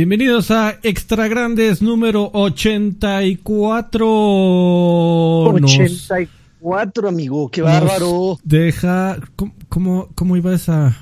[0.00, 4.06] Bienvenidos a Extra Grandes número 84.
[5.42, 8.38] 84, amigo, qué bárbaro.
[8.42, 9.18] Deja.
[9.68, 10.96] ¿cómo, cómo, iba esa.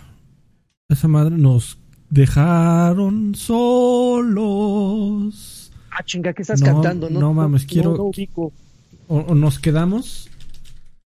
[0.88, 1.36] Esa madre?
[1.38, 1.78] Nos
[2.10, 4.50] dejaron solos.
[5.92, 7.08] Ah, chinga, ¿qué estás cantando?
[7.08, 8.10] No, no mames, quiero.
[9.06, 10.28] o, nos quedamos.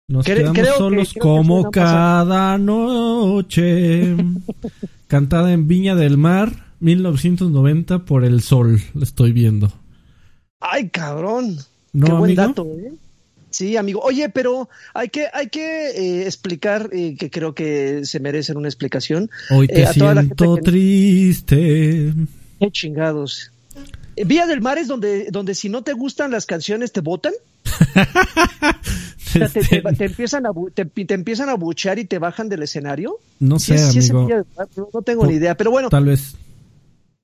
[0.09, 4.17] Nos quedamos solos como cada noche.
[5.07, 9.71] cantada en Viña del Mar 1990 por el sol, lo estoy viendo.
[10.59, 11.57] Ay, cabrón.
[11.93, 12.93] Qué buen dato, ¿eh?
[13.49, 14.01] Sí, amigo.
[14.03, 18.67] Oye, pero hay que, hay que eh, explicar, eh, que creo que se merecen una
[18.67, 19.29] explicación.
[19.49, 22.13] Hoy te eh, siento triste.
[22.59, 23.51] Qué chingados.
[24.15, 27.33] Vía del Mar es donde, donde si no te gustan las canciones te votan.
[29.33, 33.17] te, empiezan a, te, empiezan a buchear y te bajan del escenario.
[33.39, 34.27] No sé, amigo.
[34.93, 35.89] no tengo ni idea, pero bueno.
[35.89, 36.35] Tal vez.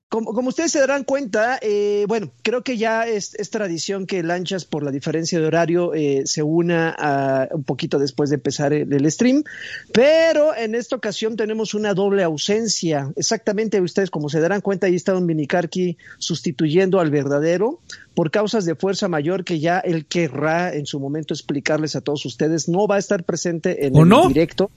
[0.08, 4.64] Como, como, ustedes se darán cuenta, eh, bueno, creo que ya es, tradición que Lanchas,
[4.64, 9.10] por la diferencia de horario, eh, se una a, un poquito después de empezar el,
[9.10, 9.42] stream,
[9.92, 13.12] pero en esta ocasión tenemos una doble ausencia.
[13.16, 17.80] Exactamente, ustedes como se darán cuenta, ahí está Don Minikarki sustituyendo al verdadero
[18.14, 22.24] por causas de fuerza mayor que ya él querrá en su momento explicarles a todos
[22.26, 22.68] ustedes.
[22.68, 24.70] No va a estar presente en el directo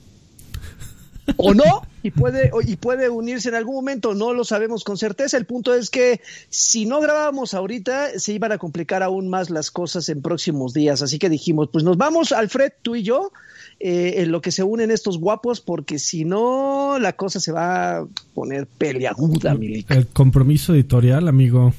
[1.37, 5.37] o no, y puede, y puede unirse en algún momento, no lo sabemos con certeza.
[5.37, 9.71] El punto es que si no grabábamos ahorita, se iban a complicar aún más las
[9.71, 11.01] cosas en próximos días.
[11.01, 13.31] Así que dijimos, pues nos vamos, Alfred, tú y yo,
[13.79, 17.99] eh, en lo que se unen estos guapos, porque si no, la cosa se va
[17.99, 19.57] a poner peleaguda,
[19.89, 21.73] El compromiso editorial, amigo.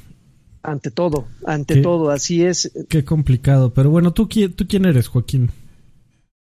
[0.62, 2.70] Ante todo, ante todo, así es.
[2.88, 3.72] Qué complicado.
[3.72, 5.50] Pero bueno, ¿tú, ¿tú quién eres, Joaquín?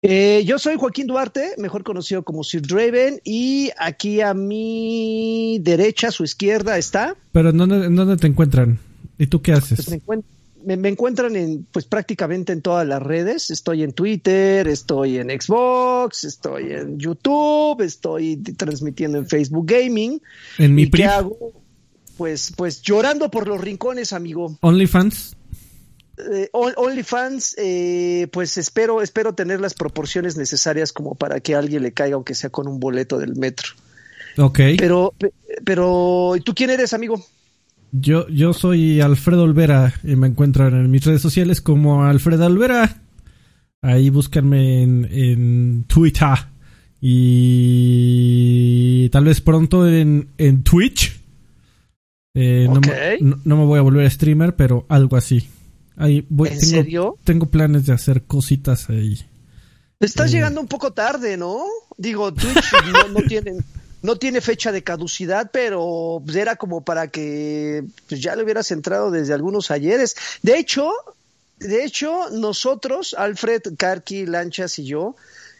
[0.02, 6.08] Eh, yo soy Joaquín Duarte, mejor conocido como Sir Draven, y aquí a mi derecha,
[6.08, 7.16] a su izquierda está.
[7.32, 8.78] Pero ¿en dónde, te encuentran?
[9.18, 9.86] ¿Y tú qué haces?
[10.06, 10.20] Pues
[10.64, 13.50] me, encuentran en, pues prácticamente en todas las redes.
[13.50, 20.20] Estoy en Twitter, estoy en Xbox, estoy en YouTube, estoy transmitiendo en Facebook Gaming.
[20.58, 21.52] ¿En mi ¿Qué hago?
[22.16, 24.56] Pues, pues llorando por los rincones, amigo.
[24.60, 25.37] OnlyFans.
[26.32, 31.92] Eh, OnlyFans, eh, pues espero, espero tener las proporciones necesarias como para que alguien le
[31.92, 33.68] caiga, aunque sea con un boleto del metro.
[34.36, 34.58] Ok.
[34.76, 35.14] Pero,
[35.64, 37.24] pero, ¿tú quién eres, amigo?
[37.92, 43.02] Yo, yo soy Alfredo Olvera y me encuentran en mis redes sociales como Alfredo Olvera.
[43.80, 46.36] Ahí búscanme en, Twitter
[47.00, 51.20] y tal vez pronto en, en Twitch.
[52.34, 52.68] Eh,
[53.20, 55.48] no, no, me voy a volver streamer, pero algo así.
[55.98, 57.18] ¿En tengo, serio?
[57.24, 59.18] Tengo planes de hacer cositas ahí.
[60.00, 61.64] Estás eh, llegando un poco tarde, ¿no?
[61.96, 63.20] Digo, Twitch no,
[64.02, 68.70] no tiene fecha de caducidad, pero pues, era como para que pues, ya le hubieras
[68.70, 70.14] entrado desde algunos ayeres.
[70.42, 70.92] De hecho,
[71.58, 75.16] de hecho, nosotros, Alfred, Karki, Lanchas y yo,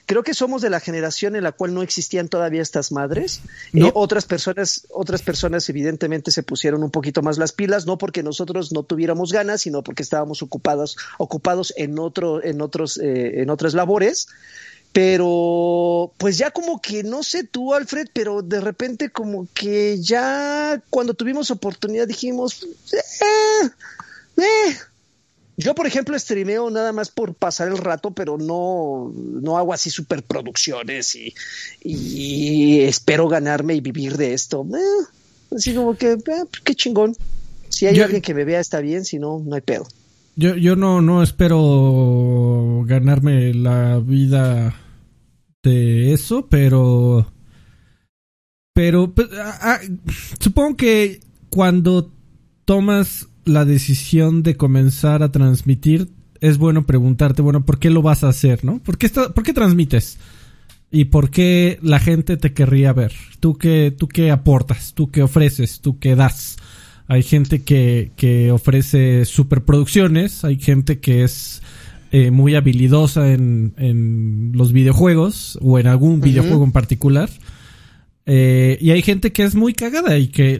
[0.08, 3.42] creo que somos de la generación en la cual no existían todavía estas madres.
[3.74, 8.22] Eh, otras personas, otras personas evidentemente se pusieron un poquito más las pilas, no porque
[8.22, 13.50] nosotros no tuviéramos ganas, sino porque estábamos ocupados, ocupados en otro, en otros, eh, en
[13.50, 14.28] otras labores.
[14.94, 20.82] Pero, pues ya como que, no sé tú, Alfred, pero de repente como que ya
[20.88, 23.70] cuando tuvimos oportunidad dijimos, eh,
[24.38, 24.78] eh
[25.58, 29.90] yo, por ejemplo, streameo nada más por pasar el rato, pero no, no hago así
[29.90, 31.34] superproducciones y,
[31.82, 34.64] y espero ganarme y vivir de esto.
[34.72, 35.06] Eh,
[35.56, 37.16] así como que, eh, pues, qué chingón.
[37.70, 39.88] Si hay alguien que me vea está bien, si no, no hay pedo.
[40.36, 44.80] Yo, yo no, no espero ganarme la vida
[45.64, 47.32] de eso, pero...
[48.74, 49.80] Pero pues, ah, ah,
[50.38, 51.18] supongo que
[51.50, 52.12] cuando
[52.64, 56.08] tomas la decisión de comenzar a transmitir,
[56.40, 58.78] es bueno preguntarte, bueno, ¿por qué lo vas a hacer, no?
[58.78, 60.18] ¿Por qué, ¿por qué transmites?
[60.90, 63.12] ¿Y por qué la gente te querría ver?
[63.40, 64.94] ¿Tú qué, ¿Tú qué aportas?
[64.94, 65.80] ¿Tú qué ofreces?
[65.80, 66.56] ¿Tú qué das?
[67.08, 71.62] Hay gente que, que ofrece superproducciones, hay gente que es
[72.10, 77.28] eh, muy habilidosa en, en, los videojuegos o en algún videojuego en particular.
[78.26, 80.58] Eh, y hay gente que es muy cagada y que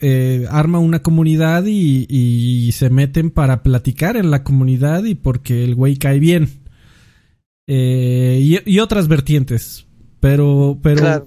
[0.00, 5.74] eh, arma una comunidad y, se meten para platicar en la comunidad y porque el
[5.74, 6.50] güey cae bien.
[7.66, 9.86] Eh, y, otras vertientes.
[10.20, 11.26] Pero, pero.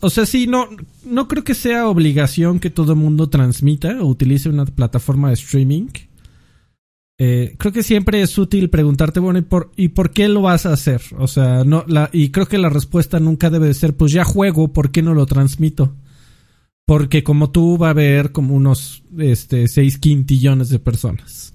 [0.00, 0.68] O, sea, sí, no,
[1.04, 5.34] no creo que sea obligación que todo el mundo transmita o utilice una plataforma de
[5.34, 5.88] streaming.
[7.22, 10.64] Eh, creo que siempre es útil preguntarte, bueno, ¿y por, ¿y por qué lo vas
[10.64, 11.02] a hacer?
[11.18, 14.24] O sea, no, la, y creo que la respuesta nunca debe de ser, pues ya
[14.24, 15.92] juego, ¿por qué no lo transmito?
[16.90, 21.52] Porque como tú va a haber como unos este, 6 quintillones de personas.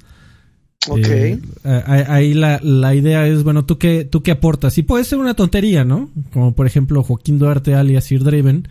[0.88, 1.08] Ok.
[1.10, 1.40] Eh,
[2.08, 4.78] ahí la, la, idea es, bueno, ¿tú qué, ¿tú qué aportas?
[4.78, 6.10] Y puede ser una tontería, ¿no?
[6.32, 8.70] Como por ejemplo Joaquín Duarte alias Sir Draven,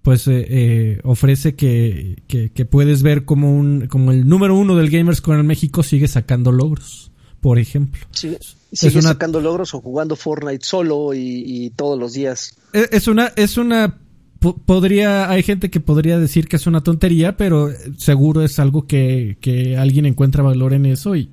[0.00, 4.76] pues eh, eh, ofrece que, que, que, puedes ver como, un, como el número uno
[4.76, 7.12] del Gamers con el México sigue sacando logros,
[7.42, 8.06] por ejemplo.
[8.12, 8.34] Sí,
[8.72, 12.54] sigue sacando logros o jugando Fortnite solo y, y todos los días.
[12.72, 13.98] Es, es una, es una
[14.38, 19.38] podría, hay gente que podría decir que es una tontería, pero seguro es algo que,
[19.40, 21.30] que alguien encuentra valor en eso y,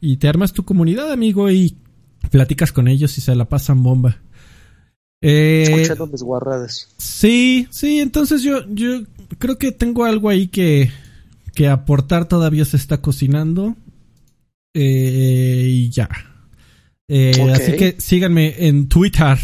[0.00, 1.76] y te armas tu comunidad, amigo, y
[2.30, 4.18] platicas con ellos y se la pasan bomba.
[5.20, 5.88] Eh,
[6.20, 6.88] guarradas.
[6.96, 9.02] Sí, sí, entonces yo, yo
[9.38, 10.92] creo que tengo algo ahí que,
[11.54, 13.76] que aportar, todavía se está cocinando.
[14.74, 16.08] Eh, y ya.
[17.08, 19.38] Eh, Así que síganme en Twitter.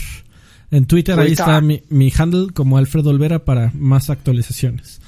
[0.75, 5.01] En Twitter, ahí está mi, mi, handle como Alfredo Olvera para más actualizaciones.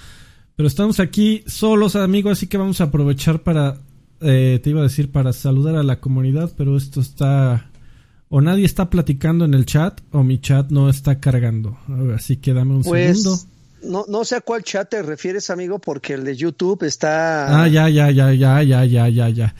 [0.54, 3.78] Pero estamos aquí solos, amigos, así que vamos a aprovechar para,
[4.20, 7.68] eh, te iba a decir, para saludar a la comunidad, pero esto está...
[8.28, 11.76] O nadie está platicando en el chat o mi chat no está cargando.
[12.14, 13.42] Así que dame un pues, segundo.
[13.82, 17.62] No, no sé a cuál chat te refieres, amigo, porque el de YouTube está...
[17.62, 19.54] Ah, ya, ya, ya, ya, ya, ya, ya, ya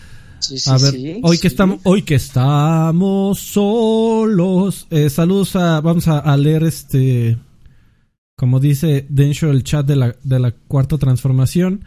[0.67, 6.65] a ver, hoy que estamos, hoy que estamos solos, eh, saludos a, vamos a, leer
[6.65, 7.39] este,
[8.37, 11.85] como dice Densho el chat de la, de la cuarta transformación.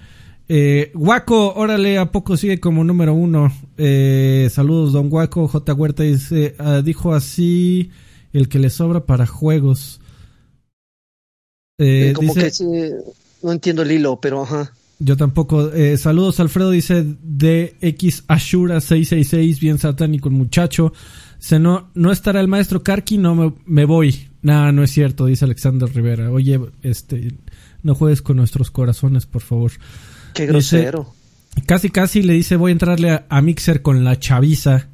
[0.52, 3.54] Eh, Guaco, órale, ¿a poco sigue como número uno?
[3.78, 5.48] Eh, saludos, don Guaco.
[5.48, 5.74] J.
[5.76, 7.92] Huerta dice, ah, dijo así,
[8.34, 10.02] el que le sobra para juegos.
[11.78, 12.52] Eh, como que
[13.44, 14.74] no entiendo el hilo, pero ajá.
[15.00, 15.72] Yo tampoco.
[15.72, 16.72] Eh, saludos, Alfredo.
[16.72, 19.60] Dice DX Ashura 666.
[19.60, 20.92] Bien satánico el muchacho.
[21.40, 23.18] Se no, no estará el maestro Karki.
[23.18, 24.28] No me, voy.
[24.42, 25.26] Nada, no es cierto.
[25.26, 26.30] Dice Alexander Rivera.
[26.30, 27.34] Oye, este.
[27.82, 29.72] No juegues con nuestros corazones, por favor.
[30.34, 31.14] Qué grosero.
[31.66, 34.90] casi, casi le dice: Voy a entrarle a, Mixer con la chaviza.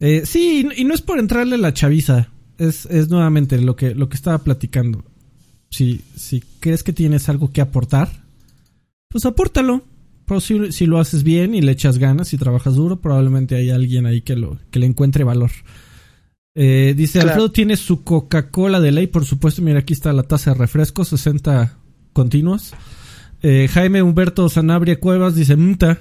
[0.00, 2.28] Eh, sí, y no es por entrarle a la chaviza.
[2.58, 5.04] Es, es nuevamente lo que, lo que estaba platicando.
[5.70, 8.27] Si, si crees que tienes algo que aportar
[9.08, 9.84] pues apórtalo.
[10.26, 14.04] Pero si, lo haces bien y le echas ganas y trabajas duro, probablemente hay alguien
[14.04, 15.50] ahí que, lo, que le encuentre valor.
[16.54, 19.62] Eh, dice, Alfredo tiene su Coca-Cola de ley, por supuesto.
[19.62, 21.78] Mira, aquí está la taza de refresco, 60
[22.12, 22.74] continuos.
[23.42, 25.98] Eh, Jaime Humberto Sanabria Cuevas dice, Mta.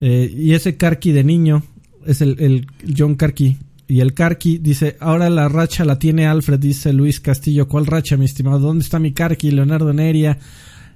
[0.00, 1.64] Eh, y ese Karki de niño,
[2.06, 2.66] es el, el
[2.96, 3.58] John Karki.
[3.88, 7.68] Y el Karki dice, ahora la racha la tiene Alfred, dice Luis Castillo.
[7.68, 8.58] ¿Cuál racha, mi estimado?
[8.58, 9.50] ¿Dónde está mi Karki?
[9.50, 10.38] Leonardo Neria.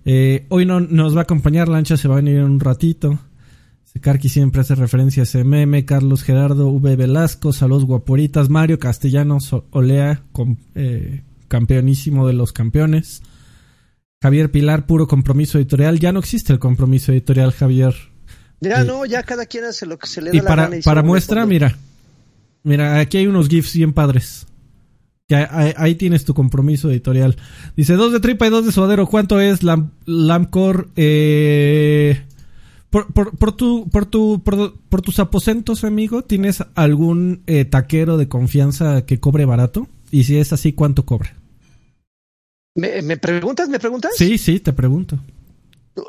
[0.09, 3.19] Eh, hoy no nos va a acompañar Lancha, se va a venir en un ratito.
[4.01, 5.85] Karki siempre hace referencia a meme.
[5.85, 6.97] Carlos Gerardo V.
[6.97, 8.49] Velasco, saludos guaporitas.
[8.49, 10.23] Mario Castellanos Olea,
[10.75, 13.23] eh, campeonísimo de los campeones.
[14.23, 15.99] Javier Pilar, puro compromiso editorial.
[15.99, 17.95] Ya no existe el compromiso editorial, Javier.
[18.61, 21.03] Ya eh, no, ya cada quien hace lo que se le da y para, para
[21.03, 21.77] muestra, mira.
[22.63, 24.47] Mira, aquí hay unos GIFs bien padres.
[25.35, 27.37] Ahí, tienes tu compromiso editorial.
[27.77, 29.07] Dice, dos de tripa y dos de suadero.
[29.07, 30.89] ¿Cuánto es Lam, Lamcor?
[30.97, 32.23] Eh,
[32.91, 38.29] por, por, por, tu, por, tu, por, tus aposentos, amigo, ¿tienes algún eh, taquero de
[38.29, 39.89] confianza que cobre barato?
[40.11, 41.35] Y si es así, ¿cuánto cobra?
[42.77, 43.69] ¿Me, me preguntas?
[43.69, 44.13] ¿Me preguntas?
[44.17, 45.19] Sí, sí, te pregunto.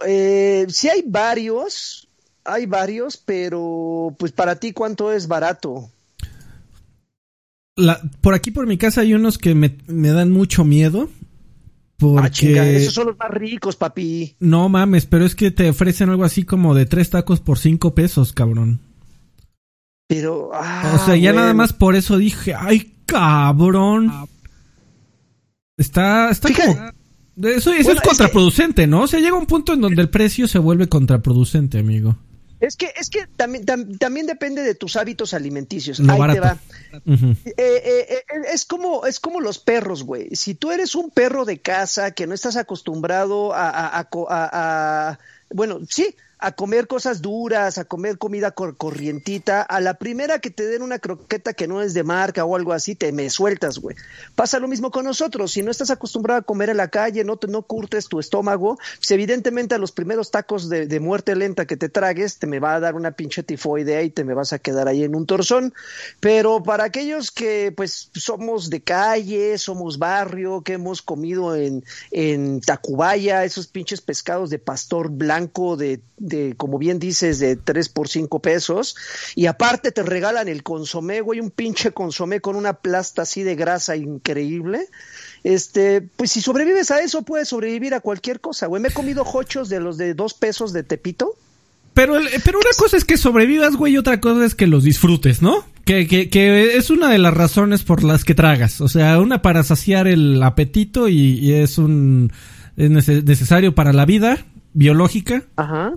[0.06, 2.08] Eh, sí hay varios,
[2.44, 5.90] hay varios, pero pues para ti, ¿cuánto es barato?
[8.22, 11.10] Por aquí por mi casa hay unos que me, dan mucho miedo.
[11.98, 12.60] Porque...
[12.60, 14.36] Ah, esos son los más ricos, papi.
[14.40, 17.96] No mames, pero es que te ofrecen algo así como de tres tacos por cinco
[17.96, 18.80] pesos, cabrón.
[20.08, 24.12] Pero, ah, O sea, ya nada más por eso dije, ay, cabrón.
[25.76, 26.92] Está, está como...
[27.50, 29.02] Eso, eso es contraproducente, ¿no?
[29.04, 32.18] O sea, llega un punto en donde el precio se vuelve contraproducente, amigo.
[32.60, 33.66] Es que, es que también,
[34.00, 36.00] también depende de tus hábitos alimenticios.
[36.00, 36.58] Ahí te va.
[37.06, 40.36] Eh, eh, eh, es como, es como los perros, güey.
[40.36, 45.18] Si tú eres un perro de casa que no estás acostumbrado a
[45.50, 50.68] bueno, sí, a comer cosas duras, a comer comida corrientita, a la primera que te
[50.68, 53.96] den una croqueta que no es de marca o algo así, te me sueltas, güey.
[54.36, 57.38] Pasa lo mismo con nosotros, si no estás acostumbrado a comer en la calle, no
[57.38, 61.78] te no curtes tu estómago, pues evidentemente a los primeros tacos de, muerte lenta que
[61.78, 64.60] te tragues, te me va a dar una pinche tifoidea y te me vas a
[64.60, 65.74] quedar ahí en un torzón.
[66.20, 72.62] Pero para aquellos que pues somos de calle, somos barrio, que hemos comido en, en
[72.62, 78.08] Tacubaya, esos pinches pescados de pastor blanco de de, como bien dices, de 3 por
[78.08, 78.96] 5 pesos.
[79.36, 83.56] Y aparte te regalan el consomé, güey, un pinche consomé con una plasta así de
[83.56, 84.88] grasa increíble.
[85.44, 88.82] Este, pues si sobrevives a eso, puedes sobrevivir a cualquier cosa, güey.
[88.82, 91.36] Me he comido hochos de los de 2 pesos de Tepito.
[91.94, 95.42] Pero, pero una cosa es que sobrevivas, güey, y otra cosa es que los disfrutes,
[95.42, 95.66] ¿no?
[95.84, 98.82] Que, que, que es una de las razones por las que tragas.
[98.82, 102.32] O sea, una para saciar el apetito y, y es un
[102.78, 105.44] es necesario para la vida biológica.
[105.56, 105.94] Ajá.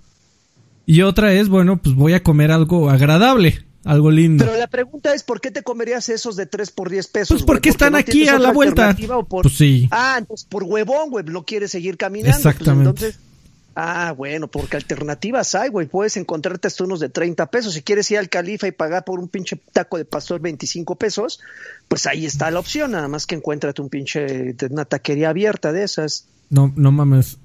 [0.87, 4.45] Y otra es, bueno, pues voy a comer algo agradable, algo lindo.
[4.45, 7.29] Pero la pregunta es, ¿por qué te comerías esos de 3 por 10 pesos?
[7.29, 8.97] Pues porque, están aquí a la vuelta.
[9.29, 9.89] Pues sí.
[9.91, 12.43] Ah, entonces por huevón, güey, no quieres seguir caminando.
[12.43, 12.89] Pues Exactamente.
[12.89, 13.31] entonces...
[13.77, 15.87] Ah, bueno, porque alternativas hay, güey.
[15.87, 17.73] Puedes encontrarte hasta unos de 30 pesos.
[17.73, 21.41] Si quieres ir al Califa y pagar por un pinche taco de pastor 25 pesos,
[21.89, 22.91] pues ahí está la opción.
[22.91, 26.27] Nada más que encuéntrate un pinche, una taquería abierta de esas.
[26.51, 27.39] No, no mames.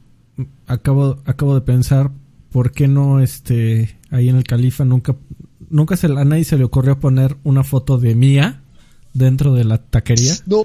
[0.66, 2.12] Acabo, acabo de pensar,
[2.56, 5.18] ¿por qué no este ahí en el Califa nunca,
[5.70, 8.62] nunca se, a nadie se le ocurrió poner una foto de Mía
[9.14, 10.36] dentro de la taquería?
[10.46, 10.64] No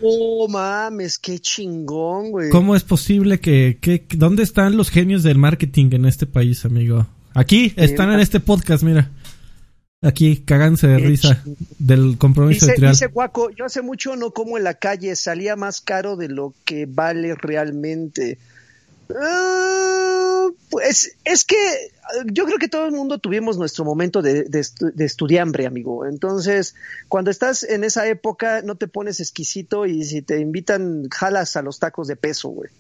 [0.49, 2.51] mames, qué chingón, güey.
[2.51, 7.09] ¿Cómo es posible que, que, dónde están los genios del marketing en este país, amigo?
[7.35, 9.11] Aquí, están en este podcast, mira.
[10.01, 11.43] Aquí, cagándose de risa
[11.81, 12.93] del compromiso dice, editorial.
[12.93, 16.55] Dice Guaco, yo hace mucho no como en la calle, salía más caro de lo
[16.65, 18.39] que vale realmente.
[19.11, 21.57] Uh, pues es que
[22.27, 26.07] yo creo que todo el mundo tuvimos nuestro momento de, de, estudiambre, amigo.
[26.07, 26.75] Entonces,
[27.09, 31.63] cuando estás en esa época, no te pones exquisito y si te invitan, jalas a
[31.63, 32.71] los tacos de peso, güey.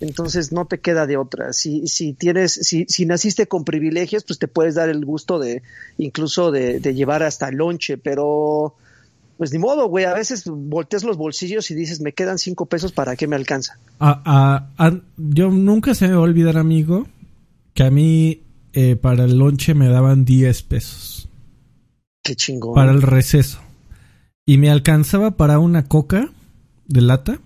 [0.00, 1.52] Entonces no te queda de otra.
[1.52, 5.62] Si, si tienes, si, si naciste con privilegios, pues te puedes dar el gusto de,
[5.96, 8.74] incluso de llevar hasta lonche, pero
[9.38, 10.04] pues ni modo, güey.
[10.04, 13.78] A veces volteas los bolsillos y dices, me quedan cinco pesos, ¿para qué me alcanza?
[14.00, 17.06] Ah, ah, ah, yo nunca se me va a olvidar, amigo,
[17.72, 18.42] que a mí
[18.72, 21.28] eh, para el lonche me daban 10 pesos.
[22.24, 22.74] Qué chingón.
[22.74, 23.60] Para el receso.
[24.44, 26.30] Y me alcanzaba para una coca
[26.86, 27.40] de lata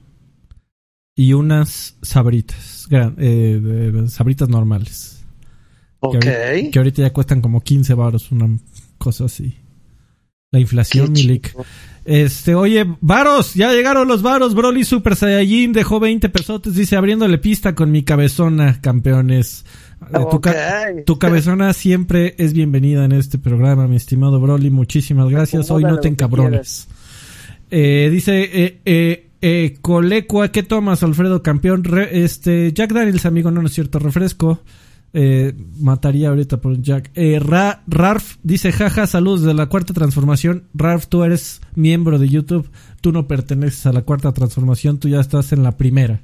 [1.15, 2.89] y unas sabritas.
[2.91, 5.25] Eh, sabritas normales.
[6.01, 6.21] Ok.
[6.21, 8.59] Que ahorita, que ahorita, ya cuestan como 15 baros, una
[8.97, 9.57] cosa así.
[10.53, 11.57] La inflación, Milik.
[12.05, 14.55] Este, oye, varos, ya llegaron los varos.
[14.55, 19.65] Broly Super Saiyajin dejó 20 pesotes, dice, abriéndole pista con mi cabezona, campeones.
[20.13, 20.31] Okay.
[20.31, 24.69] Tu, ca tu, cabezona siempre es bienvenida en este programa, mi estimado Broly.
[24.69, 25.71] Muchísimas gracias.
[25.71, 26.87] Hoy no te encabrones.
[27.71, 31.83] Eh, dice, eh, eh, eh, Colecua, ¿qué tomas, Alfredo Campeón?
[31.85, 34.61] Re, este, Jack Daniels, amigo, no, no es cierto, refresco.
[35.15, 37.11] Eh, mataría ahorita por Jack.
[37.15, 40.69] Eh, Ra, Rarf dice, jaja, saludos de la cuarta transformación.
[40.75, 42.71] Rarf, tú eres miembro de YouTube.
[43.01, 46.23] Tú no perteneces a la cuarta transformación, tú ya estás en la primera.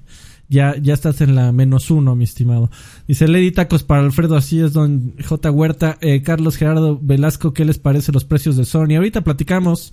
[0.49, 2.71] Ya, ya estás en la menos uno, mi estimado.
[3.07, 5.51] Dice Lady Tacos para Alfredo, así es, don J.
[5.51, 5.99] Huerta.
[6.01, 8.95] Eh, Carlos Gerardo Velasco, ¿qué les parece los precios de Sony?
[8.97, 9.93] Ahorita platicamos.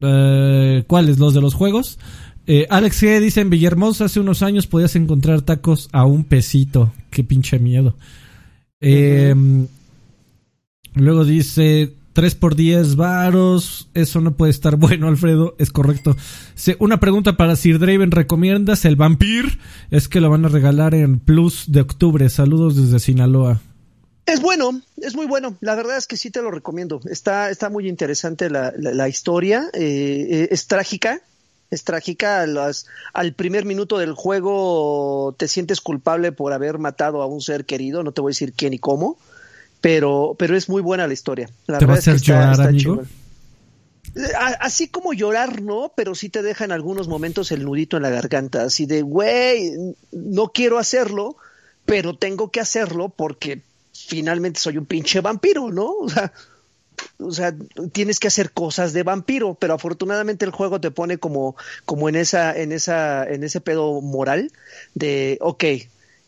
[0.00, 1.18] Eh, ¿Cuáles?
[1.18, 1.98] ¿Los de los juegos?
[2.52, 6.92] Eh, Alex G dice en Villahermosa hace unos años podías encontrar tacos a un pesito.
[7.08, 7.94] Qué pinche miedo.
[8.80, 9.32] Eh.
[10.94, 13.88] Luego dice 3 por 10 varos.
[13.94, 15.54] Eso no puede estar bueno, Alfredo.
[15.60, 16.16] Es correcto.
[16.80, 18.10] Una pregunta para Sir Draven.
[18.10, 19.60] ¿Recomiendas el Vampir?
[19.92, 22.28] Es que lo van a regalar en Plus de octubre.
[22.30, 23.60] Saludos desde Sinaloa.
[24.26, 25.56] Es bueno, es muy bueno.
[25.60, 27.00] La verdad es que sí te lo recomiendo.
[27.08, 29.70] Está, está muy interesante la historia.
[29.72, 31.22] Eh, es trágica
[31.70, 32.46] es trágica.
[32.46, 37.64] Las, al primer minuto del juego te sientes culpable por haber matado a un ser
[37.64, 39.18] querido, no te voy a decir quién y cómo,
[39.80, 41.48] pero, pero es muy buena la historia.
[41.66, 43.02] La ¿Te va a hacer es que llorar, está, está amigo?
[44.58, 48.10] Así como llorar, no, pero sí te deja en algunos momentos el nudito en la
[48.10, 49.72] garganta, así de, güey,
[50.10, 51.36] no quiero hacerlo,
[51.84, 53.62] pero tengo que hacerlo porque
[53.92, 55.92] finalmente soy un pinche vampiro, ¿no?
[56.00, 56.32] O sea,
[57.18, 57.54] o sea,
[57.92, 62.16] tienes que hacer cosas de vampiro, pero afortunadamente el juego te pone como, como en
[62.16, 64.52] esa, en esa, en ese pedo moral
[64.94, 65.64] de, ok,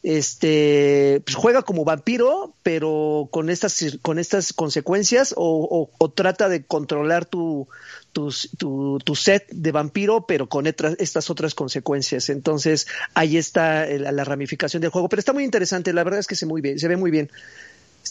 [0.02, 6.48] este, pues juega como vampiro, pero con estas, con estas consecuencias, o, o, o trata
[6.48, 7.68] de controlar tu,
[8.12, 12.30] tu, tu, tu, set de vampiro, pero con estas otras consecuencias.
[12.30, 16.26] Entonces, ahí está el, la ramificación del juego, pero está muy interesante, la verdad es
[16.26, 17.30] que se, muy bien, se ve muy bien.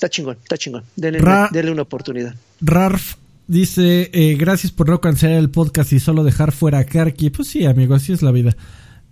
[0.01, 0.83] Está chingón, está chingón.
[0.95, 2.33] Denle, Ra denle una oportunidad.
[2.59, 7.29] Rarf dice, eh, gracias por no cancelar el podcast y solo dejar fuera a Karki.
[7.29, 8.57] Pues sí, amigo, así es la vida.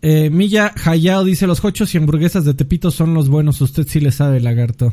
[0.02, 3.62] Eh, Milla Hayao dice, los hochos y hamburguesas de Tepito son los buenos.
[3.62, 4.92] Usted sí le sabe, lagarto.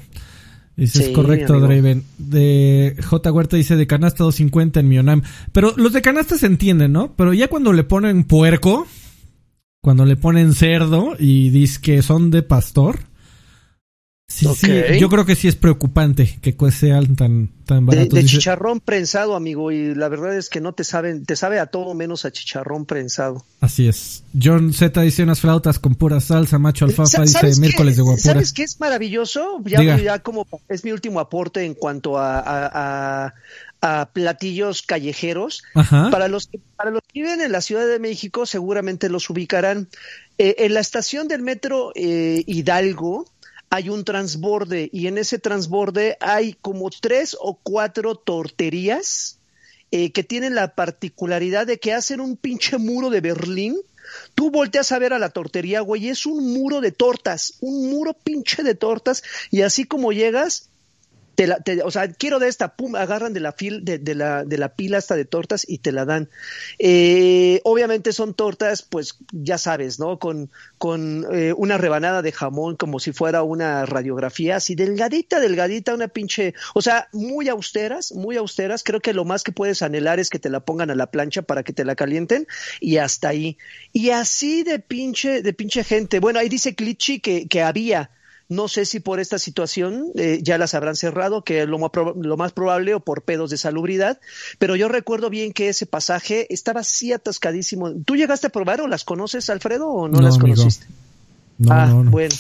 [0.76, 1.58] Dice, sí, es correcto.
[1.60, 2.04] Draven.
[2.18, 3.32] De J.
[3.32, 5.22] Huerta dice, de canasta 250 en Mionam.
[5.52, 7.16] Pero los de canasta se entienden, ¿no?
[7.16, 8.86] Pero ya cuando le ponen puerco,
[9.80, 12.98] cuando le ponen cerdo y dice que son de pastor
[14.28, 14.68] Sí, sí,
[14.99, 18.12] yo creo que sí es preocupante que sean tan, tan baratos.
[18.12, 21.66] De, chicharrón prensado, amigo, y la verdad es que no te saben, te sabe a
[21.66, 23.45] todo menos a chicharrón prensado.
[23.61, 24.25] Así es.
[24.40, 28.23] John Z dice unas flautas con pura salsa, macho alfafa, dice miércoles de guapura.
[28.35, 29.62] ¿Sabes qué es maravilloso?
[29.64, 33.35] Ya, ya, como es mi último aporte en cuanto a, a,
[33.80, 35.62] a platillos callejeros.
[35.73, 39.88] Para los que para los que viven en la Ciudad de México seguramente los ubicarán.
[40.38, 43.26] Eh, en la estación del metro eh, Hidalgo
[43.70, 49.38] hay un transborde y en ese transborde hay como tres o cuatro torterías
[49.90, 53.76] eh, que tienen la particularidad de que hacen un pinche muro de Berlín.
[54.35, 58.14] Tú volteas a ver a la tortería, güey, es un muro de tortas, un muro
[58.14, 60.68] pinche de tortas, y así como llegas,
[61.85, 64.99] o sea, quiero de esta, pum, agarran de la, fil, de, la, de la pila
[64.99, 66.31] hasta de tortas y te la dan.
[66.78, 70.19] Eh, obviamente son tortas, pues ya sabes, ¿no?
[70.19, 75.95] Con, con eh, una rebanada de jamón como si fuera una radiografía, así delgadita, delgadita,
[75.95, 78.83] una pinche, o sea, muy austeras, muy austeras.
[78.83, 81.43] Creo que lo más que puedes anhelar es que te la pongan a la plancha
[81.43, 82.47] para que te la calienten
[82.81, 83.59] y hasta ahí.
[83.93, 86.21] Y así de pinche, de pinche gente.
[86.21, 88.11] Bueno, ahí dice Clitchi que, que había
[88.48, 91.90] no sé si por esta situación eh, ya las habrán cerrado, que es lo más,
[91.94, 94.20] lo más probable, o por pedos de salubridad,
[94.58, 97.92] pero yo recuerdo bien que ese pasaje estaba así atascadísimo.
[98.04, 100.86] ¿Tú llegaste a probar o las conoces, Alfredo, o no, las conociste?
[101.58, 102.34] No, ah, no, bueno.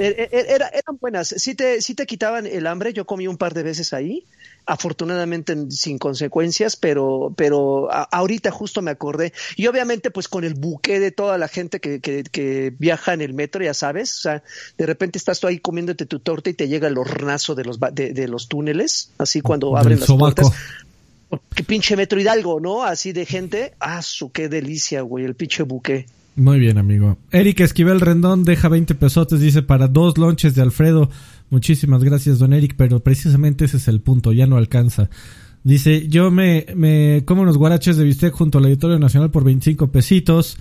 [0.00, 1.28] Er, er, er, eran buenas.
[1.28, 2.92] Sí te, sí te quitaban el hambre.
[2.92, 4.24] Yo comí un par de veces ahí
[4.66, 9.32] afortunadamente sin consecuencias, pero, pero ahorita justo me acordé.
[9.56, 13.34] Y obviamente, pues con el buque de toda la gente que, que, viaja en el
[13.34, 14.42] metro, ya sabes, o sea,
[14.78, 17.78] de repente estás tú ahí comiéndote tu torta y te llega el hornazo de los,
[17.80, 20.50] de, los túneles, así cuando abren las puertas.
[21.54, 22.82] Qué pinche metro Hidalgo, ¿no?
[22.82, 23.72] Así de gente.
[23.80, 26.06] Ah, su qué delicia, güey, el pinche buque.
[26.34, 27.18] Muy bien, amigo.
[27.30, 31.10] Eric Esquivel Rendón deja 20 pesotes, dice, para dos lonches de Alfredo.
[31.50, 35.10] Muchísimas gracias, don Eric, pero precisamente ese es el punto, ya no alcanza.
[35.64, 39.92] Dice, yo me, me como unos guaraches de bistec junto al Auditorio Nacional por 25
[39.92, 40.56] pesitos.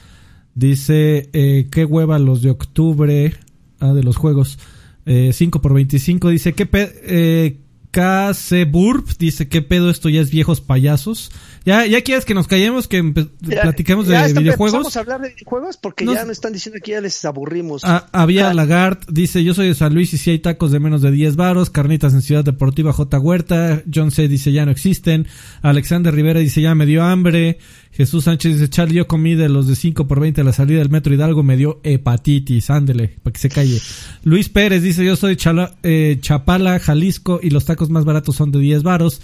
[0.54, 3.34] Dice, eh, qué hueva los de octubre.
[3.80, 4.60] Ah, de los juegos.
[5.06, 6.30] Eh, 5 por 25.
[6.30, 7.58] Dice, qué pe eh,
[7.92, 11.32] KC Burp dice, ¿qué pedo esto ya es viejos payasos?
[11.66, 14.80] Ya, ya quieres que nos callemos, que platiquemos de videojuegos.
[14.80, 17.84] Vamos a hablar de videojuegos porque ya nos están diciendo que ya les aburrimos.
[17.84, 18.54] Ah, había ah.
[18.54, 21.36] Lagart, dice, yo soy de San Luis y si hay tacos de menos de 10
[21.36, 23.20] varos, carnitas en Ciudad Deportiva J.
[23.20, 24.28] Huerta, John C.
[24.28, 25.28] dice, ya no existen,
[25.62, 27.60] Alexander Rivera dice, ya me dio hambre,
[27.92, 30.80] Jesús Sánchez dice, Charlie, yo comí de los de 5 por 20 a la salida
[30.80, 33.80] del Metro Hidalgo, me dio hepatitis, ándele, para que se calle.
[34.24, 38.52] Luis Pérez dice, yo soy Chala, eh, Chapala, Jalisco y los tacos más baratos son
[38.52, 39.22] de 10 varos.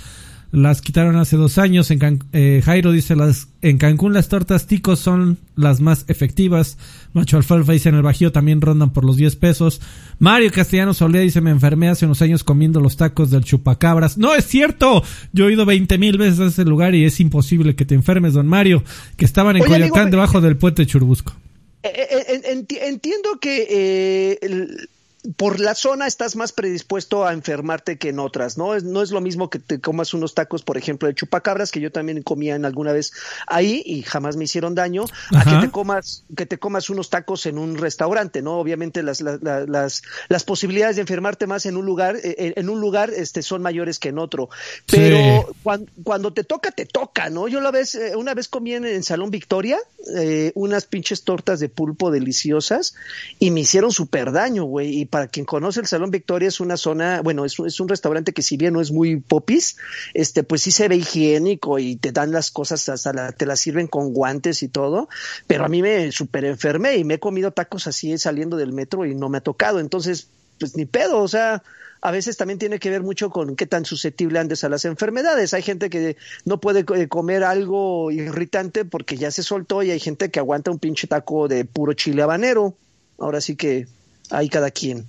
[0.51, 1.91] Las quitaron hace dos años.
[1.91, 6.77] En eh, Jairo dice, las, en Cancún las tortas ticos son las más efectivas.
[7.13, 9.81] Macho Alfalfa dice, en el Bajío también rondan por los 10 pesos.
[10.19, 14.17] Mario Castellano Solía dice, me enfermé hace unos años comiendo los tacos del chupacabras.
[14.17, 15.03] No es cierto.
[15.33, 18.33] Yo he ido 20 mil veces a ese lugar y es imposible que te enfermes,
[18.33, 18.83] don Mario.
[19.17, 21.33] Que estaban en Coyoacán, debajo del puente Churbusco.
[21.83, 24.37] Eh, eh, entiendo que
[25.35, 28.75] por la zona estás más predispuesto a enfermarte que en otras, ¿no?
[28.75, 31.81] Es, no es lo mismo que te comas unos tacos, por ejemplo, de chupacabras, que
[31.81, 33.11] yo también comía en alguna vez
[33.47, 37.45] ahí y jamás me hicieron daño, a que te comas, que te comas unos tacos
[37.45, 38.57] en un restaurante, ¿no?
[38.59, 42.79] Obviamente las, las, las, las posibilidades de enfermarte más en un lugar, eh, en un
[42.79, 44.49] lugar este, son mayores que en otro.
[44.85, 45.53] Pero
[46.03, 47.47] cuando, te toca, te toca, ¿no?
[47.47, 49.77] Yo la vez, eh, una vez comí en, Salón Victoria
[50.15, 52.95] eh, unas pinches tortas de pulpo deliciosas
[53.39, 55.01] y me hicieron súper daño, güey.
[55.01, 58.33] Y para quien conoce el Salón Victoria es una zona, bueno, es, es, un restaurante
[58.33, 59.77] que si bien no es muy popis,
[60.13, 63.59] este, pues sí se ve higiénico y te dan las cosas hasta la, te las
[63.59, 65.09] sirven con guantes y todo,
[65.47, 69.05] pero a mí me super enfermé y me he comido tacos así saliendo del metro
[69.05, 70.27] y no me ha tocado, entonces,
[70.59, 71.63] pues ni pedo, o sea,
[72.01, 75.53] a veces también tiene que ver mucho con qué tan susceptible andes a las enfermedades.
[75.53, 79.99] Hay gente que no puede eh, comer algo irritante porque ya se soltó y hay
[79.99, 82.75] gente que aguanta un pinche taco de puro chile habanero.
[83.17, 83.87] Ahora sí que
[84.29, 85.05] Ahí cada quien.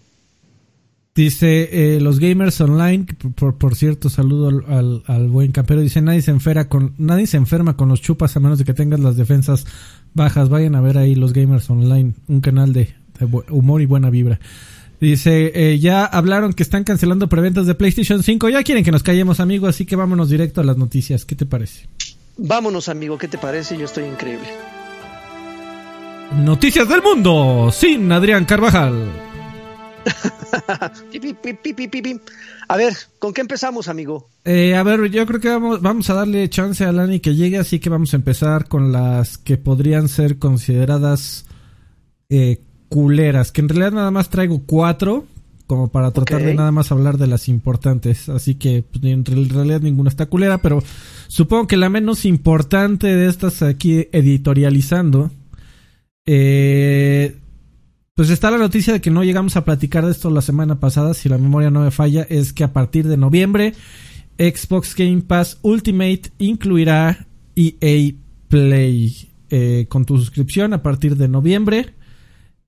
[1.19, 3.05] Dice, eh, los gamers online,
[3.35, 7.37] por, por cierto, saludo al, al, buen campero, dice, nadie se, enferma con, nadie se
[7.37, 9.67] enferma con los chupas a menos de que tengas las defensas
[10.15, 10.49] bajas.
[10.49, 12.95] Vayan a ver ahí los gamers online, un canal de,
[13.51, 14.39] humor y buena vibra.
[15.01, 19.03] Dice, eh, ya hablaron que están cancelando preventas de PlayStation 5, ya quieren que nos
[19.03, 21.25] callemos, amigo, así que vámonos directo a las noticias.
[21.25, 21.89] ¿Qué te parece?
[22.37, 23.77] Vámonos, amigo, ¿qué te parece?
[23.77, 24.47] Yo estoy increíble.
[26.37, 29.11] Noticias del mundo sin Adrián Carvajal.
[32.69, 34.29] a ver, ¿con qué empezamos, amigo?
[34.45, 37.59] Eh, a ver, yo creo que vamos, vamos a darle chance a Lani que llegue,
[37.59, 41.47] así que vamos a empezar con las que podrían ser consideradas
[42.29, 45.25] eh, culeras, que en realidad nada más traigo cuatro,
[45.67, 48.29] como para tratar de nada más hablar de las importantes.
[48.29, 50.83] Así que pues, en realidad ninguna está culera, pero
[51.27, 55.31] supongo que la menos importante de estas aquí editorializando,
[56.31, 57.39] eh,
[58.15, 61.15] pues está la noticia de que no llegamos a platicar de esto la semana pasada,
[61.15, 63.73] si la memoria no me falla, es que a partir de noviembre
[64.39, 68.13] Xbox Game Pass Ultimate incluirá EA
[68.49, 71.95] Play eh, con tu suscripción a partir de noviembre.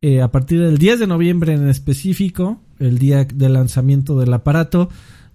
[0.01, 4.89] Eh, a partir del 10 de noviembre en específico, el día de lanzamiento del aparato,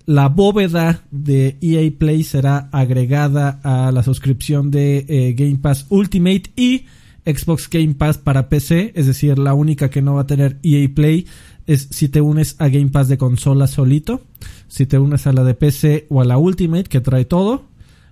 [0.08, 6.52] la bóveda de EA Play será agregada a la suscripción de eh, Game Pass Ultimate
[6.56, 6.86] y
[7.26, 10.88] Xbox Game Pass para PC, es decir, la única que no va a tener EA
[10.94, 11.26] Play
[11.68, 14.22] es si te unes a Game Pass de consola solito,
[14.68, 17.64] si te unes a la de PC o a la Ultimate que trae todo,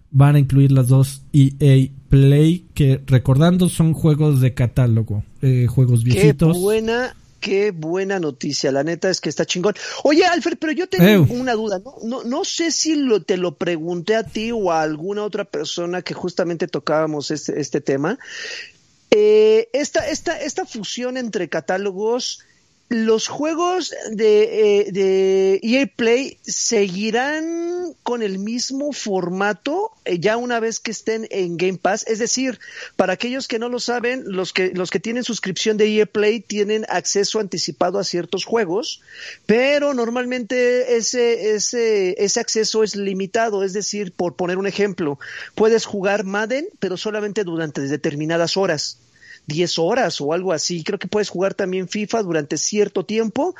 [0.09, 6.03] van a incluir las dos EA Play, que recordando son juegos de catálogo, eh, juegos
[6.03, 6.55] viejitos.
[6.55, 9.73] Qué buena, qué buena noticia, la neta es que está chingón.
[10.03, 13.55] Oye, Alfred, pero yo tengo una duda, no, no, no sé si lo, te lo
[13.55, 18.19] pregunté a ti o a alguna otra persona que justamente tocábamos este, este tema.
[19.15, 22.43] Eh, esta, esta, esta fusión entre catálogos
[22.93, 30.59] los juegos de, eh, de, EA Play seguirán con el mismo formato eh, ya una
[30.59, 32.05] vez que estén en Game Pass.
[32.07, 32.59] Es decir,
[32.95, 36.39] para aquellos que no lo saben, los que, los que tienen suscripción de EA Play
[36.39, 39.01] tienen acceso anticipado a ciertos juegos,
[39.45, 43.63] pero normalmente ese, ese, ese acceso es limitado.
[43.63, 45.19] Es decir, por poner un ejemplo,
[45.55, 48.99] puedes jugar Madden, pero solamente durante determinadas horas.
[49.47, 50.83] 10 horas o algo así.
[50.83, 53.55] Creo que puedes jugar también FIFA durante cierto tiempo.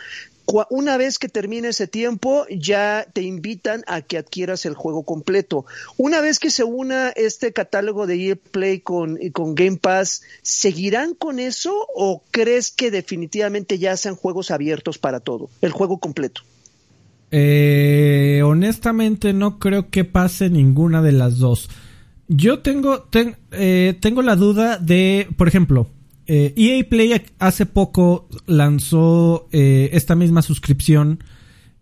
[0.69, 5.65] Una vez que termine ese tiempo, ya te invitan a que adquieras el juego completo.
[5.98, 11.13] Una vez que se una este catálogo de EA Play con, con Game Pass, ¿seguirán
[11.13, 16.41] con eso o crees que definitivamente ya sean juegos abiertos para todo, el juego completo?
[17.32, 21.69] Eh, honestamente no creo que pase ninguna de las dos.
[22.36, 23.08] Yo tengo,
[23.52, 25.88] eh, tengo la duda de, por ejemplo,
[26.26, 31.24] EA eh, e Play hace poco lanzó eh, esta misma suscripción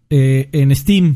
[0.09, 1.15] en Steam.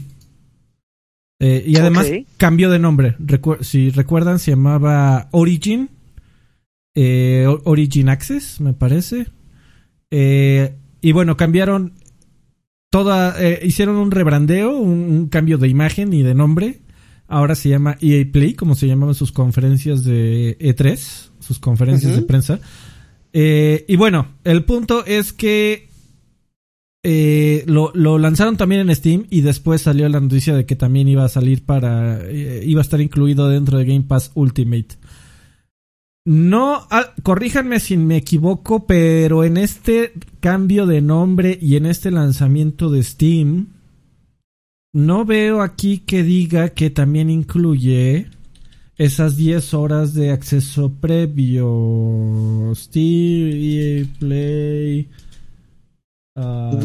[1.42, 3.18] y además cambió de nombre.
[3.60, 5.90] si recuerdan, se llamaba Origin.
[6.96, 9.28] Origin Access, me parece.
[10.10, 11.92] y bueno, cambiaron
[12.90, 13.36] toda.
[13.62, 16.85] hicieron un rebrandeo, un, cambio de imagen y de nombre
[17.28, 22.22] ahora se llama EA Play, como se llamaban sus conferencias de E3, sus conferencias de
[22.22, 22.60] prensa.
[23.34, 25.90] Eh, y bueno, el punto es que
[27.04, 31.24] eh, lo, lanzaron también en Steam y después salió la noticia de que también iba
[31.24, 34.96] a salir para, eh, iba a estar incluido dentro de Game Pass Ultimate.
[36.26, 42.10] No, ah, corríjanme si me equivoco, pero en este cambio de nombre y en este
[42.10, 43.68] lanzamiento de Steam,
[44.96, 48.30] no veo aquí que diga que también incluye
[48.98, 52.72] esas 10 horas de acceso previo.
[52.74, 55.10] Steve Play.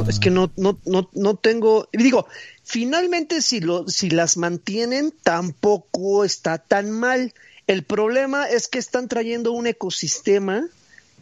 [0.09, 1.88] es que no, no, no, no tengo.
[1.92, 2.27] Digo,
[2.64, 7.33] finalmente si, lo, si las mantienen, tampoco está tan mal.
[7.68, 10.66] El problema es que están trayendo un ecosistema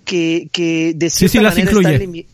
[0.06, 2.26] que, que de cierta las incluye.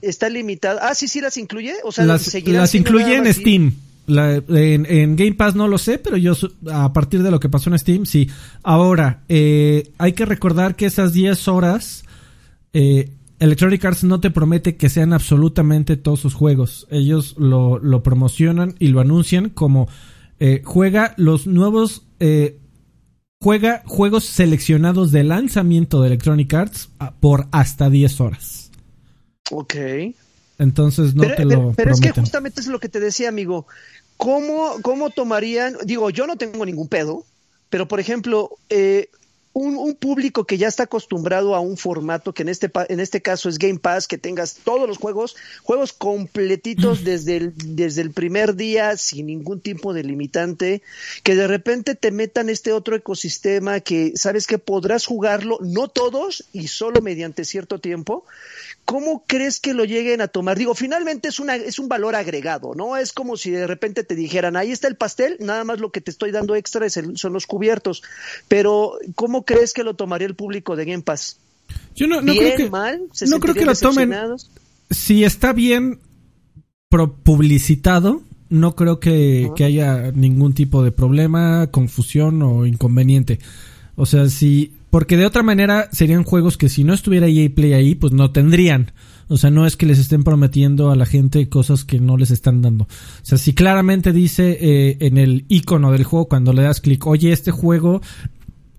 [0.00, 0.78] Está, limitado.
[0.80, 1.74] Ah, sí, sí las incluye.
[1.82, 6.34] O sea, las, las incluye en Steam en, Game Pass no lo sé, pero yo
[6.70, 8.28] a partir de lo que pasó en Steam, sí.
[8.62, 12.04] Ahora, eh, hay que recordar que esas 10 horas,
[12.72, 16.86] eh, Electronic Arts no te promete que sean absolutamente todos sus juegos.
[16.90, 19.88] Ellos lo, lo promocionan y lo anuncian como
[20.38, 22.02] eh, juega los nuevos...
[23.38, 26.90] juega juegos seleccionados de lanzamiento de Electronic Arts
[27.20, 28.70] por hasta 10 horas.
[29.50, 29.74] Ok.
[30.58, 33.66] Entonces no te lo Pero es que justamente es lo que te decía, amigo.
[34.16, 35.76] ¿Cómo, ¿Cómo tomarían?
[35.84, 37.24] Digo, yo no tengo ningún pedo,
[37.68, 39.10] pero por ejemplo, eh,
[39.58, 43.48] un, público que ya está acostumbrado a un formato que en este, en este caso
[43.48, 48.54] es Game Pass, que tengas todos los juegos, juegos completitos desde el, desde el primer
[48.54, 50.82] día, sin ningún tipo de limitante,
[51.22, 56.44] que de repente te metan este otro ecosistema que sabes que podrás jugarlo, no todos
[56.52, 58.26] y solo mediante cierto tiempo.
[58.86, 60.56] ¿Cómo crees que lo lleguen a tomar?
[60.56, 62.96] Digo, finalmente es, una, es un valor agregado, ¿no?
[62.96, 66.00] Es como si de repente te dijeran, ahí está el pastel, nada más lo que
[66.00, 68.02] te estoy dando extra son los cubiertos.
[68.48, 71.38] Pero, ¿cómo crees que lo tomaría el público de Game Pass?
[71.94, 73.02] Yo no, creo que, mal?
[73.28, 74.14] no creo que lo tomen.
[74.90, 76.00] Si está bien
[77.24, 83.40] publicitado, no creo que, haya ningún tipo de problema, confusión o inconveniente.
[83.96, 84.72] O sea, si.
[84.96, 88.30] Porque de otra manera serían juegos que si no estuviera EA Play ahí, pues no
[88.30, 88.92] tendrían.
[89.28, 92.30] O sea, no es que les estén prometiendo a la gente cosas que no les
[92.30, 92.84] están dando.
[92.84, 92.88] O
[93.20, 97.30] sea, si claramente dice eh, en el icono del juego cuando le das clic, oye,
[97.30, 98.00] este juego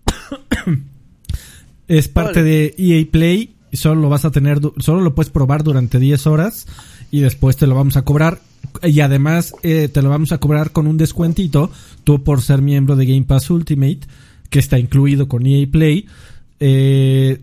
[1.87, 5.63] es parte de EA Play y solo lo vas a tener, solo lo puedes probar
[5.63, 6.65] durante 10 horas
[7.11, 8.41] y después te lo vamos a cobrar.
[8.81, 11.69] Y además eh, te lo vamos a cobrar con un descuentito,
[12.03, 13.99] tú por ser miembro de Game Pass Ultimate,
[14.49, 16.07] que está incluido con EA Play.
[16.59, 17.41] Eh,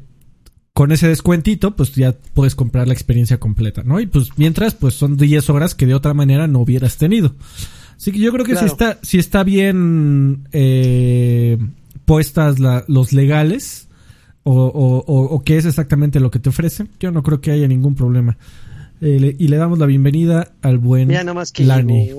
[0.75, 4.01] con ese descuentito, pues ya puedes comprar la experiencia completa, ¿no?
[4.01, 7.35] Y pues mientras, pues son 10 horas que de otra manera no hubieras tenido.
[7.97, 11.59] Así que yo creo que si está, si está bien eh,
[12.05, 13.87] puestas los legales
[14.43, 17.69] o, o, o, qué es exactamente lo que te ofrecen, yo no creo que haya
[17.69, 18.37] ningún problema.
[19.07, 22.09] Eh, y le damos la bienvenida al buen Lani.
[22.09, 22.17] yo,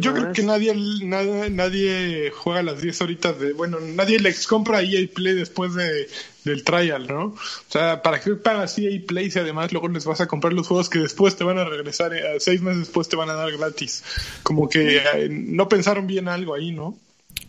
[0.00, 3.52] creo que nadie, nadie, nadie juega las 10 horitas de.
[3.52, 6.08] Bueno, nadie les compra EA Play después de,
[6.42, 7.26] del trial, ¿no?
[7.26, 7.36] O
[7.68, 10.88] sea, ¿para qué pagas EA Play si además luego les vas a comprar los juegos
[10.88, 14.02] que después te van a regresar, eh, seis meses después te van a dar gratis?
[14.42, 16.96] Como que eh, no pensaron bien algo ahí, ¿no?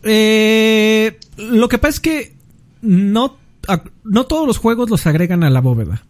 [0.04, 2.32] Eh, lo que pasa es que
[2.82, 3.36] no,
[4.04, 6.04] no todos los juegos los agregan a la bóveda.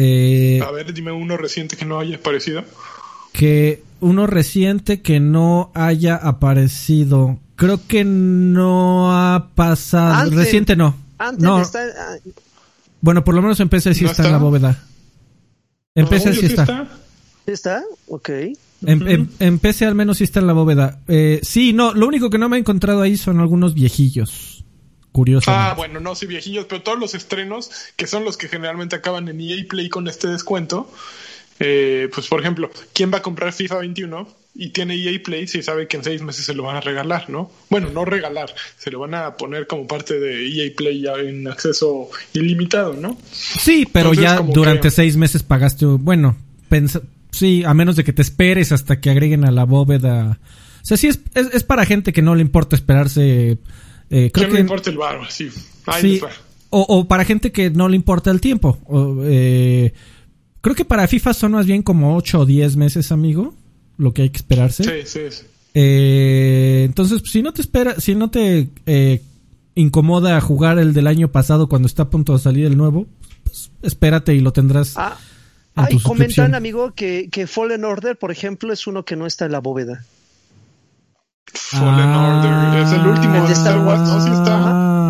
[0.00, 2.62] Eh, a ver, dime uno reciente que no haya aparecido.
[3.32, 7.40] Que uno reciente que no haya aparecido.
[7.56, 10.30] Creo que no ha pasado.
[10.30, 10.94] reciente no.
[11.38, 11.56] no.
[11.58, 12.16] Ah,
[13.00, 14.84] bueno, por lo menos en PC sí está, en la bóveda.
[15.96, 16.62] En PC sí está.
[16.62, 16.88] está.
[17.46, 17.82] ¿Está?
[18.06, 18.30] Ok.
[18.82, 21.00] En, PC al menos sí está en la bóveda.
[21.08, 24.57] Eh, sí, no, lo único que no me he encontrado ahí son algunos viejillos.
[25.18, 25.50] Curioso.
[25.50, 29.26] Ah, bueno, no, sí, viejillos, pero todos los estrenos, que son los que generalmente acaban
[29.28, 30.88] en EA Play con este descuento,
[31.58, 35.60] eh, pues por ejemplo, ¿quién va a comprar FIFA 21 y tiene EA Play si
[35.64, 37.50] sabe que en seis meses se lo van a regalar, ¿no?
[37.68, 41.48] Bueno, no regalar, se lo van a poner como parte de EA Play ya en
[41.48, 43.18] acceso ilimitado, ¿no?
[43.32, 46.36] Sí, pero ya durante seis meses pagaste, bueno,
[47.32, 50.38] sí, a menos de que te esperes hasta que agreguen a la bóveda.
[50.80, 53.58] O sea, sí es, es para gente que no le importa esperarse
[54.10, 55.50] eh, creo que no importa el barro, sí.
[56.70, 58.78] o, para gente que no le importa el tiempo.
[59.24, 59.92] Eh,
[60.60, 63.54] creo que para FIFA son más bien como 8 o 10 meses, amigo,
[63.96, 64.84] lo que hay que esperarse.
[64.84, 65.44] Sí, sí,
[65.74, 68.68] eh, entonces, si no te espera, si no te
[69.74, 73.06] incomoda jugar el del año pasado cuando está a punto de salir el nuevo,
[73.44, 74.94] pues espérate y lo tendrás.
[74.96, 75.16] Ah,
[75.90, 79.52] y comentan, amigo, que, que Fallen Order, por ejemplo, es uno que no está en
[79.52, 80.04] la bóveda.
[81.52, 82.82] Fallen Order.
[82.82, 84.20] Es el último de Star Wars, ¿no?
[84.22, 85.08] Sí está.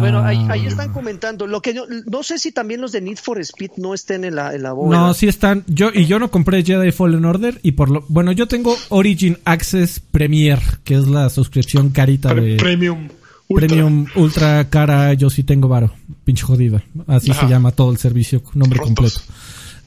[0.00, 1.46] Bueno, ahí, están comentando.
[1.46, 4.36] Lo que yo, no sé si también los de Need for Speed no estén en
[4.36, 5.00] la, en la bóveda.
[5.00, 5.64] No, sí están.
[5.66, 7.60] Yo, y yo no compré Jedi Fallen Order.
[7.62, 12.56] Y por lo, bueno, yo tengo Origin Access Premier, que es la suscripción carita de.
[12.56, 13.08] Premium.
[13.48, 13.66] Ultra.
[13.66, 15.92] Premium ultra cara, yo sí tengo varo.
[16.24, 16.82] Pinche jodida.
[17.06, 19.20] Así se llama todo el servicio, nombre completo.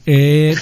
[0.06, 0.56] Eh,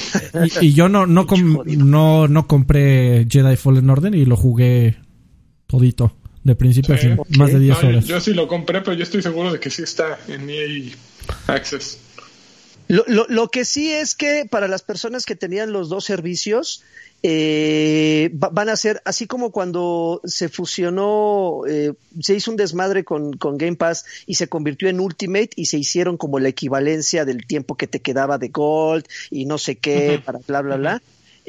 [0.61, 1.25] y, yo no, no,
[1.65, 4.97] no, no compré Jedi Fallen Order y lo jugué
[5.69, 6.11] todito,
[6.43, 8.05] de principio a fin, más de 10 horas.
[8.05, 10.91] Yo, sí lo compré, pero yo estoy seguro de que sí está en EA
[11.47, 11.99] Access.
[12.87, 16.83] Lo, lo, lo, que sí es que para las personas que tenían los dos servicios,
[17.21, 23.33] eh, van a ser, así como cuando se fusionó, eh, se hizo un desmadre con,
[23.33, 27.45] con, Game Pass y se convirtió en Ultimate y se hicieron como la equivalencia del
[27.45, 31.01] tiempo que te quedaba de Gold y no sé qué, para bla, bla, bla.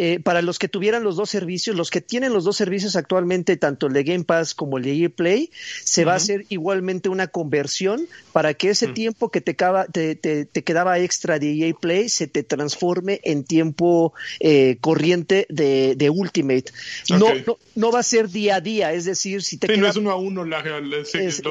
[0.03, 3.59] Eh, para los que tuvieran los dos servicios, los que tienen los dos servicios actualmente,
[3.59, 5.51] tanto el de Game Pass como el de EA Play,
[5.85, 10.99] se va a hacer igualmente una conversión para que ese tiempo que te, te, quedaba
[11.01, 16.73] extra de EA Play se te transforme en tiempo eh, corriente de, Ultimate.
[17.11, 19.97] No, no, va a ser día a día, es decir, si te sí, no es
[19.97, 20.63] uno a uno los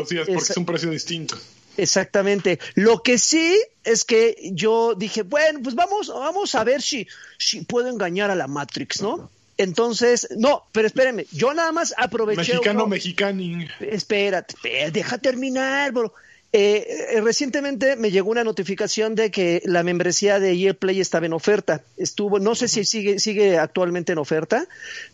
[0.10, 1.38] días porque es un precio distinto.
[1.82, 2.60] Exactamente.
[2.76, 7.62] Lo que sí es que yo dije, bueno, pues vamos, vamos a ver si, si
[7.62, 9.30] puedo engañar a la Matrix, ¿no?
[9.58, 12.54] Entonces, no, pero espérenme, yo nada más aproveché.
[12.54, 13.68] Mexicano, mexicani.
[13.82, 14.56] Espérate,
[14.92, 16.14] deja terminar, bro.
[16.52, 21.28] Eh, eh, recientemente me llegó una notificación de que la membresía de EA Play estaba
[21.28, 21.84] en oferta.
[21.98, 24.66] Estuvo, no sé si sigue, sigue actualmente en oferta,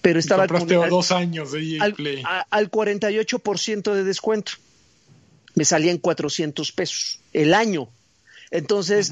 [0.02, 0.48] pero estaba.
[0.48, 2.24] Compraste dos años de EA Play.
[2.24, 4.54] Al, al 48% de descuento
[5.56, 7.88] me salían 400 pesos el año.
[8.52, 9.12] Entonces,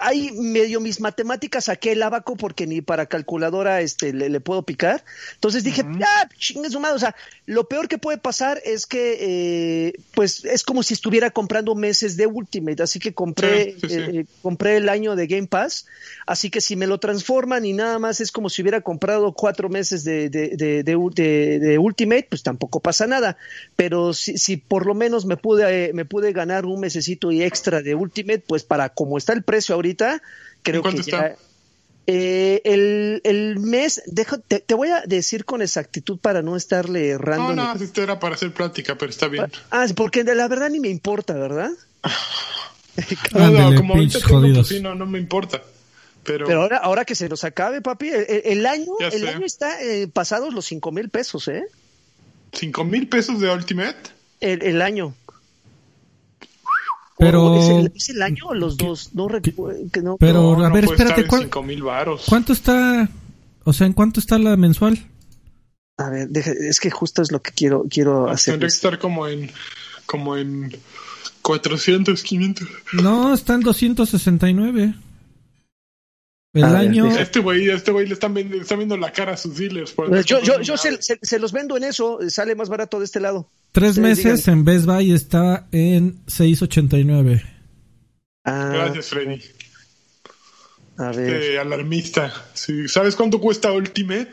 [0.00, 5.04] ahí medio mis matemáticas saqué el abaco porque ni para calculadora este le, puedo picar.
[5.34, 6.96] Entonces dije, ah, chingue su madre.
[6.96, 7.14] O sea,
[7.46, 12.16] lo peor que puede pasar es que, eh, pues, es como si estuviera comprando meses
[12.16, 12.82] de Ultimate.
[12.82, 15.86] Así que compré, eh, compré el año de Game Pass.
[16.26, 19.68] Así que si me lo transforman y nada más es como si hubiera comprado cuatro
[19.68, 23.36] meses de, de, de, de Ultimate, pues tampoco pasa nada.
[23.76, 27.82] Pero si, si por lo menos me pude, me pude ganar un mesecito y extra
[27.82, 29.89] de Ultimate, pues para como está el precio ahorita,
[30.62, 31.36] creo que ya
[32.06, 37.10] Eh, el, el, mes, dejo, te, te, voy a decir con exactitud para no estarle
[37.10, 37.54] errando.
[37.54, 39.46] No, no, esto era para hacer plática, pero está bien.
[39.70, 41.70] Ah, porque de la verdad ni me importa, ¿verdad?
[43.32, 45.62] no, no, como ahorita tengo, sí, no, no me importa.
[46.24, 49.80] Pero, pero ahora, ahora que se nos acabe, papi, el, el año, el año está
[49.80, 51.64] eh, pasados los cinco mil pesos, ¿eh?
[52.52, 54.10] ¿Cinco mil pesos de Ultimate?
[54.40, 55.14] El, el año.
[57.20, 57.56] Pero...
[57.58, 59.14] ¿Es el, ¿Es el, año o los dos?
[59.14, 59.78] No recuerdo.
[60.02, 61.26] No, pero, no, a ver, no espérate.
[61.26, 62.24] ¿cuál, cinco mil varos.
[62.28, 63.08] ¿Cuánto está?
[63.64, 64.98] O sea, ¿en cuánto está la mensual?
[65.98, 68.54] A ver, deja, es que justo es lo que quiero, quiero Ah, hacer.
[68.54, 69.50] Tendría que estar como en,
[70.06, 70.74] como en
[71.42, 72.68] 400, 500.
[72.94, 74.94] No, está en 269.
[76.52, 77.06] El A año.
[77.06, 79.92] Este güey, este güey le están viendo, le están viendo la cara a sus dealers.
[79.92, 82.98] por Pues yo yo, yo se, se- se los vendo en eso, sale más barato
[82.98, 83.46] de este lado.
[83.72, 87.42] Tres Ustedes meses en Best Buy está en 689.
[88.44, 89.40] Ah, Gracias, Freddy.
[90.96, 91.36] a ver.
[91.36, 92.32] Este alarmista.
[92.54, 94.30] Sí, ¿Sabes cuánto cuesta Ultimate?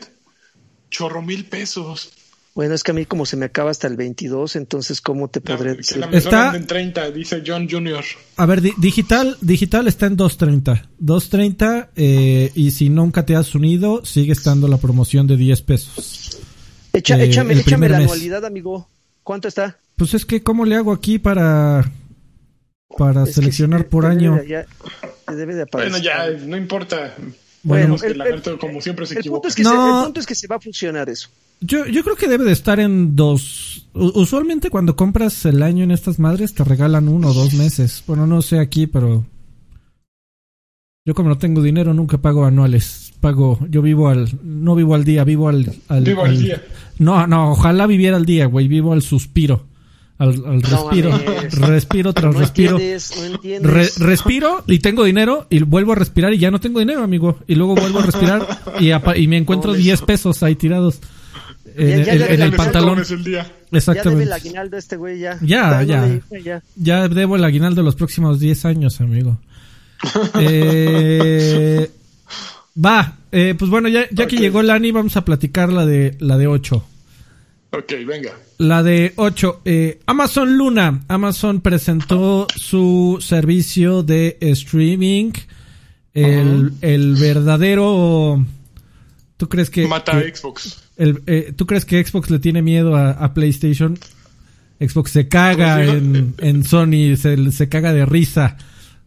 [0.90, 2.12] Chorro mil pesos.
[2.54, 5.40] Bueno, es que a mí como se me acaba hasta el 22, entonces ¿cómo te
[5.40, 6.02] podré decir?
[6.10, 8.02] Está- en 30, dice John Jr.
[8.36, 10.88] A ver, di- digital, digital está en 230.
[10.98, 16.38] 230 eh, y si nunca te has unido, sigue estando la promoción de 10 pesos.
[16.92, 18.06] Echa- eh, échame échame la mes.
[18.06, 18.88] anualidad, amigo.
[19.28, 19.76] ¿Cuánto está?
[19.96, 21.84] Pues es que, ¿cómo le hago aquí para,
[22.96, 24.36] para Es seleccionar sí, por año?
[24.36, 24.66] Debe de, ya-
[25.34, 25.92] debe de aparecer.
[25.92, 27.14] Bueno, ya, no importa.
[27.62, 29.40] Bueno, el- el el- como siempre, se el, equivoca.
[29.42, 29.70] punto es que No.
[29.70, 31.28] se, el punto es que se va a funcionar eso.
[31.60, 33.86] Yo, yo creo que debe de estar en dos.
[33.92, 38.02] Usualmente cuando compras el año en estas madres te regalan uno o dos meses.
[38.06, 39.26] Bueno, no sé aquí, pero
[41.04, 43.07] yo como no tengo dinero nunca pago anuales.
[43.20, 46.62] Pago, yo vivo al, no vivo al día, vivo al, al, Vivo al día.
[46.98, 48.68] No, no, ojalá viviera al día, güey.
[48.68, 49.64] Vivo al suspiro,
[50.18, 51.10] al, al respiro,
[51.52, 52.72] respiro tras No respiro.
[52.76, 53.70] entiendes, no entiendes.
[53.98, 57.38] Re- respiro y tengo dinero y vuelvo a respirar y ya no tengo dinero, amigo.
[57.48, 58.46] Y luego vuelvo a respirar
[58.80, 61.00] y, me encuentro No, 10 pesos ahí tirados
[61.76, 63.00] en, Ya- ya en- el pantalón.
[63.08, 63.42] El día.
[63.42, 64.32] ya debe el Exactamente.
[64.32, 65.38] aguinaldo este güey ya.
[65.42, 66.20] Ya, ya.
[66.44, 66.62] ya.
[66.76, 69.38] Ya debo el aguinaldo los próximos 10 años, amigo.
[70.40, 71.90] Eh,
[72.84, 76.36] va, eh, pues bueno, ya, ya que llegó Lani, vamos a platicar la de la
[76.38, 76.84] de 8.
[77.70, 78.32] Ok, venga.
[78.58, 79.60] La de 8.
[79.64, 81.02] eh, Amazon Luna.
[81.08, 85.32] Amazon presentó su servicio de streaming.
[86.14, 88.44] El, el verdadero.
[89.36, 89.86] ¿Tú crees que.
[89.86, 90.82] Mata a Xbox.
[90.96, 93.98] el- eh, ¿Tú crees que Xbox le tiene miedo a, a PlayStation?
[94.80, 98.56] Xbox se caga Pues en, en Sony, se, se caga de risa.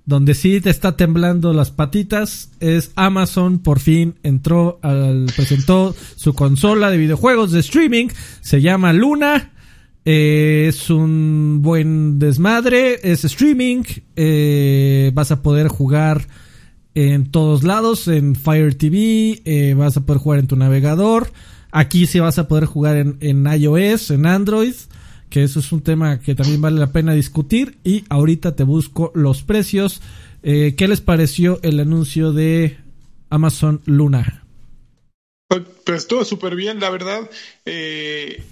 [0.05, 6.33] Donde sí te está temblando las patitas es Amazon por fin entró al presentó su
[6.33, 8.07] consola de videojuegos de streaming
[8.41, 9.51] se llama Luna
[10.03, 13.83] eh, es un buen desmadre es streaming
[14.15, 16.27] eh, vas a poder jugar
[16.95, 21.31] en todos lados en Fire TV eh, vas a poder jugar en tu navegador
[21.71, 24.73] aquí sí vas a poder jugar en, en iOS en Android
[25.31, 27.77] que eso es un tema que también vale la pena discutir.
[27.83, 30.01] Y ahorita te busco los precios.
[30.43, 32.77] Eh, ¿Qué les pareció el anuncio de
[33.29, 34.43] Amazon Luna?
[35.47, 37.29] Pues, pues estuvo súper bien, la verdad.
[37.65, 38.43] Eh,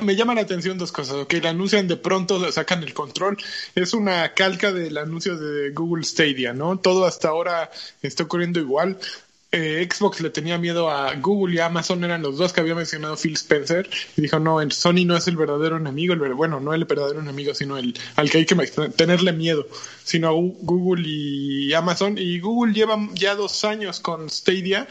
[0.00, 1.16] me llama la atención dos cosas.
[1.16, 3.36] Ok, la anuncian de pronto, sacan el control.
[3.74, 6.78] Es una calca del anuncio de Google Stadia, ¿no?
[6.78, 8.98] Todo hasta ahora está ocurriendo igual.
[9.54, 13.18] Eh, Xbox le tenía miedo a Google y Amazon, eran los dos que había mencionado
[13.18, 13.86] Phil Spencer.
[14.16, 16.14] Y dijo, no, Sony no es el verdadero enemigo.
[16.14, 18.56] El, bueno, no el verdadero enemigo, sino el al que hay que
[18.96, 19.68] tenerle miedo.
[20.04, 22.16] Sino a Google y Amazon.
[22.16, 24.88] Y Google lleva ya dos años con Stadia.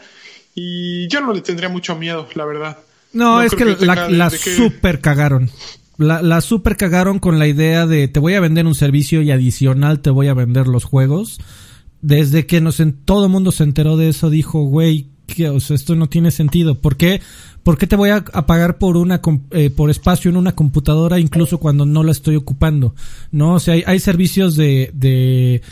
[0.54, 2.78] Y yo no le tendría mucho miedo, la verdad.
[3.12, 5.50] No, No es que, la, super cagaron.
[5.98, 9.32] La, la super cagaron con la idea de te voy a vender un servicio y
[9.32, 11.40] adicional te voy a vender los juegos.
[12.02, 16.08] Desde que nos en, todo mundo se enteró de eso, dijo, güey, que, esto no
[16.08, 16.74] tiene sentido.
[16.74, 17.20] ¿Por qué?
[17.62, 19.20] ¿Por qué te voy a, pagar por una
[19.52, 22.94] eh, por espacio en una computadora incluso cuando no la estoy ocupando?
[23.30, 25.62] No, o sea, hay, hay servicios de, de,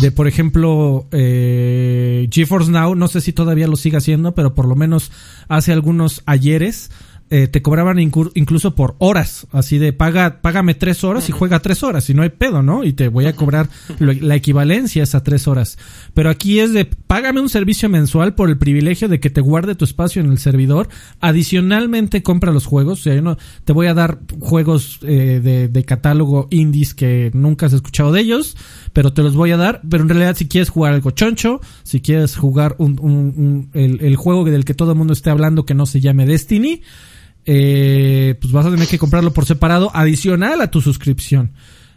[0.00, 4.68] de, por ejemplo, eh, GeForce Now, no sé si todavía lo sigue haciendo, pero por
[4.68, 5.10] lo menos
[5.48, 6.90] hace algunos ayeres,
[7.30, 11.82] eh, te cobraban incluso por horas, así de paga, págame tres horas y juega tres
[11.84, 12.82] horas y no hay pedo, ¿no?
[12.84, 13.68] Y te voy a cobrar
[14.00, 15.78] lo- la equivalencia a esas tres horas.
[16.12, 19.76] Pero aquí es de págame un servicio mensual por el privilegio de que te guarde
[19.76, 20.88] tu espacio en el servidor.
[21.20, 25.68] Adicionalmente compra los juegos, o sea, yo no te voy a dar juegos eh, de,
[25.68, 28.56] de catálogo indies que nunca has escuchado de ellos,
[28.92, 29.80] pero te los voy a dar.
[29.88, 34.00] Pero en realidad si quieres jugar algo choncho, si quieres jugar un, un- un- el,
[34.02, 36.82] el juego del que todo el mundo esté hablando que no se llame Destiny,
[37.52, 41.50] eh, pues vas a tener que comprarlo por separado adicional a tu suscripción.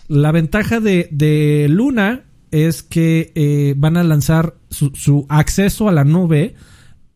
[0.07, 6.03] La ventaja de, de Luna es que eh, van a lanzar su, acceso a la
[6.03, 6.55] nube.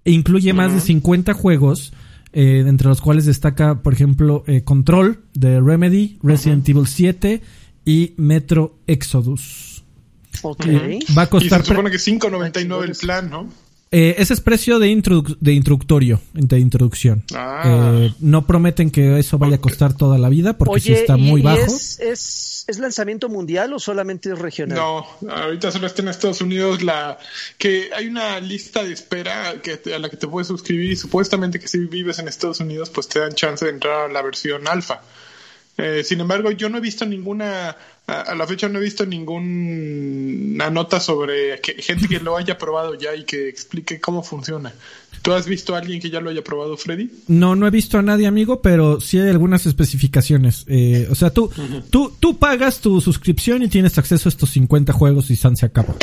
[0.06, 1.94] E incluye más de 50 juegos,
[2.32, 7.42] eh, entre los cuales destaca, por ejemplo, eh, Control de Remedy, Resident Evil 7
[7.86, 9.84] y Metro Exodus.
[10.44, 10.68] Ok.
[11.18, 11.62] va a costar.
[11.62, 13.50] Y se supone que 5.99 el plan, ¿no?
[13.92, 14.88] Eh, ese es precio de,
[15.40, 17.24] de introductorio, de introducción.
[17.34, 17.64] Ah.
[17.66, 21.42] Eh, no prometen que eso vaya a costar toda la vida porque sí está muy
[21.42, 21.58] bajo.
[21.60, 24.78] Es, es, es, lanzamiento mundial o solamente es regional?
[24.78, 27.18] No, ahorita solo está en Estados Unidos la
[27.58, 31.60] que hay una lista de espera que a la que te puedes suscribir y supuestamente
[31.60, 34.68] que si vives en Estados Unidos pues te dan chance de entrar a la versión
[34.68, 35.02] alfa.
[35.78, 40.72] Eh, sin embargo, yo no he visto ninguna, a, la fecha no he visto ninguna
[40.72, 44.74] nota sobre gente que lo haya probado ya y que explique cómo funciona.
[45.22, 47.12] ¿Tú has visto a alguien que ya lo haya probado, Freddy?
[47.28, 50.66] No, no he visto a nadie, amigo, pero sí hay algunas especificaciones.
[50.68, 51.52] Eh, o sea, tú,
[51.92, 55.68] tú, tú pagas tu suscripción y tienes acceso a estos 50 juegos y San se
[55.68, 55.96] acaba.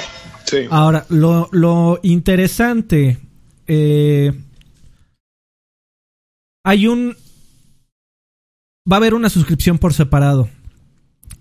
[0.45, 0.67] Sí.
[0.71, 3.19] Ahora, lo, lo interesante,
[3.67, 4.33] eh,
[6.63, 7.17] hay un
[8.91, 10.49] va a haber una suscripción por separado.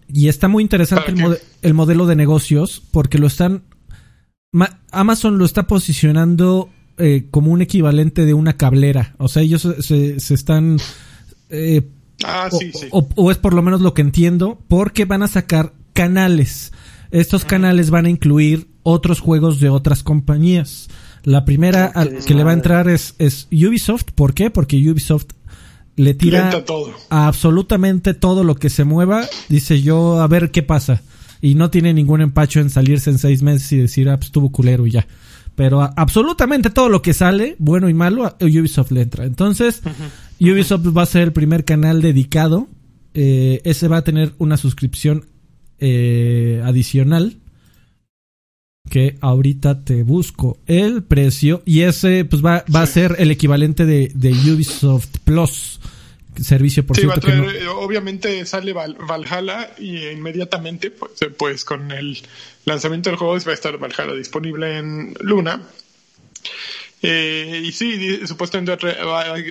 [0.08, 1.14] Y está muy interesante
[1.62, 3.64] el, modelo de negocios porque lo están...
[4.92, 9.16] Amazon lo está posicionando eh, como un equivalente de una cablera.
[9.18, 10.78] O sea, ellos se, están...
[11.50, 11.90] Eh,
[12.24, 12.88] ah, sí, sí.
[12.92, 16.72] O, es por lo menos lo que entiendo, porque van a sacar canales.
[17.10, 20.90] Estos canales van a incluir otros juegos de otras compañías.
[21.24, 21.92] La primera
[22.26, 24.12] que le va a entrar es, es Ubisoft.
[24.14, 24.52] ¿Por qué?
[24.52, 25.32] Porque Ubisoft
[25.96, 26.64] le tira
[27.10, 29.28] a absolutamente todo lo que se mueva.
[29.50, 31.02] Dice yo, a ver qué pasa.
[31.42, 34.52] Y no tiene ningún empacho en salirse en seis meses y decir, ah, pues estuvo
[34.52, 35.08] culero y ya.
[35.56, 39.26] Pero absolutamente todo lo que sale, bueno y malo, Ubisoft le entra.
[39.26, 39.82] Entonces,
[40.40, 42.68] Ubisoft va a ser el primer canal dedicado.
[43.14, 45.26] Eh, ese va a tener una suscripción
[45.80, 47.38] eh, adicional.
[48.90, 51.62] Que ahorita te busco el precio.
[51.66, 55.80] Y ese pues va, va a ser el equivalente de, de Ubisoft Plus
[56.42, 62.22] servicio por sí, eh, obviamente sale Valhalla y inmediatamente pues, eh, pues, con el
[62.66, 65.62] lanzamiento del juego va a estar Valhalla disponible en Luna
[67.02, 68.76] eh, y sí supuestamente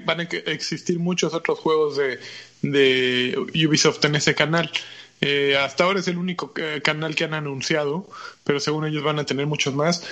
[0.05, 2.19] van a existir muchos otros juegos de,
[2.63, 4.71] de Ubisoft en ese canal
[5.61, 6.53] hasta ahora es el único
[6.83, 8.11] canal que han anunciado,
[8.43, 10.05] pero según ellos van a tener muchos más.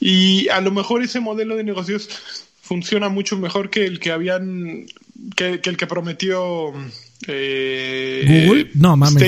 [0.00, 2.08] Y a lo mejor ese modelo de negocios
[2.62, 4.86] funciona mucho mejor que el que habían
[5.34, 6.72] que, el que prometió
[7.26, 8.70] eh, Google.
[8.74, 9.22] No, mames,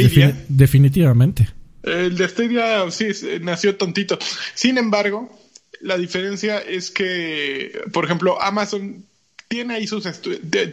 [0.49, 1.49] definitivamente.
[1.83, 3.09] El de Stadia sí
[3.41, 4.19] nació tontito.
[4.55, 5.31] Sin embargo,
[5.81, 9.05] la diferencia es que, por ejemplo, Amazon
[9.49, 10.05] tiene ahí sus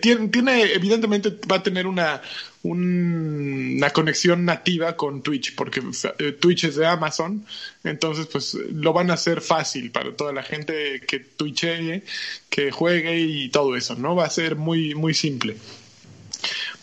[0.02, 2.22] tiene, tiene evidentemente va a tener una
[2.66, 5.82] una conexión nativa con Twitch porque
[6.18, 7.46] eh, Twitch es de Amazon
[7.84, 12.04] entonces pues lo van a hacer fácil para toda la gente que twitchee
[12.50, 15.58] que juegue y todo eso no va a ser muy muy simple.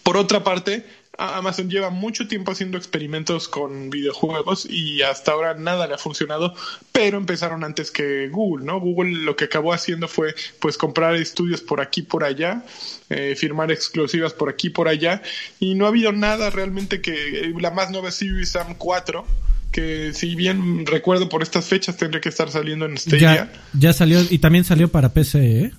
[0.03, 0.85] Por otra parte
[1.19, 6.55] Amazon lleva mucho tiempo haciendo experimentos con videojuegos y hasta ahora nada le ha funcionado,
[6.91, 8.81] pero empezaron antes que Google, ¿no?
[8.81, 12.65] Google lo que acabó haciendo fue pues comprar estudios por aquí por allá,
[13.11, 15.23] eh, firmar exclusivas por aquí por allá
[15.61, 19.27] y no ha habido nada realmente que eh, la más nueva es Series Sam 4
[19.71, 23.51] que si bien recuerdo por estas fechas tendría que estar saliendo en Stadia.
[23.73, 25.73] Ya, salió y también salió para PC, ¿eh?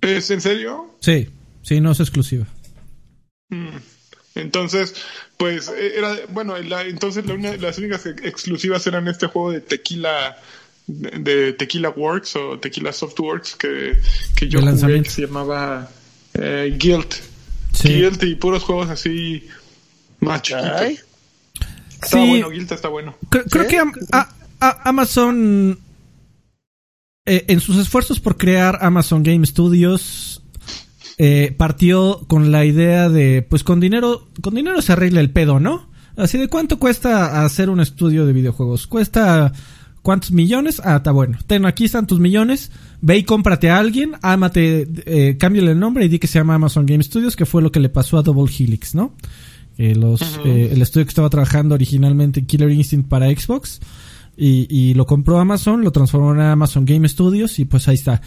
[0.00, 0.94] ¿Es en serio?
[1.00, 1.28] Sí,
[1.62, 2.46] sí, no es exclusiva.
[3.48, 3.93] Mm.
[4.34, 4.94] Entonces,
[5.36, 7.24] pues eh, era, bueno, entonces
[7.60, 10.36] las únicas exclusivas eran este juego de Tequila,
[10.86, 13.96] de, Tequila Works o Tequila Softworks que,
[14.34, 15.88] que yo jugué que se llamaba
[16.34, 17.14] eh, Guild.
[17.82, 19.48] Guild y puros juegos así
[20.20, 21.04] más chiquitos.
[22.02, 23.16] Está bueno, Guild está bueno.
[23.30, 23.80] Creo, que
[24.60, 25.78] Amazon,
[27.24, 30.42] eh, en sus esfuerzos por crear Amazon Game Studios,
[31.18, 35.60] eh, partió con la idea de, pues con dinero, con dinero se arregla el pedo,
[35.60, 35.88] ¿no?
[36.16, 38.86] Así de cuánto cuesta hacer un estudio de videojuegos.
[38.86, 39.52] Cuesta
[40.02, 40.80] cuántos millones.
[40.84, 41.38] Ah, está bueno.
[41.46, 42.70] Ten, aquí están tus millones.
[43.00, 46.54] Ve y cómprate a alguien, ámate, eh, cámbiale el nombre y di que se llama
[46.54, 49.14] Amazon Game Studios, que fue lo que le pasó a Double Helix, ¿no?
[49.76, 53.80] Eh, los, eh, el estudio que estaba trabajando originalmente Killer Instinct para Xbox
[54.36, 58.22] y, y lo compró Amazon, lo transformó en Amazon Game Studios y pues ahí está.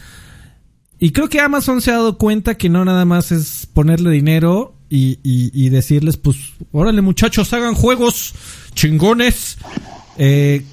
[1.00, 4.74] Y creo que Amazon se ha dado cuenta que no nada más es ponerle dinero
[4.90, 6.36] y, y, decirles, pues,
[6.72, 8.34] órale muchachos, hagan juegos
[8.74, 9.58] chingones.
[10.16, 10.64] Eh,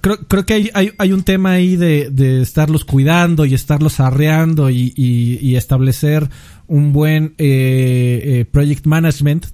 [0.00, 3.98] creo, creo que hay, hay, hay, un tema ahí de, de, estarlos cuidando y estarlos
[3.98, 6.28] arreando y, y establecer
[6.68, 9.46] un buen eh, eh, project management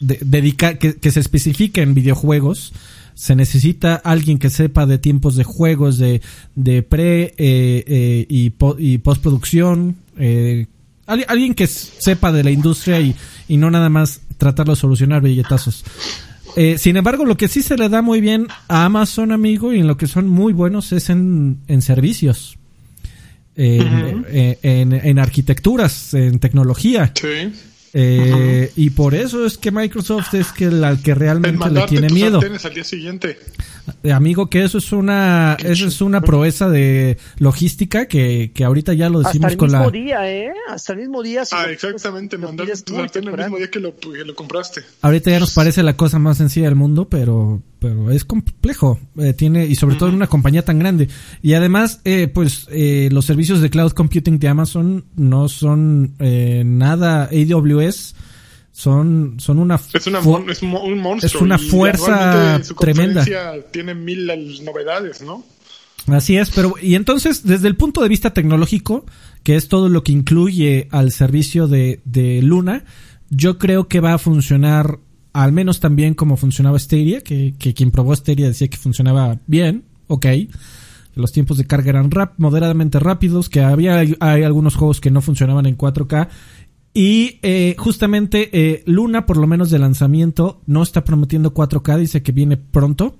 [0.00, 2.72] de, dedica, que, que, se especifica en videojuegos
[3.14, 6.20] se necesita alguien que sepa de tiempos de juegos, de,
[6.54, 10.66] de pre eh, eh, y, y postproducción, eh,
[11.06, 13.14] alguien que sepa de la industria y,
[13.48, 15.84] y no nada más tratarlo de solucionar billetazos.
[16.56, 19.78] Eh, sin embargo, lo que sí se le da muy bien a Amazon, amigo, y
[19.78, 22.56] en lo que son muy buenos es en, en servicios.
[23.56, 27.12] En, en, en, arquitecturas, en tecnología.
[27.14, 27.52] Sí.
[27.92, 32.40] Eh, y por eso es que Microsoft es que la que realmente le tiene miedo.
[32.40, 33.38] Al día siguiente.
[34.02, 38.92] Eh, amigo, que eso es una eso es una proeza de logística que, que ahorita
[38.92, 40.52] ya lo decimos con la Hasta el mismo día, ¿eh?
[40.68, 41.42] Hasta el mismo día.
[41.50, 44.82] ah, exactamente, mandar tu sartén el mismo día que lo, que lo compraste.
[45.02, 49.00] Ahorita ya nos parece la cosa más sencilla del mundo, pero pero es complejo.
[49.16, 51.08] Eh, tiene y sobre todo en una compañía tan grande.
[51.42, 56.62] Y además, eh, pues eh, los servicios de cloud computing de Amazon no son eh,
[56.64, 57.79] nada AWS.
[58.72, 61.16] Son, son una, es, una es un monstruo.
[61.22, 63.24] Es una fuerza tremenda.
[63.72, 64.26] Tiene mil
[64.62, 65.44] novedades, ¿no?
[66.06, 69.04] Así es, pero y entonces desde el punto de vista tecnológico,
[69.42, 72.84] que es todo lo que incluye al servicio de, de Luna,
[73.28, 74.98] yo creo que va a funcionar
[75.32, 79.84] al menos también como funcionaba Stadia, que, que quien probó Stadia decía que funcionaba bien,
[80.08, 80.26] ok.
[81.14, 85.20] Los tiempos de carga eran rap, moderadamente rápidos, que había hay algunos juegos que no
[85.20, 86.28] funcionaban en 4K.
[86.92, 92.22] Y eh, justamente eh, Luna, por lo menos de lanzamiento, no está prometiendo 4K, dice
[92.22, 93.16] que viene pronto.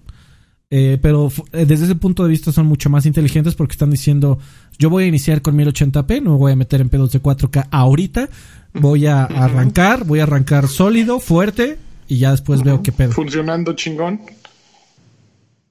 [0.72, 4.38] Eh, pero eh, desde ese punto de vista son mucho más inteligentes porque están diciendo,
[4.78, 8.28] yo voy a iniciar con 1080p, no voy a meter en pedos de 4K ahorita,
[8.74, 13.10] voy a arrancar, voy a arrancar sólido, fuerte, y ya después veo qué pedo.
[13.10, 14.20] Funcionando chingón.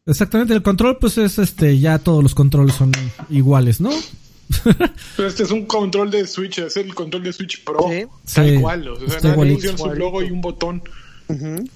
[0.05, 2.91] Exactamente, el control pues es este, ya todos los controles son
[3.29, 3.91] iguales, ¿no?
[5.15, 7.87] Pero este es un control de Switch, es el control de Switch Pro.
[7.89, 8.05] Sí.
[8.33, 10.83] Tal cual, o sea, nada funciona su logo y un botón.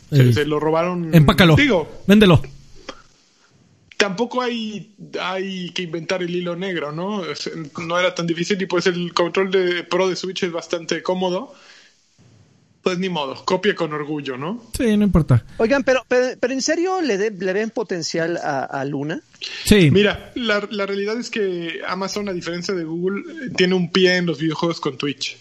[0.09, 1.13] se, se, lo robaron.
[1.13, 1.55] Empácalo.
[1.55, 2.41] Digo, véndelo.
[3.97, 7.23] Tampoco hay, hay que inventar el hilo negro, ¿no?
[7.77, 11.53] No era tan difícil y pues el control de Pro de Switch es bastante cómodo
[12.83, 14.61] pues ni modo, copia con orgullo, ¿no?
[14.77, 15.45] Sí, no importa.
[15.57, 19.21] Oigan, pero, pero, ¿en serio le, le ven potencial a, Luna?
[19.63, 19.89] Sí.
[19.89, 23.23] Mira, la, la, realidad es que Amazon, a diferencia de Google,
[23.55, 25.37] tiene un pie en los videojuegos con Twitch.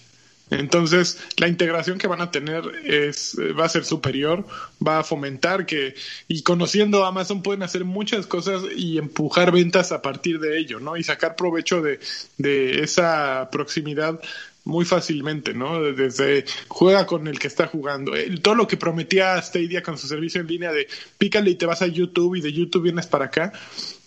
[0.50, 4.46] Entonces, la integración que van a tener es, va a ser superior,
[4.86, 5.94] va a fomentar que,
[6.28, 10.96] y conociendo Amazon pueden hacer muchas cosas y empujar ventas a partir de ello, ¿no?
[10.96, 11.98] Y sacar provecho de,
[12.36, 14.20] de esa proximidad
[14.64, 15.82] muy fácilmente, ¿no?
[15.82, 18.12] Desde juega con el que está jugando.
[18.42, 20.88] todo lo que prometía Stadia con su servicio en línea de
[21.18, 23.52] pícale y te vas a YouTube y de YouTube vienes para acá,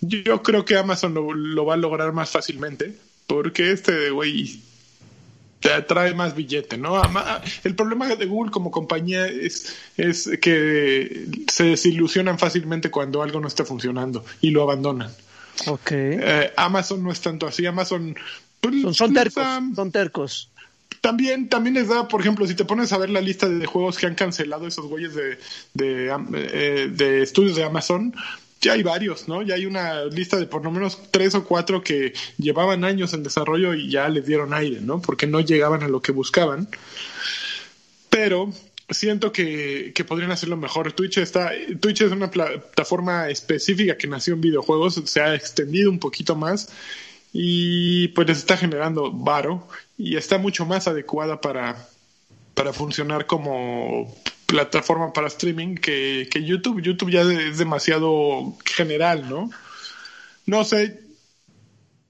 [0.01, 2.95] yo creo que Amazon lo, va a lograr más fácilmente
[3.28, 4.62] porque este güey
[5.60, 7.01] te atrae más billete, ¿no?
[7.64, 13.47] El problema de Google como compañía es, es que se desilusionan fácilmente cuando algo no
[13.47, 15.12] está funcionando y lo abandonan.
[15.68, 15.91] Ok.
[15.91, 17.66] Eh, Amazon no es tanto así.
[17.66, 18.16] Amazon
[18.72, 19.43] pues, son, tercos,
[19.76, 20.49] son tercos.
[21.01, 23.97] También, también les da, por ejemplo, si te pones a ver la lista de juegos
[23.97, 25.38] que han cancelado esos güeyes de,
[25.74, 28.13] de, eh, de estudios de Amazon,
[28.61, 29.43] ya hay varios, ¿no?
[29.43, 33.22] Ya hay una lista de por lo menos tres o cuatro que llevaban años en
[33.22, 35.01] desarrollo y ya les dieron aire, ¿no?
[35.01, 36.68] Porque no llegaban a lo que buscaban.
[38.09, 38.51] Pero
[38.89, 40.93] siento que, que podrían hacerlo mejor.
[40.93, 45.99] Twitch está, Twitch es una plataforma específica que nació en videojuegos, se ha extendido un
[45.99, 46.70] poquito más
[47.38, 49.68] y pues les está generando varo
[49.98, 51.86] y está mucho más adecuada para,
[52.54, 54.10] para funcionar como
[54.46, 56.82] plataforma para streaming que, que YouTube.
[56.82, 59.50] YouTube ya es demasiado general, ¿no?
[60.46, 61.02] No sé,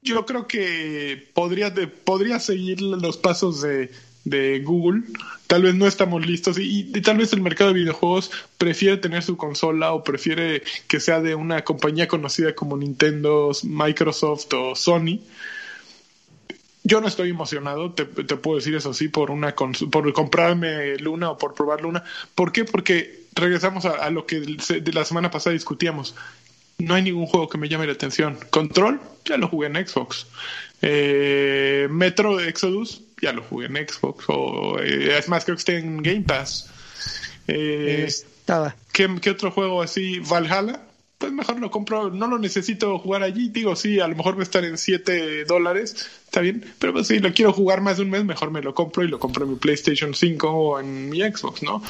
[0.03, 1.73] yo creo que podría,
[2.03, 3.89] podría seguir los pasos de,
[4.26, 5.05] de Google.
[5.47, 9.37] Tal vez no estamos listos y, tal vez el mercado de videojuegos prefiere tener su
[9.37, 15.19] consola o prefiere que sea de una compañía conocida como Nintendo, Microsoft o Sony.
[16.83, 21.37] Yo no estoy emocionado, te, puedo decir eso sí, por una por comprarme Luna o
[21.37, 22.03] por probar Luna.
[22.35, 22.63] ¿Por qué?
[22.63, 26.15] Porque regresamos a, lo que de la semana pasada discutíamos.
[26.77, 28.37] No hay ningún juego que me llame la atención.
[28.49, 30.27] Control, ya lo jugué en Xbox.
[30.81, 35.74] Eh, Metro Exodus, ya lo jugué en Xbox, o eh, es más, creo que está
[35.74, 36.70] en Game Pass.
[37.47, 38.76] Eh, Estaba.
[38.91, 40.20] ¿qué, ¿Qué otro juego así?
[40.20, 40.82] Valhalla,
[41.18, 43.49] pues mejor lo compro, no lo necesito jugar allí.
[43.49, 47.07] Digo, sí, a lo mejor va a estar en 7 dólares, está bien, pero pues
[47.07, 49.45] si lo quiero jugar más de un mes, mejor me lo compro y lo compro
[49.45, 51.82] en mi PlayStation 5 o en mi Xbox, ¿no?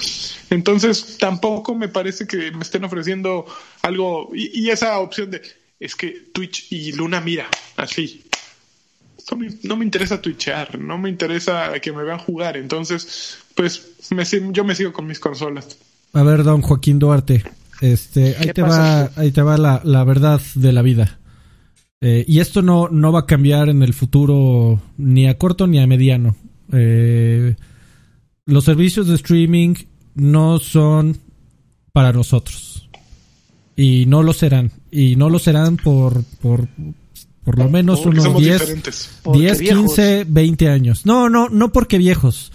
[0.49, 3.45] Entonces, tampoco me parece que me estén ofreciendo
[3.81, 5.41] algo, y, y esa opción de,
[5.79, 7.47] es que Twitch y Luna, mira,
[7.77, 8.25] así,
[9.63, 14.63] no me interesa twitchear, no me interesa que me vean jugar, entonces, pues me, yo
[14.63, 15.77] me sigo con mis consolas.
[16.13, 17.43] A ver, don Joaquín Duarte,
[17.81, 21.19] Este, ahí te va, ahí te va la, la verdad de la vida.
[22.01, 25.79] Eh, y esto no, no va a cambiar en el futuro ni a corto ni
[25.79, 26.35] a mediano.
[26.71, 27.55] Eh,
[28.45, 29.73] los servicios de streaming
[30.13, 31.17] no son
[31.91, 32.89] para nosotros.
[33.75, 34.71] Y no lo serán.
[34.91, 36.67] Y no lo serán por, por,
[37.45, 41.05] por lo menos unos 10, 10 15, 20 años.
[41.05, 42.51] No, no, no porque viejos.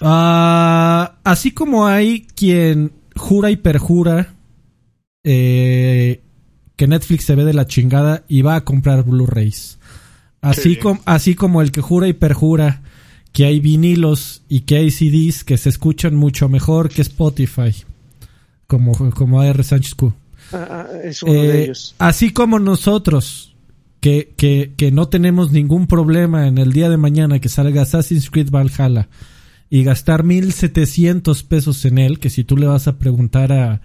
[0.00, 4.34] Ah, así como hay quien jura y perjura
[5.22, 6.20] eh,
[6.74, 9.78] que Netflix se ve de la chingada y va a comprar Blu-rays.
[10.40, 12.82] Así, así como el que jura y perjura
[13.32, 17.72] que hay vinilos y que hay CDs que se escuchan mucho mejor que Spotify,
[18.66, 20.12] como, como AR Sánchez Q.
[21.04, 21.94] Es uno de eh, ellos.
[21.98, 23.54] Así como nosotros,
[24.00, 28.30] que, que, que no tenemos ningún problema en el día de mañana que salga Assassin's
[28.30, 29.08] Creed Valhalla
[29.70, 33.80] y gastar 1700 pesos en él, que si tú le vas a preguntar a,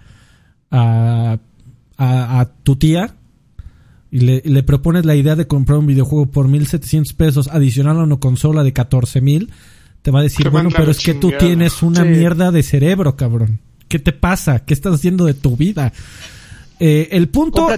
[0.70, 1.38] a,
[1.96, 3.16] a, tu tía
[4.10, 8.04] y le, le, propones la idea de comprar un videojuego por 1700 pesos adicional a
[8.04, 9.50] una consola de 14000,
[10.02, 13.60] te va a decir, bueno, pero es que tú tienes una mierda de cerebro, cabrón.
[13.88, 14.64] ¿Qué te pasa?
[14.64, 15.92] ¿Qué estás haciendo de tu vida?
[16.80, 17.68] Eh, el punto,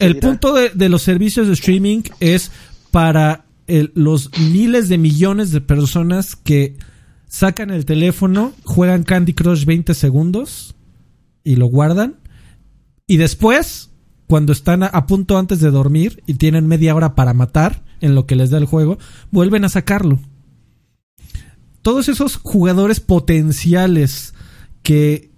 [0.00, 2.50] el punto de, de, los servicios de streaming es
[2.90, 6.76] para el, los miles de millones de personas que
[7.28, 10.74] sacan el teléfono, juegan Candy Crush 20 segundos
[11.44, 12.16] y lo guardan.
[13.06, 13.90] Y después,
[14.26, 18.26] cuando están a, punto antes de dormir y tienen media hora para matar en lo
[18.26, 18.98] que les da el juego,
[19.30, 20.18] vuelven a sacarlo.
[21.82, 24.34] Todos esos jugadores potenciales
[24.82, 25.30] que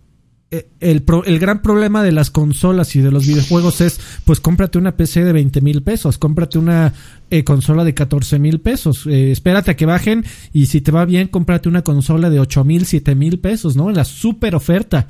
[0.50, 4.78] eh, el, el, gran problema de las consolas y de los videojuegos es, pues cómprate
[4.78, 6.94] una PC de 20 mil pesos, cómprate una
[7.30, 10.24] eh, consola de 14 mil pesos, eh, espérate a que bajen
[10.54, 13.90] y si te va bien, cómprate una consola de 8 mil, 7 mil pesos, ¿no?
[13.90, 15.06] La super oferta.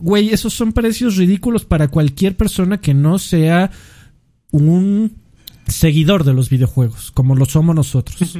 [0.00, 3.70] güey, esos son precios ridículos para cualquier persona que no sea
[4.50, 5.12] un
[5.68, 8.36] seguidor de los videojuegos, como lo somos nosotros.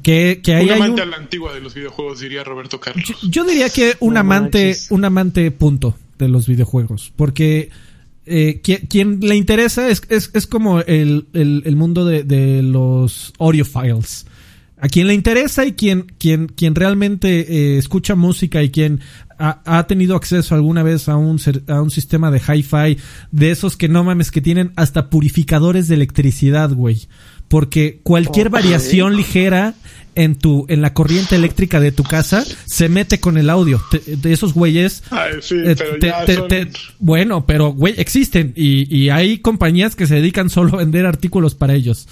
[0.00, 3.04] Que, que un amante a la antigua de los videojuegos, diría Roberto Carlos.
[3.28, 7.12] Yo, diría que un amante, un amante punto de los videojuegos.
[7.14, 7.68] Porque
[8.24, 14.26] eh, quien, le interesa es, es, es como el, el, mundo de, de los audiophiles.
[14.78, 19.00] A quien le interesa y quien, quien, quien realmente eh, escucha música y quien
[19.38, 21.38] ha, ha, tenido acceso alguna vez a un,
[21.68, 22.98] a un sistema de hi-fi,
[23.30, 27.06] de esos que no mames, que tienen hasta purificadores de electricidad, güey
[27.52, 29.74] porque cualquier variación ligera
[30.14, 33.78] en tu en la corriente eléctrica de tu casa se mete con el audio.
[34.06, 35.02] De esos güeyes
[35.50, 41.04] eh, bueno pero güey existen y, y, hay compañías que se dedican solo a vender
[41.04, 42.08] artículos para ellos.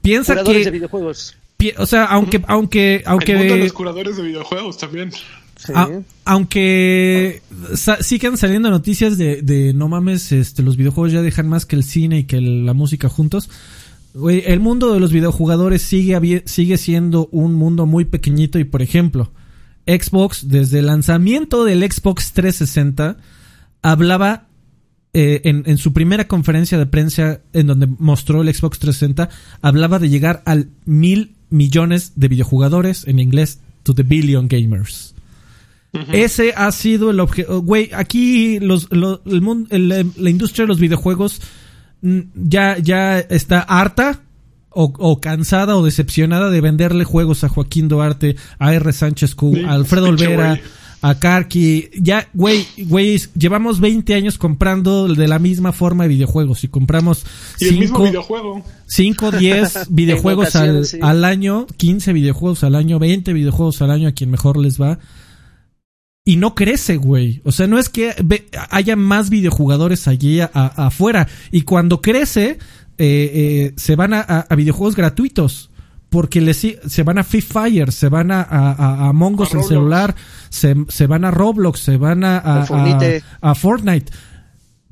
[0.00, 1.34] Piensa que de videojuegos.
[1.76, 5.10] o sea aunque aunque aunque los curadores de videojuegos también.
[6.24, 7.42] Aunque
[8.00, 11.82] sigan saliendo noticias de, de no mames este los videojuegos ya dejan más que el
[11.82, 13.50] cine y que la música juntos
[14.14, 19.32] el mundo de los videojugadores sigue, sigue siendo un mundo muy pequeñito y por ejemplo,
[19.86, 23.16] Xbox desde el lanzamiento del Xbox 360
[23.82, 24.46] hablaba
[25.12, 29.28] eh, en, en, su primera conferencia de prensa en donde mostró el Xbox 360
[29.62, 35.14] hablaba de llegar al mil millones de videojugadores en inglés to the billion gamers.
[36.12, 37.60] Ese ha sido el objetivo.
[37.60, 41.40] Güey, aquí los, el mundo, la industria de los videojuegos
[42.34, 44.20] ya, ya está harta
[44.76, 48.92] o, cansada o decepcionada de venderle juegos a Joaquín Duarte, a R.
[48.92, 50.60] Sánchez Q, a Alfredo Olvera,
[51.00, 51.90] a Karki.
[51.94, 57.24] Ya, güey, güey, llevamos 20 años comprando de la misma forma de videojuegos y compramos
[57.56, 64.08] 5, 5, 10 videojuegos al, al año, 15 videojuegos al año, 20 videojuegos al año
[64.08, 64.98] a quien mejor les va
[66.24, 67.42] y no crece, güey.
[67.44, 68.14] O sea, no es que
[68.70, 71.28] haya más videojugadores allí afuera.
[71.50, 72.58] Y cuando crece,
[72.96, 75.70] eh, eh, se van a, videojuegos gratuitos.
[76.08, 80.14] Porque les, se van a Free Fire, se van a, a, Among Us en celular,
[80.48, 84.12] se, se, van a Roblox, se van a, a, Fortnite.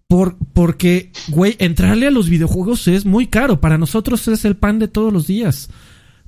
[0.08, 3.60] Por, porque, güey, entrarle a los videojuegos es muy caro.
[3.60, 5.70] Para nosotros es el pan de todos los días.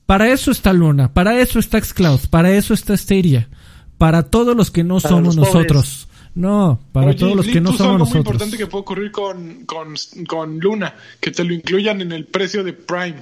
[0.07, 3.48] Para eso está Luna, para eso está Xcloud, para eso está Stadia
[4.05, 6.09] para todos los que no somos nosotros.
[6.34, 8.09] No, para todos los que no somos nosotros.
[8.09, 9.94] Es muy importante que puede ocurrir con, con,
[10.28, 13.16] con, Luna, que te lo incluyan en el precio de Prime.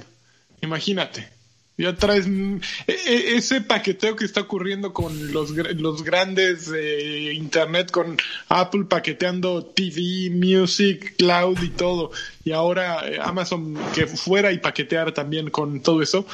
[0.61, 1.29] Imagínate.
[1.77, 7.89] Ya traes e, e, ese paqueteo que está ocurriendo con los, los grandes eh, Internet,
[7.89, 8.17] con
[8.49, 12.11] Apple paqueteando TV, Music, Cloud y todo.
[12.43, 16.27] Y ahora eh, Amazon que fuera y paquetear también con todo eso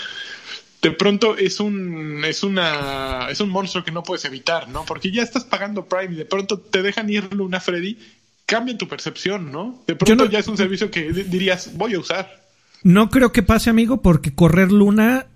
[0.82, 4.86] de pronto es un es una es un monstruo que no puedes evitar, ¿no?
[4.86, 7.97] Porque ya estás pagando Prime y de pronto te dejan ir Luna Freddy,
[8.45, 9.84] cambia tu percepción, ¿no?
[9.88, 12.39] De pronto ya es un servicio que dirías, voy a usar.
[12.84, 15.27] No creo que pase, amigo, porque correr Luna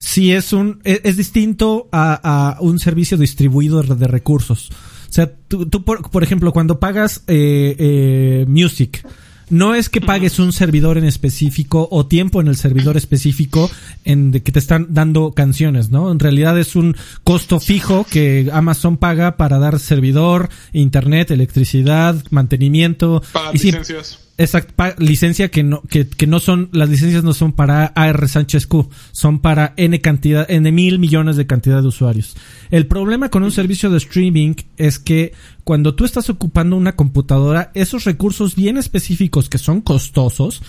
[0.00, 4.70] sí es un e, es, distinto a, un servicio distribuido de recursos.
[5.08, 9.06] O sea, tú, por, por, ejemplo, cuando pagas eh, eh, Music,
[9.48, 13.70] no es que pagues un servidor en específico o tiempo en el servidor específico
[14.04, 16.10] en de que te están dando canciones, ¿no?
[16.10, 23.22] En realidad es un costo fijo que Amazon paga para dar servidor, internet, electricidad, mantenimiento.
[23.32, 24.25] Para licencias.
[24.38, 28.66] Exacto, licencia que no, que, que, no son, las licencias no son para AR Sánchez
[28.66, 32.36] Q, son para N cantidad, N mil millones de cantidad de usuarios.
[32.70, 35.32] El problema con un servicio de streaming es que
[35.64, 40.62] cuando tú estás ocupando una computadora, esos recursos bien específicos que son costosos,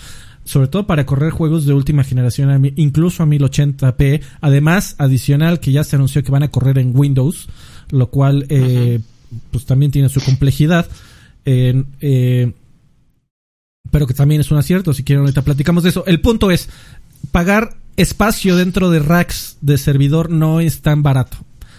[0.44, 5.84] sobre todo para correr juegos de última generación, incluso a 1080p, además adicional que ya
[5.84, 7.50] se anunció que van a correr en Windows,
[7.90, 9.00] lo cual, eh,
[9.50, 10.86] pues también tiene su complejidad.
[11.44, 12.52] eh,
[13.90, 14.92] pero que también es un acierto.
[14.92, 16.04] Si quieren, ahorita platicamos de eso.
[16.06, 16.68] El punto es,
[17.30, 21.38] pagar espacio dentro de racks de servidor no es tan barato.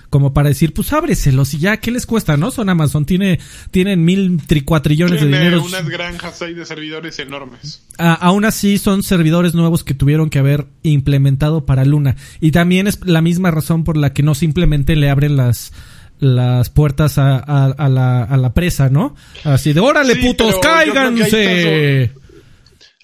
[0.10, 2.50] Como para decir, pues ábreselos y ya, ¿qué les cuesta, no?
[2.50, 3.40] Son Amazon, tiene,
[3.70, 5.64] tienen mil tricuatrillones de dinero.
[5.64, 7.84] unas granjas ahí de servidores enormes.
[8.00, 12.16] aún así, son servidores nuevos que tuvieron que haber implementado para Luna.
[12.42, 15.74] Y también es la misma razón por la que no simplemente le abren las,
[16.20, 19.16] las puertas a, a, la, a la presa, ¿no?
[19.44, 22.12] Así de, órale, putos, cáiganse.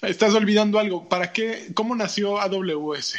[0.02, 1.08] Estás, olvidando algo.
[1.08, 1.68] ¿Para qué?
[1.74, 3.16] ¿Cómo nació AWS?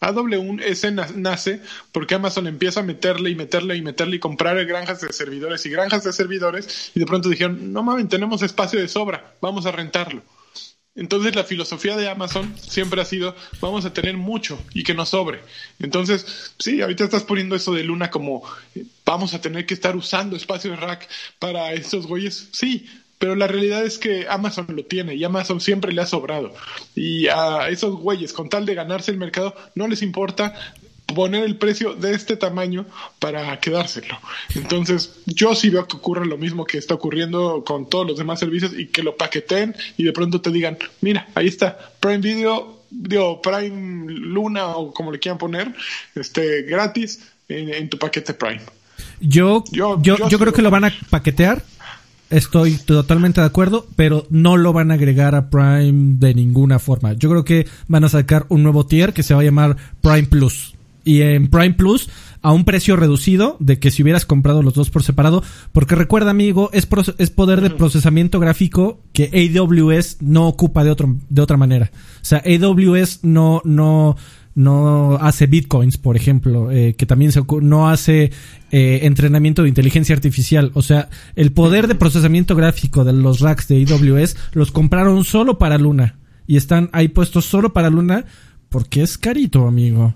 [0.00, 1.60] AWS nace
[1.92, 5.70] porque Amazon empieza a meterle y meterle y meterle y comprar granjas de servidores y
[5.70, 9.70] granjas de servidores y de pronto dijeron, no mames, tenemos espacio de sobra, vamos a
[9.70, 10.22] rentarlo.
[10.94, 15.08] Entonces la filosofía de Amazon siempre ha sido vamos a tener mucho y que nos
[15.08, 15.40] sobre.
[15.78, 18.42] Entonces, sí, ahorita estás poniendo eso de Luna como
[19.04, 22.48] vamos a tener que estar usando espacio de rack para estos güeyes.
[22.52, 22.86] Sí,
[23.18, 26.52] pero la realidad es que Amazon lo tiene y Amazon siempre le ha sobrado.
[26.94, 30.74] Y a esos güeyes, con tal de ganarse el mercado, no les importa
[31.14, 32.86] poner el precio de este tamaño
[33.18, 34.18] para quedárselo.
[34.54, 38.40] Entonces, yo sí veo que ocurre lo mismo que está ocurriendo con todos los demás
[38.40, 42.82] servicios y que lo paqueten y de pronto te digan, mira, ahí está, Prime Video,
[42.90, 45.74] digo, Prime Luna o como le quieran poner,
[46.14, 48.62] este, gratis en, tu paquete Prime.
[49.20, 51.62] Yo, yo, yo, creo que lo van a paquetear.
[52.30, 57.12] Estoy totalmente de acuerdo, pero no lo van a agregar a Prime de ninguna forma.
[57.12, 60.24] Yo creo que van a sacar un nuevo tier que se va a llamar Prime
[60.24, 60.71] Plus
[61.04, 62.08] y en Prime Plus
[62.42, 66.30] a un precio reducido de que si hubieras comprado los dos por separado, porque recuerda
[66.30, 66.88] amigo, es,
[67.18, 71.92] es poder de procesamiento gráfico que AWS no ocupa de, otro, de otra manera.
[72.16, 74.16] O sea, AWS no, no,
[74.56, 78.32] no hace bitcoins, por ejemplo, eh, que también se, no hace
[78.72, 80.72] eh, entrenamiento de inteligencia artificial.
[80.74, 85.58] O sea, el poder de procesamiento gráfico de los racks de AWS los compraron solo
[85.58, 88.24] para Luna y están ahí puestos solo para Luna
[88.68, 90.14] porque es carito, amigo.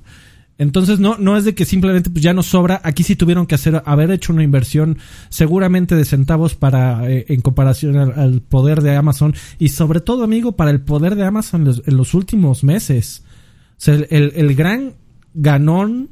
[0.59, 2.80] Entonces no, no es de que simplemente pues ya no sobra.
[2.82, 4.98] Aquí sí tuvieron que hacer, haber hecho una inversión
[5.28, 9.34] seguramente de centavos para, eh, en comparación al, poder de Amazon.
[9.59, 13.22] Y sobre todo, amigo, para el poder de Amazon en los, últimos meses.
[13.72, 14.94] O sea, el, el, gran
[15.34, 16.11] ganón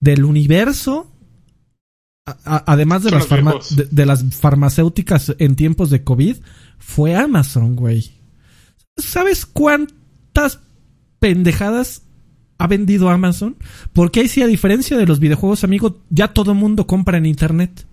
[0.00, 1.06] del universo
[2.44, 3.28] además de las,
[3.90, 6.36] de, las farmacéuticas en tiempos de COVID,
[6.78, 8.12] fue Amazon, güey.
[8.96, 10.60] ¿Sabes cuántas
[11.18, 12.02] pendejadas
[12.60, 13.56] ha vendido Amazon,
[13.94, 17.86] porque ahí sí, a diferencia de los videojuegos, amigo, ya todo mundo compra en internet.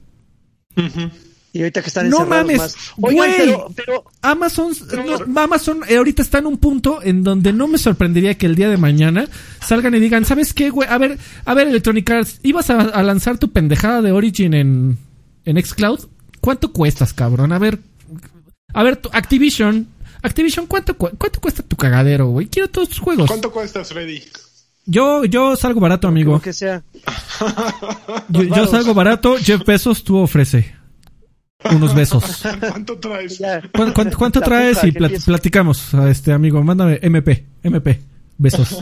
[1.53, 2.75] Y ahorita que están no mames,
[3.75, 4.73] pero, Amazon,
[5.37, 8.69] Amazon eh, ahorita está en un punto en donde no me sorprendería que el día
[8.69, 9.29] de mañana
[9.65, 10.89] salgan y digan, ¿sabes qué, güey?
[10.89, 14.97] A ver, a ver, Electronic Arts, ibas a, lanzar tu pendejada de Origin en,
[15.45, 16.09] en Xcloud.
[16.41, 17.53] ¿Cuánto cuestas, cabrón?
[17.53, 17.79] A ver,
[18.73, 19.87] a ver, Activision,
[20.23, 22.47] Activision, ¿cuánto, cuánto cuesta tu cagadero, güey?
[22.47, 23.27] Quiero todos tus juegos.
[23.27, 24.21] ¿Cuánto cuesta, Freddy?
[24.89, 26.39] Yo, yo salgo barato, amigo.
[26.39, 26.81] que sea.
[28.29, 29.35] Yo, salgo barato.
[29.37, 30.73] Jeff Bezos, tú ofrece.
[31.71, 32.43] Unos besos.
[32.59, 33.41] ¿Cuánto traes?
[34.15, 34.81] ¿Cuánto, traes?
[34.85, 36.63] Y platicamos, este amigo.
[36.63, 37.99] Mándame MP, MP.
[38.37, 38.81] Besos.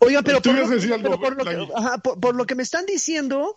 [0.00, 3.54] Oiga, pero, por lo, que, me están diciendo,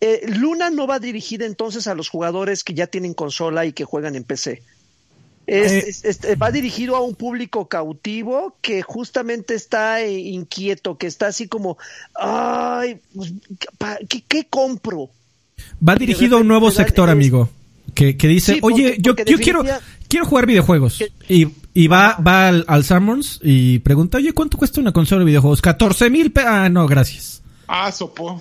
[0.00, 3.84] eh, Luna no va dirigida entonces a los jugadores que ya tienen consola y que
[3.84, 4.62] juegan en PC.
[5.46, 11.26] Es, eh, va dirigido a un público cautivo que justamente está eh, inquieto, que está
[11.26, 11.78] así como,
[12.14, 13.32] ay, pues,
[14.28, 15.10] ¿qué, compro?
[15.86, 17.48] Va dirigido a un nuevo sector, amigo,
[17.94, 19.64] que, que dice, oye, yo, yo quiero,
[20.08, 21.02] quiero jugar videojuegos.
[21.28, 25.26] y Y va, va al, al Summons y pregunta, oye, ¿cuánto cuesta una consola de
[25.26, 25.62] videojuegos?
[25.62, 27.42] 14 mil Ah, no, gracias.
[27.66, 28.40] Ah, sopo.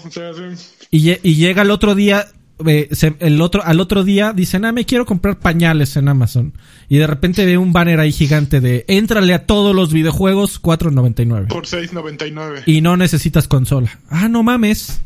[0.90, 2.28] Y, y, llega el otro día,
[2.68, 2.90] eh,
[3.20, 6.54] el otro, al otro día dicen, ah, me quiero comprar pañales en Amazon.
[6.90, 11.48] Y de repente ve un banner ahí gigante de, éntrale a todos los videojuegos, 4.99.
[11.48, 12.64] Por 6.99.
[12.66, 14.00] Y no necesitas consola.
[14.10, 15.02] Ah, no mames.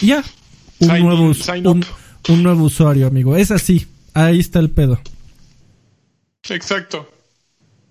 [0.00, 0.24] Ya.
[0.80, 1.32] Un nuevo,
[1.70, 1.84] un,
[2.28, 3.36] un nuevo usuario, amigo.
[3.36, 3.86] Es así.
[4.14, 5.00] Ahí está el pedo.
[6.48, 7.11] Exacto.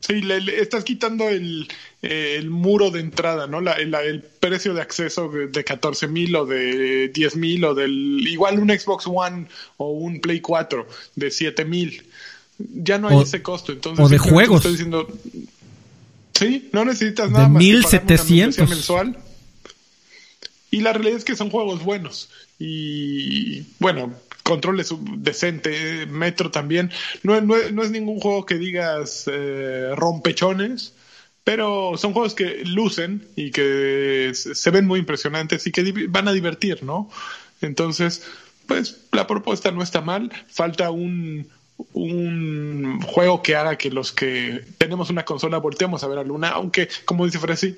[0.02, 1.68] Sí, le, estás quitando el,
[2.02, 3.62] el, muro de entrada, ¿no?
[3.62, 8.28] La, el precio de acceso de 14 mil o de 10 mil o del...
[8.28, 9.48] Igual un Xbox One
[9.78, 12.04] o un Play 4 de 7 mil.
[12.58, 13.72] Ya no hay ese costo.
[13.72, 14.58] Entonces, o de juegos.
[14.58, 15.08] Estoy diciendo,
[16.34, 19.18] sí, no necesitas nada de más 1700 mensual.
[20.72, 22.30] Y la realidad es que son juegos buenos.
[22.58, 26.92] Y bueno, controles decente, Metro también.
[27.24, 30.94] No, no, no es ningún juego que digas eh, rompechones,
[31.44, 36.34] pero son juegos que lucen y que se ven muy impresionantes y que van a
[36.34, 37.10] divertir, ¿no?
[37.62, 38.24] Entonces,
[38.68, 41.48] pues la propuesta no está mal, falta un,
[41.94, 46.50] un juego que haga que los que tenemos una consola volteemos a ver a Luna,
[46.50, 47.76] aunque, como dice Freddy,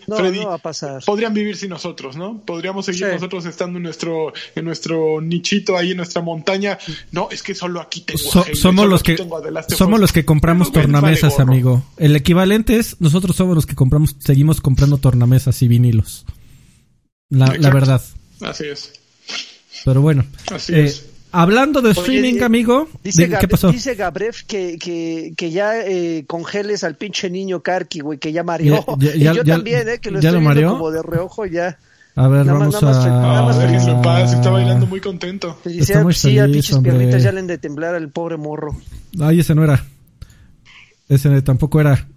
[1.06, 2.42] podrían vivir sin nosotros, ¿no?
[2.46, 6.78] Podríamos seguir nosotros estando en nuestro, en nuestro nichito ahí en nuestra montaña.
[7.12, 8.20] No, es que solo aquí tengo
[8.54, 9.18] somos los que
[9.70, 11.84] somos los que compramos tornamesas, amigo.
[11.98, 16.26] El equivalente es nosotros somos los que compramos, seguimos comprando tornamesas y vinilos.
[17.30, 18.02] La, verdad.
[18.42, 18.94] Así es.
[19.86, 20.26] Pero bueno.
[20.52, 21.13] Así es.
[21.36, 23.72] Hablando de streaming, amigo, dice ¿qué pasó?
[23.72, 28.44] Dice Gabrev que, que, que ya eh, congeles al pinche niño Karki, güey, que ya
[28.44, 28.86] mareó.
[29.00, 31.80] y yo también, eh, que lo estoy viendo como de reojo ya.
[32.16, 32.82] A ver, vamos a...
[33.10, 35.58] Nada más paz, está bailando muy contento.
[35.66, 38.78] Está muy sí, a pinches piernitas ya le han de temblar al pobre morro.
[39.20, 39.84] Ay, ese no era.
[41.10, 42.08] Ese tampoco era.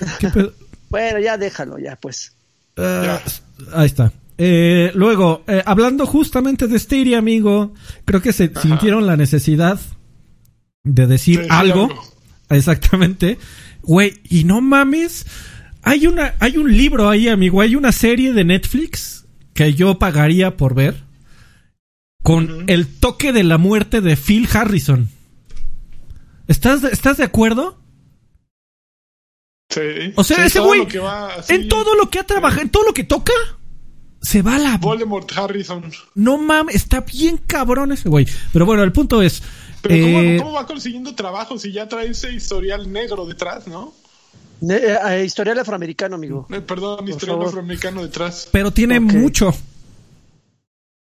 [0.88, 2.32] bueno, ya déjalo, ya, pues.
[2.78, 3.20] Ah,
[3.74, 4.10] ahí está.
[4.42, 7.74] Eh, luego, eh, hablando justamente de Stadia, amigo,
[8.06, 9.78] creo que se sintieron la necesidad
[10.82, 11.90] de decir algo.
[12.48, 13.36] Exactamente.
[13.82, 15.26] Güey, y no mames,
[15.82, 20.56] hay una, hay un libro ahí, amigo, hay una serie de Netflix que yo pagaría
[20.56, 21.04] por ver
[22.22, 25.10] con el toque de la muerte de Phil Harrison.
[26.48, 27.78] ¿Estás, ¿estás de acuerdo?
[29.68, 30.14] Sí.
[30.16, 30.88] O sea, ese güey,
[31.48, 33.34] en todo lo que ha trabajado, en todo lo que toca,
[34.20, 34.78] se va la.
[34.78, 35.90] Voldemort Harrison.
[36.14, 38.26] No mames, está bien cabrón ese güey.
[38.52, 39.42] Pero bueno, el punto es.
[39.82, 43.94] Pero eh, ¿cómo, va consiguiendo trabajo si ya trae ese historial negro detrás, no?
[44.68, 46.46] Eh, eh, historial afroamericano, amigo.
[46.66, 48.48] perdón, historial afroamericano detrás.
[48.52, 49.54] Pero tiene mucho.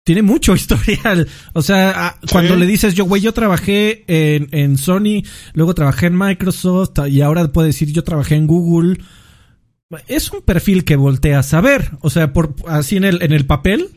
[0.04, 1.28] Tiene mucho historial.
[1.54, 6.18] O sea, cuando le dices yo, güey, yo trabajé en, en Sony, luego trabajé en
[6.18, 8.98] Microsoft y ahora puede decir yo trabajé en Google
[10.08, 11.92] es un perfil que volteas a ver.
[12.02, 13.90] O sea, por así en el, en el papel.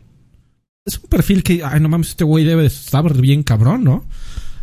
[0.85, 4.05] Es un perfil que, ay, no mames, este güey debe estar bien cabrón, ¿no?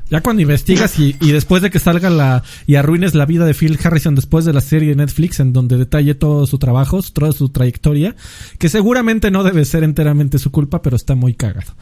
[0.10, 3.54] Ya cuando investigas y, y, después de que salga la y arruines la vida de
[3.54, 7.32] Phil Harrison después de la serie de Netflix en donde detalle todo su trabajo, toda
[7.32, 8.16] su trayectoria,
[8.60, 11.74] que seguramente no debe ser enteramente su culpa, pero está muy cagado.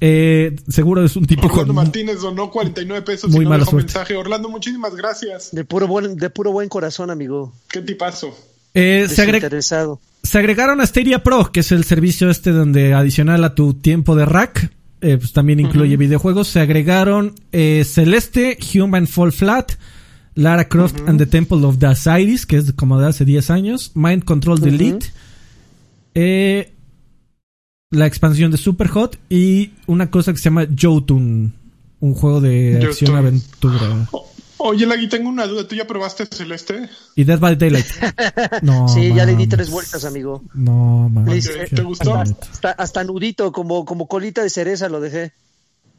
[0.00, 4.16] Eh, seguro es un tipo Orlando Martínez donó 49 pesos muy y no mensaje.
[4.16, 5.50] Orlando, muchísimas gracias.
[5.52, 7.52] De puro buen, de puro buen corazón, amigo.
[7.68, 8.34] Qué tipazo.
[8.78, 13.74] Eh, se, agregaron a Stadia Pro, que es el servicio este donde adicional a tu
[13.74, 16.46] tiempo de rack, eh, pues también incluye videojuegos.
[16.46, 19.72] Se agregaron eh, Celeste, Human Fall Flat,
[20.34, 23.92] Lara Croft and the Temple of the Osiris, que es como de hace 10 años,
[23.94, 25.12] Mind Control Delete,
[27.90, 31.52] la expansión de Superhot y una cosa que se llama Jotun,
[31.98, 34.08] un juego de acción-aventura.
[34.12, 34.27] Oh,
[34.58, 35.66] Oye, Lagui, tengo una duda.
[35.66, 36.88] ¿Tú ya probaste Celeste?
[37.14, 37.86] Y Dead by Daylight.
[38.62, 40.42] No, sí, ya le di tres vueltas, amigo.
[40.54, 41.26] No, man.
[41.26, 42.14] ¿Te, gustó?
[42.14, 45.32] Hasta, hasta, nudito, como, como colita de cereza lo dejé.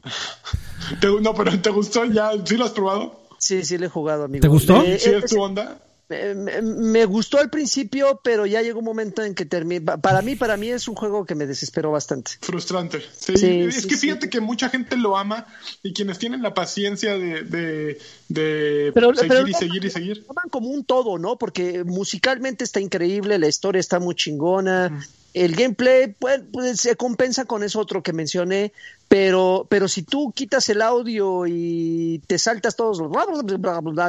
[1.22, 2.32] no, pero ¿te gustó ya?
[2.44, 3.20] ¿Sí lo has probado?
[3.38, 4.42] Sí, sí, le he jugado, amigo.
[4.42, 4.82] ¿Te gustó?
[4.82, 5.78] Eh, ¿Sí es tu onda?
[6.10, 9.80] Me, gustó al principio, pero ya llegó un momento en que terminé.
[9.80, 12.32] Para mí, para mí es un juego que me desesperó bastante.
[12.40, 13.00] Frustrante.
[13.12, 15.46] Sí, es que fíjate que mucha gente lo ama
[15.82, 20.26] y quienes tienen la paciencia de, de, seguir y seguir y seguir.
[20.26, 21.38] Toman como un todo, ¿no?
[21.38, 25.00] Porque musicalmente está increíble, la historia está muy chingona.
[25.32, 28.72] El gameplay pues, pues, se compensa con eso otro que mencioné,
[29.08, 33.12] pero, pero si tú quitas el audio y te saltas todos los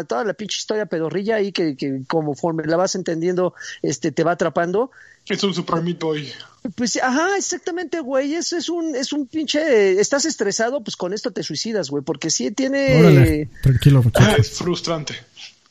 [0.08, 4.32] toda la pinche historia pedorrilla ahí que, que conforme la vas entendiendo, este te va
[4.32, 4.92] atrapando.
[5.28, 6.32] Es un Super Meat Boy.
[6.76, 8.34] Pues, ajá, exactamente, güey.
[8.34, 10.00] Es, es un, es un pinche.
[10.00, 12.04] Estás estresado, pues con esto te suicidas, güey.
[12.04, 13.50] Porque sí tiene.
[13.62, 15.16] tranquilo, ah, es frustrante.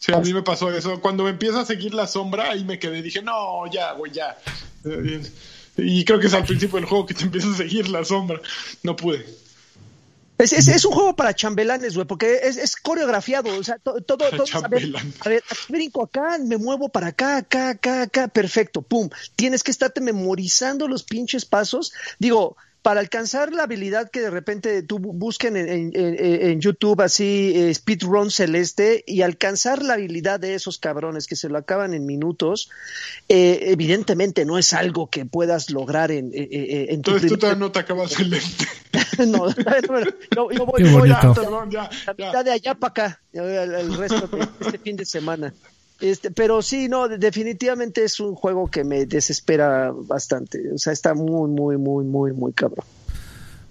[0.00, 0.98] Sí, a mí me pasó eso.
[1.00, 3.02] Cuando me empieza a seguir la sombra, ahí me quedé.
[3.02, 4.38] Dije, no, ya, güey, ya.
[5.76, 8.40] Y creo que es al principio del juego que te empieza a seguir la sombra.
[8.82, 9.26] No pude.
[10.38, 14.00] Es, es, es, un juego para chambelanes, güey, porque es, es, coreografiado, o sea, todo,
[14.06, 14.90] todo, a ver,
[15.20, 19.10] a ver, brinco acá, me muevo para acá, acá, acá, acá, perfecto, pum.
[19.36, 21.92] Tienes que estarte memorizando los pinches pasos.
[22.18, 28.30] Digo, para alcanzar la habilidad que de repente tú busquen en, YouTube así eh, speedrun
[28.30, 32.70] celeste y alcanzar la habilidad de esos cabrones que se lo acaban en minutos,
[33.28, 37.38] eh, evidentemente no es algo que puedas lograr en, eh, eh en tu Entonces tú
[37.38, 38.66] todavía no te acabas celeste.
[39.26, 39.48] no,
[40.34, 41.34] yo, yo voy, voy a,
[41.68, 42.42] ya, ya.
[42.42, 45.52] de allá para acá, el resto de este fin de semana.
[46.00, 50.72] Este, pero sí, no, definitivamente es un juego que me desespera bastante.
[50.72, 52.84] O sea, está muy, muy, muy, muy, muy cabrón.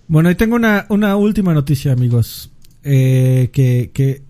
[0.08, 2.52] Bueno, y tengo una, una última noticia, amigos.
[2.84, 4.24] Eh, que, que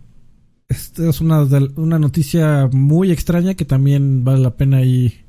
[0.68, 1.44] esta es una,
[1.76, 5.22] una noticia muy extraña que también vale la pena ahí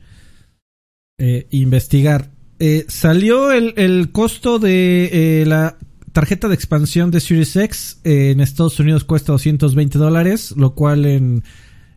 [1.18, 2.30] eh, investigar.
[2.58, 5.76] Eh, salió el, el, costo de la
[6.12, 8.00] tarjeta de expansión de Series X.
[8.04, 11.42] en Estados Unidos cuesta 220 dólares, lo cual en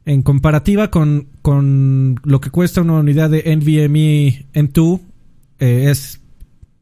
[0.05, 4.99] en comparativa con, con lo que cuesta una unidad de NVMe M2,
[5.59, 6.19] eh, es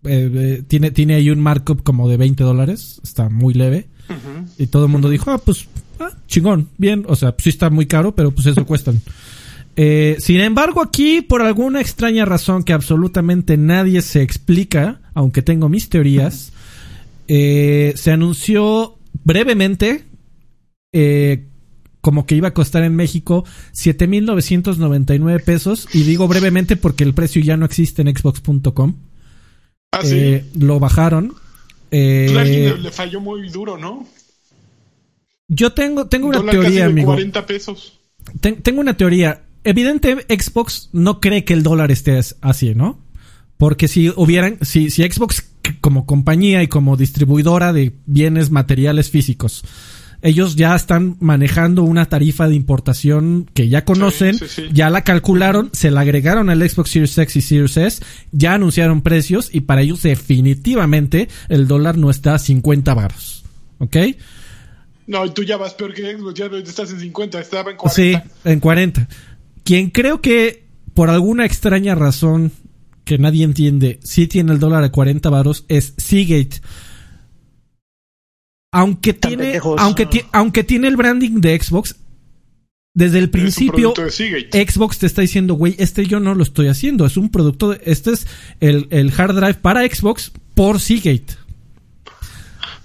[0.03, 3.87] eh, eh, tiene, tiene ahí un markup como de 20 dólares, está muy leve.
[4.57, 5.67] Y todo el mundo dijo, ah, pues,
[6.01, 8.99] ah, chingón, bien, o sea, pues sí está muy caro, pero pues eso cuestan.
[10.19, 15.87] sin embargo, aquí, por alguna extraña razón que absolutamente nadie se explica, aunque tengo mis
[15.87, 16.51] teorías,
[17.27, 20.11] se anunció brevemente
[20.93, 21.45] eh,
[22.01, 25.87] como que iba a costar en México 7.999 pesos.
[25.93, 28.95] Y digo brevemente porque el precio ya no existe en xbox.com.
[29.91, 31.33] Ah, eh, lo bajaron.
[31.91, 34.07] Eh, le, falló muy duro, ¿no?
[35.47, 37.07] Yo tengo, tengo una teoría, amigo.
[37.11, 37.99] 40 pesos.
[38.39, 39.43] tengo una teoría.
[39.63, 42.99] Evidente, Xbox no cree que el dólar esté así, ¿no?
[43.57, 49.63] Porque si hubieran, si, si Xbox como compañía y como distribuidora de bienes materiales físicos
[50.21, 54.37] ellos ya están manejando una tarifa de importación que ya conocen,
[54.71, 59.01] ya la calcularon, se la agregaron al Xbox Series X y Series S, ya anunciaron
[59.01, 63.43] precios y para ellos definitivamente el dólar no está a 50 baros.
[63.79, 63.97] ¿Ok?
[65.07, 67.95] No, tú ya vas peor que Xbox, ya estás en 50, estaba en 40.
[67.95, 69.07] Sí, en 40.
[69.63, 72.51] Quien creo que por alguna extraña razón
[73.03, 76.61] que nadie entiende, sí tiene el dólar a 40 baros es Seagate
[78.71, 81.95] aunque tiene, aunque, aunque tiene el branding de Xbox,
[82.93, 87.17] desde el principio, Xbox te está diciendo, güey, este yo no lo estoy haciendo, es
[87.17, 88.27] un producto, de, este es
[88.59, 91.37] el, el hard drive para Xbox por Seagate.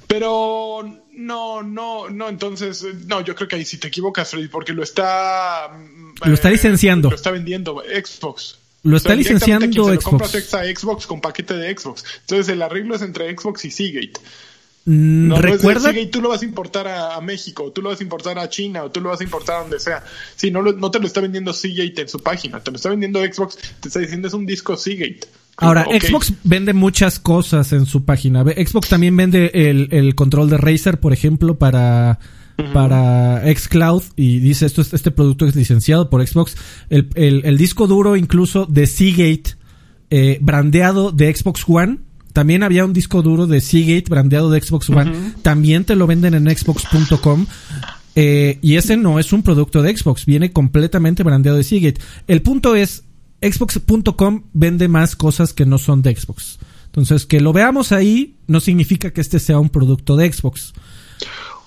[0.07, 4.72] Pero no, no, no, entonces, no, yo creo que ahí sí te equivocas, Freddy, porque
[4.72, 5.70] lo está...
[6.24, 7.11] Lo está licenciando.
[7.11, 8.59] lo está vendiendo Xbox.
[8.84, 10.05] Lo está licenciando Xbox.
[10.05, 12.05] Lo compras Xbox con paquete de Xbox.
[12.20, 14.20] Entonces el arreglo es entre Xbox y Seagate.
[14.87, 18.39] No, recuerda y tú lo vas a importar a, México, tú lo vas a importar
[18.39, 20.05] a China, o tú lo vas a importar a donde sea.
[20.37, 23.20] Sí, no, no te lo está vendiendo Seagate en su página, te lo está vendiendo
[23.20, 25.26] Xbox, te está diciendo es un disco Seagate.
[25.57, 28.45] Ahora, Xbox vende muchas cosas en su página.
[28.45, 32.20] Xbox también vende el, control de Razer, por ejemplo, para,
[32.72, 34.03] para xCloud.
[34.16, 36.57] Y dice, esto este producto es licenciado por Xbox.
[36.91, 39.57] El, disco duro incluso de Seagate,
[40.11, 41.99] eh, brandeado de Xbox One,
[42.37, 45.32] también había un disco duro de Seagate brandeado de Xbox One.
[45.41, 47.47] También te lo venden en xbox.com.
[48.14, 51.99] Eh, y ese no es un producto de Xbox, viene completamente brandeado de Seagate.
[52.26, 53.05] El punto es,
[53.41, 56.59] xbox.com vende más cosas que no son de Xbox.
[56.84, 60.74] Entonces, que lo veamos ahí no significa que este sea un producto de Xbox.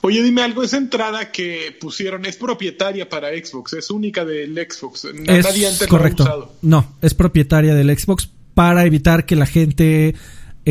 [0.01, 5.07] Oye, dime algo, esa entrada que pusieron es propietaria para Xbox, es única del Xbox.
[5.15, 6.25] Nadie antes correcto.
[6.25, 6.53] Lo ha usado.
[6.61, 10.15] No, es propietaria del Xbox para evitar que la gente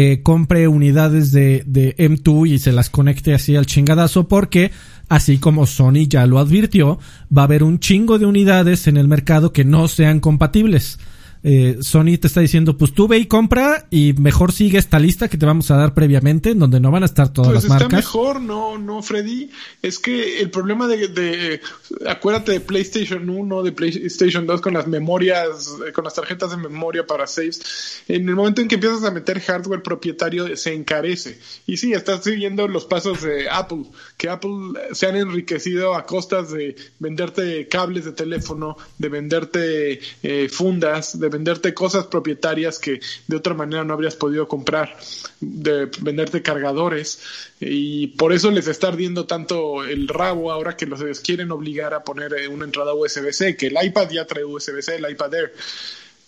[0.01, 4.71] eh, compre unidades de, de M2 y se las conecte así al chingadazo porque
[5.09, 7.01] así como Sony ya lo advirtió,
[7.37, 11.01] va a haber un chingo de unidades en el mercado que no sean compatibles
[11.43, 15.29] eh, Sony te está diciendo, pues tú ve y compra y mejor sigue esta lista
[15.29, 17.71] que te vamos a dar previamente, en donde no van a estar todas pues las
[17.71, 17.87] marcas.
[17.87, 19.51] Está mejor, no, no, Freddy.
[19.83, 21.61] Es que el problema de, de,
[22.07, 26.57] acuérdate de PlayStation 1, de PlayStation 2 con las memorias, eh, con las tarjetas de
[26.57, 28.03] memoria para saves.
[28.09, 31.39] En el momento en que empiezas a meter hardware propietario, se encarece.
[31.67, 33.85] Y sí, estás siguiendo los pasos de Apple,
[34.17, 40.49] que Apple se han enriquecido a costas de venderte cables de teléfono, de venderte eh,
[40.49, 44.97] fundas, de de venderte cosas propietarias que de otra manera no habrías podido comprar,
[45.41, 47.21] de venderte cargadores
[47.61, 52.03] y por eso les está ardiendo tanto el rabo ahora que los quieren obligar a
[52.03, 55.55] poner eh, una entrada USB-C, que el iPad ya trae USB-C, el iPad Air.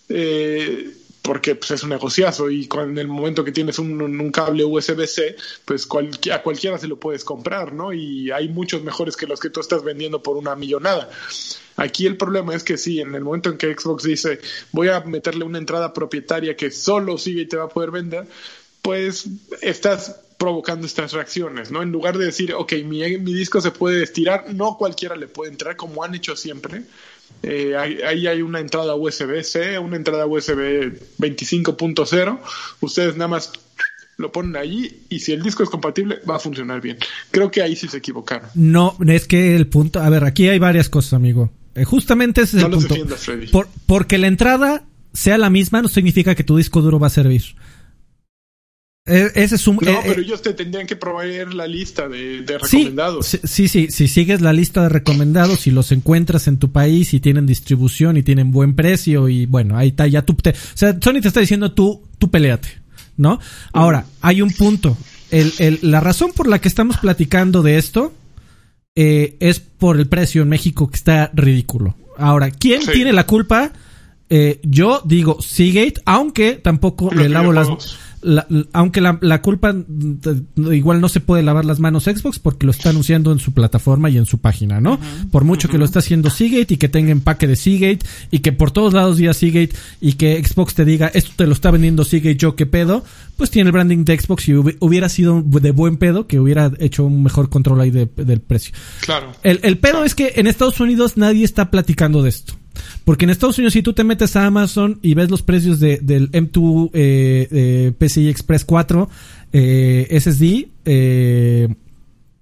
[0.08, 0.90] Eh,
[1.22, 5.86] porque pues, es un negociazo y en el momento que tienes un, cable USB-C, pues
[6.32, 7.92] a cualquiera se lo puedes comprar, ¿no?
[7.92, 11.10] Y hay muchos mejores que los que tú estás vendiendo por una millonada.
[11.80, 14.38] Aquí el problema es que sí, en el momento en que Xbox dice
[14.70, 18.26] voy a meterle una entrada propietaria que solo sigue y te va a poder vender,
[18.82, 19.26] pues
[19.62, 21.82] estás provocando estas reacciones, ¿no?
[21.82, 25.76] En lugar de decir, ok, mi, disco se puede estirar, no cualquiera le puede entrar
[25.76, 26.82] como han hecho siempre,
[27.42, 32.40] eh, ahí hay una entrada USB-C, una entrada USB 25.0.
[32.80, 33.52] Ustedes nada más
[34.18, 36.98] lo ponen allí y si el disco es compatible va a funcionar bien.
[37.30, 38.50] Creo que ahí sí se equivocaron.
[38.54, 41.50] No, es que el punto, a ver, aquí hay varias cosas, amigo.
[41.74, 43.68] Eh, justamente ese es el punto.
[43.86, 47.42] porque la entrada sea la misma no significa que tu disco duro va a servir.
[49.06, 52.44] E, ese es un, no, eh, pero ellos te tendrían que proveer la lista de,
[52.46, 53.38] recomendados.
[53.44, 57.20] Sí, sí, si sigues la lista de recomendados y los encuentras en tu país y
[57.20, 60.96] tienen distribución y tienen buen precio y bueno, ahí está, ya tú te, o sea,
[61.00, 62.68] Sony te está diciendo tú, tú peleate,
[63.16, 63.40] ¿no?
[63.72, 64.96] Ahora, hay un punto.
[65.30, 68.12] El, el, la razón por la que estamos platicando de esto
[68.94, 71.94] eh, es por el precio en México que está ridículo.
[72.16, 73.72] Ahora, ¿quién tiene la culpa?
[74.28, 77.68] Eh, yo digo Seagate, aunque tampoco le lavo las
[78.72, 79.74] aunque la, la, culpa
[80.70, 84.10] igual no se puede lavar las manos Xbox porque lo está anunciando en su plataforma
[84.10, 85.00] y en su página, ¿no?
[85.30, 88.00] Por mucho que lo está haciendo Seagate y que tenga empaque de Seagate
[88.30, 91.52] y que por todos lados diga Seagate y que Xbox te diga esto te lo
[91.52, 93.04] está vendiendo Seagate yo qué pedo,
[93.36, 97.04] pues tiene el branding de Xbox y hubiera sido de buen pedo que hubiera hecho
[97.04, 98.74] un mejor control ahí del precio.
[99.00, 99.32] Claro.
[99.42, 102.59] El, el pedo es que en Estados Unidos nadie está platicando de esto.
[103.04, 105.98] Porque en Estados Unidos, si tú te metes a Amazon y ves los precios de,
[105.98, 109.08] del M2 eh, PCI Express 4
[109.52, 111.68] eh, SSD, eh,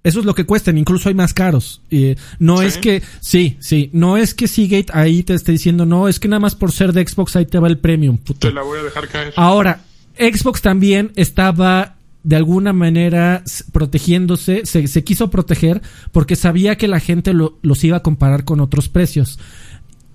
[0.01, 1.81] eso es lo que cuestan, incluso hay más caros.
[1.89, 6.07] Y no es que, sí, sí, no es que Seagate ahí te esté diciendo, no,
[6.07, 8.17] es que nada más por ser de Xbox ahí te va el premium.
[8.39, 9.33] Te la voy a dejar caer.
[9.35, 9.81] Ahora,
[10.17, 15.81] Xbox también estaba de alguna manera protegiéndose, se, se, quiso proteger
[16.11, 19.39] porque sabía que la gente lo, los iba a comparar con otros precios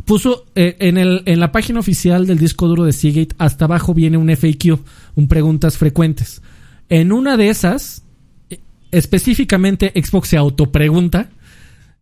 [0.04, 3.94] puso eh, en, el, en la página oficial del disco duro de Seagate, hasta abajo
[3.94, 4.78] viene un FAQ,
[5.14, 6.42] un preguntas frecuentes.
[6.88, 8.02] En una de esas,
[8.50, 11.30] eh, específicamente Xbox se autopregunta,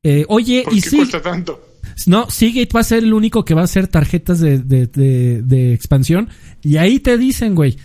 [0.03, 1.68] eh, oye, ¿Por ¿y qué cuesta tanto?
[2.07, 4.86] No, Seagate va a ser el único que va a hacer tarjetas de, de,
[5.42, 6.28] de, expansión.
[6.62, 7.76] Y ahí te dicen, güey,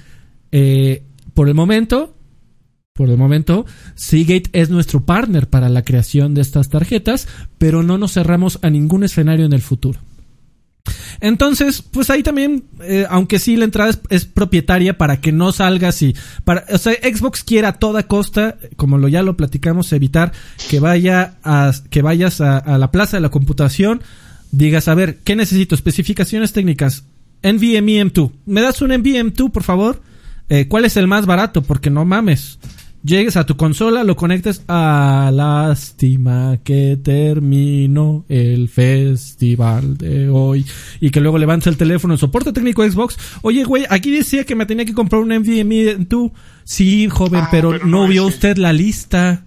[0.52, 1.04] eh,
[1.34, 2.17] por el momento,
[2.98, 7.28] por el momento, Seagate es nuestro partner para la creación de estas tarjetas,
[7.60, 10.00] pero no nos cerramos a ningún escenario en el futuro.
[11.22, 16.02] Entonces, pues ahí también, eh, aunque sí la entrada es, propietaria para que no salgas
[16.02, 20.32] y para, o sea, Xbox quiere a toda costa, como lo ya lo platicamos, evitar
[20.70, 24.02] que vaya a, que vayas a, la plaza de la computación,
[24.52, 25.76] digas, a ver, ¿qué necesito?
[25.76, 27.04] Especificaciones técnicas.
[27.44, 28.32] NVMe M2.
[28.48, 30.02] ¿Me das un NVMe M2, por favor?
[30.50, 31.62] Eh, ¿Cuál es el más barato?
[31.62, 32.58] Porque no mames
[33.04, 40.66] llegues a tu consola, lo conectes a lástima que terminó el festival de hoy
[41.00, 43.18] y que luego levantes el teléfono en soporte técnico Xbox.
[43.42, 46.32] Oye, güey, aquí decía que me tenía que comprar un NVMe tú.
[46.64, 49.47] Sí, joven, ah, pero, no, vio usted la lista.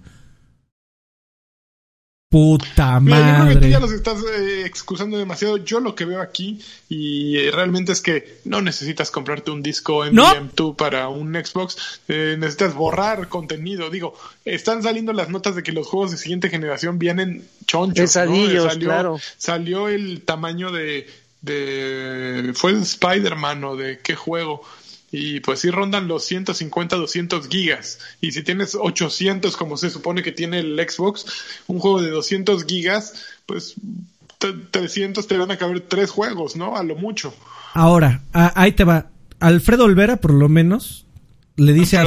[2.31, 3.19] Puta madre.
[3.19, 5.57] yo creo que tú ya los estás eh, excusando demasiado.
[5.57, 10.05] Yo lo que veo aquí y eh, realmente es que no necesitas comprarte un disco
[10.05, 11.99] MVM2 para un Xbox.
[12.07, 13.89] Eh, necesitas borrar contenido.
[13.89, 18.09] Digo, están saliendo las notas de que los juegos de siguiente generación vienen chonchos.
[18.13, 19.19] salió, claro.
[19.37, 21.09] Salió el tamaño de,
[21.41, 24.63] de fue el Spider-Man o de qué juego
[25.11, 27.99] y pues sí rondan los 150, 200 gigas.
[28.21, 31.25] Y si tienes 800 como se supone que tiene el Xbox,
[31.67, 33.13] un juego de 200 gigas,
[33.45, 33.75] pues
[34.71, 36.77] 300 te van a caber tres juegos, ¿no?
[36.77, 37.33] A lo mucho.
[37.73, 39.07] Ahora, ahí te va.
[39.39, 41.05] Alfredo Olvera, por lo menos,
[41.57, 41.97] le dice,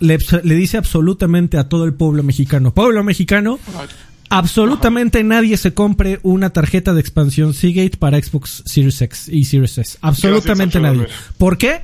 [0.00, 2.74] le, dice absolutamente a todo el pueblo mexicano.
[2.74, 3.58] Pueblo mexicano,
[4.30, 9.78] absolutamente nadie se compre una tarjeta de expansión Seagate para Xbox Series X y Series
[9.78, 9.98] S.
[10.00, 11.06] Absolutamente nadie.
[11.36, 11.82] ¿Por qué?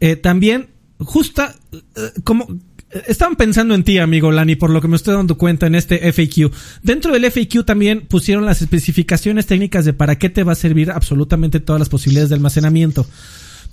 [0.00, 2.46] Eh, también, justa, eh, como,
[2.90, 5.74] eh, estaban pensando en ti, amigo Lani, por lo que me estoy dando cuenta en
[5.74, 6.52] este FAQ.
[6.82, 10.90] Dentro del FAQ también pusieron las especificaciones técnicas de para qué te va a servir
[10.90, 13.06] absolutamente todas las posibilidades de almacenamiento.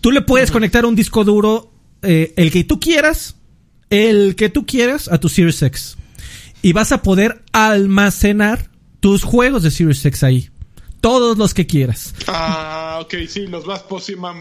[0.02, 1.72] Tú le puedes conectar un disco duro,
[2.02, 3.38] el que tú quieras,
[3.90, 5.98] el que tú quieras, a tu Series X.
[6.62, 8.70] Y vas a poder almacenar
[9.00, 10.50] tus juegos de Series X ahí
[11.06, 12.16] todos los que quieras.
[12.26, 13.86] Ah, ok, sí, los vas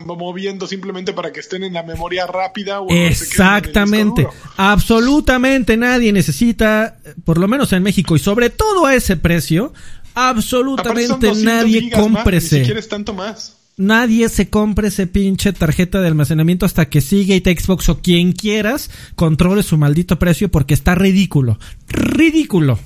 [0.06, 2.80] moviendo simplemente para que estén en la memoria rápida.
[2.80, 4.26] O Exactamente,
[4.56, 6.96] absolutamente nadie necesita,
[7.26, 9.74] por lo menos en México y sobre todo a ese precio,
[10.14, 12.60] absolutamente nadie cómprese.
[12.60, 17.36] si quieres tanto más nadie se compre ese pinche tarjeta de almacenamiento hasta que sigue
[17.36, 21.58] y Xbox o quien quieras controle su maldito precio porque está ridículo.
[21.88, 22.78] Ridículo.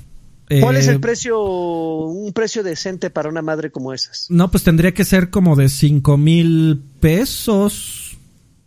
[0.61, 4.27] ¿Cuál es el eh, precio, un precio decente para una madre como esas?
[4.31, 8.16] No, pues tendría que ser como de cinco mil pesos.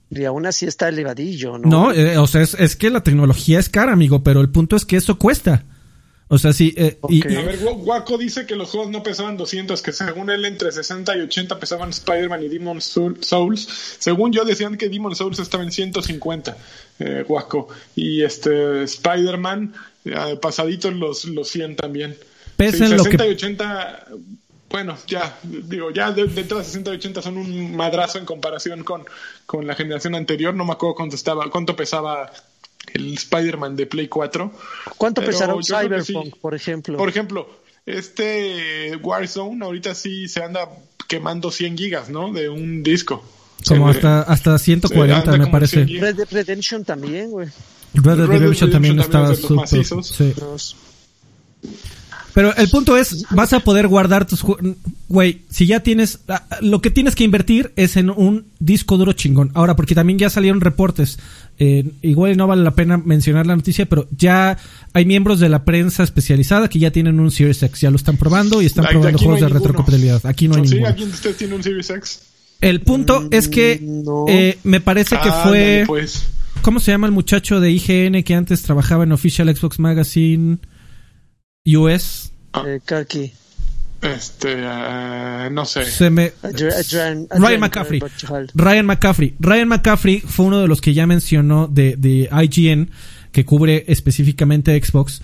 [0.10, 1.70] Y aún así está elevadillo, ¿no?
[1.70, 4.76] No, eh, o sea, es, es que la tecnología es cara, amigo, pero el punto
[4.76, 5.66] es que eso cuesta.
[6.34, 6.74] O sea, sí.
[6.78, 10.46] Eh, y, a ver, Waco dice que los juegos no pesaban 200, que según él
[10.46, 13.68] entre 60 y 80 pesaban Spider-Man y Demon's Souls.
[14.00, 16.58] Según yo decían que Demon's Souls estaba en 150,
[17.00, 17.68] eh, Waco.
[17.98, 19.74] Y este Spider-Man,
[20.42, 22.18] pasaditos los, los 100 también.
[22.58, 24.06] Pesa 60 y 80,
[24.70, 29.04] bueno, ya, digo, ya de, de 60 y 80 son un madrazo en comparación con,
[29.46, 30.54] con la generación anterior.
[30.54, 32.32] No me acuerdo cuánto, estaba, cuánto pesaba
[32.94, 34.52] el Spider-Man de Play 4.
[34.98, 36.98] ¿Cuánto pesará un Cyberpunk, por ejemplo?
[36.98, 37.50] Por ejemplo,
[37.86, 40.70] este Warzone ahorita sí se anda
[41.08, 42.32] quemando 100 gigas, ¿no?
[42.32, 43.24] De un disco.
[43.68, 45.86] Como hasta, hasta 140, me parece.
[45.86, 47.48] Red Dead Redemption también, güey.
[47.94, 49.68] Red Dead Redemption también estaba súper.
[49.68, 50.34] Sí.
[52.34, 54.44] Pero el punto es, vas a poder guardar tus
[55.10, 59.12] güey, si ya tienes ah, lo que tienes que invertir es en un disco duro
[59.14, 59.52] chingón.
[59.54, 61.20] Ahora, porque también ya salieron reportes.
[61.60, 64.58] Eh, igual no vale la pena mencionar la noticia, pero ya
[64.94, 68.18] hay miembros de la prensa especializada que ya tienen un Series X, ya lo están
[68.18, 70.26] probando y están probando juegos de retrocompatibilidad.
[70.26, 70.90] Aquí no hay sí, ninguno.
[70.90, 72.22] ¿Aquí usted tiene un Series X?
[72.62, 76.24] El punto es que mm, eh, me parece que ah, fue pues.
[76.62, 80.60] ¿Cómo se llama el muchacho de IGN que antes trabajaba en Official Xbox Magazine?
[81.66, 82.32] US.
[82.54, 82.64] Ah.
[82.68, 83.32] Eh, Kaki.
[84.02, 85.86] Este, uh, no sé.
[85.86, 86.34] Se me...
[86.44, 88.02] Ryan McCaffrey.
[88.54, 89.36] Ryan McCaffrey.
[89.40, 92.92] Ryan McCaffrey fue uno de los que ya mencionó de, de IGN,
[93.32, 95.22] que cubre específicamente Xbox,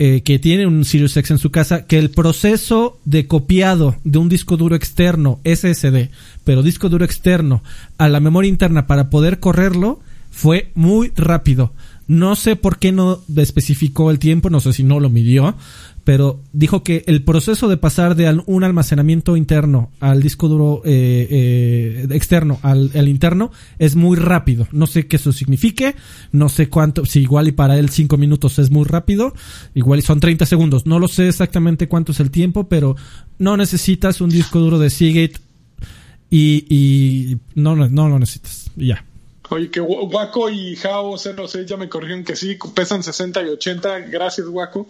[0.00, 4.18] eh, que tiene un Sirius X en su casa, que el proceso de copiado de
[4.18, 6.10] un disco duro externo, SSD,
[6.42, 7.62] pero disco duro externo,
[7.98, 10.00] a la memoria interna para poder correrlo,
[10.30, 11.72] fue muy rápido.
[12.06, 15.54] No sé por qué no especificó el tiempo, no sé si no lo midió,
[16.02, 21.28] pero dijo que el proceso de pasar de un almacenamiento interno al disco duro eh,
[21.30, 24.66] eh, externo al, interno es muy rápido.
[24.72, 25.94] No sé qué eso signifique,
[26.32, 29.32] no sé cuánto, si igual y para él 5 minutos es muy rápido,
[29.74, 30.86] igual y son 30 segundos.
[30.86, 32.96] No lo sé exactamente cuánto es el tiempo, pero
[33.38, 35.36] no necesitas un disco duro de Seagate
[36.28, 38.70] y, y no, no lo necesitas.
[38.74, 39.04] ya.
[39.50, 43.98] Oye, que Waco y Jao 06 ya me corrigieron que sí, pesan 60 y 80.
[44.00, 44.86] Gracias, Waco.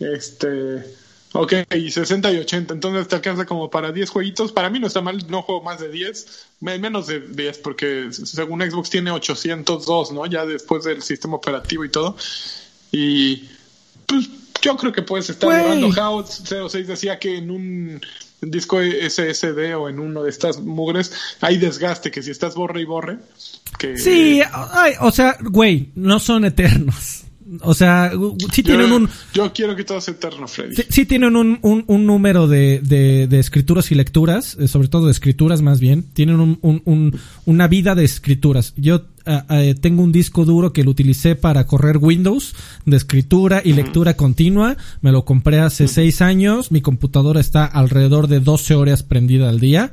[0.00, 0.84] Este.
[1.32, 2.74] Ok, y 60 y 80.
[2.74, 4.50] Entonces te alcanza como para 10 jueguitos.
[4.50, 6.46] Para mí no está mal, no juego más de 10.
[6.60, 10.26] Menos de 10, porque según Xbox tiene 802, ¿no?
[10.26, 12.16] Ya después del sistema operativo y todo.
[12.90, 13.48] Y.
[14.06, 14.28] Pues
[14.60, 15.90] yo creo que puedes estar jugando.
[15.92, 18.00] Jao 06 decía que en un
[18.50, 22.84] disco SSD o en uno de estas mugres hay desgaste, que si estás borre y
[22.84, 23.18] borre
[23.96, 24.40] Sí,
[25.00, 27.23] o sea, güey, no son eternos.
[27.62, 28.12] O sea,
[28.52, 29.08] sí tienen un...
[29.32, 30.82] Yo quiero que todo sea eterno, Freddy.
[30.88, 35.62] Sí, tienen un, un, número de, de, escrituras y lecturas, eh, sobre todo de escrituras
[35.62, 36.02] más bien.
[36.02, 38.74] Tienen un, un, una vida de escrituras.
[38.76, 42.54] Yo eh, tengo un disco duro que lo utilicé para correr Windows
[42.84, 44.76] de escritura y lectura continua.
[45.00, 46.70] Me lo compré hace seis años.
[46.70, 49.92] Mi computadora está alrededor de 12 horas prendida al día.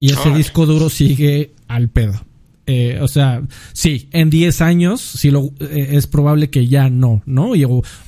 [0.00, 2.20] Y ese disco duro sigue al pedo.
[2.66, 3.42] Eh, o sea,
[3.74, 7.52] sí, en 10 años si lo, eh, es probable que ya no, ¿no?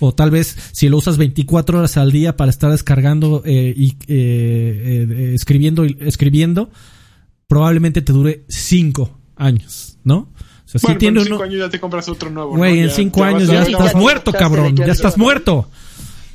[0.01, 3.97] o, tal vez si lo usas 24 horas al día para estar descargando eh, y
[5.35, 6.71] escribiendo, escribiendo,
[7.47, 10.33] probablemente te dure 5 años, ¿no?
[10.65, 12.57] O sea, si tiene en 5 años ya te compras otro nuevo.
[12.57, 15.69] Güey, en 5 años ya estás muerto, cabrón, ya estás muerto.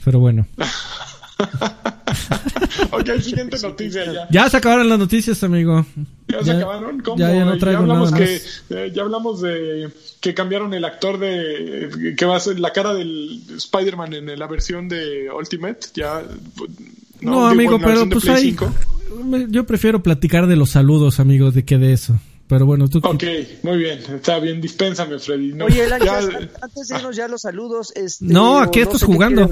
[0.04, 0.48] Pero bueno.
[2.92, 4.28] ok, siguiente noticia ya.
[4.30, 5.86] Ya se acabaron las noticias, amigo.
[6.28, 7.00] ¿Ya, se acabaron?
[7.02, 7.18] ¿Cómo?
[7.18, 9.90] Ya, ya no traigo hablamos nada que, eh, ya hablamos de
[10.20, 12.16] que cambiaron el actor de...
[12.18, 15.80] que va a ser la cara del Spider-Man en la versión de Ultimate.
[15.96, 16.24] Ya...
[17.22, 18.56] No, amigo, pero pues ahí...
[19.50, 22.20] Yo prefiero platicar de los saludos, amigos, de que de eso.
[22.52, 23.00] Pero bueno, tú.
[23.04, 23.24] Ok,
[23.64, 25.54] muy bien, está bien, dispénsame, Freddy.
[25.62, 25.86] Oye,
[26.62, 27.94] antes de irnos ya los saludos.
[27.96, 29.50] Este, no, aquí estás jugando.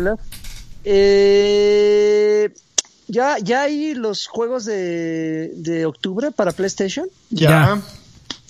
[0.83, 2.49] Eh,
[3.07, 7.07] ¿ya, ¿Ya hay los juegos de, de octubre para PlayStation?
[7.29, 7.81] Ya.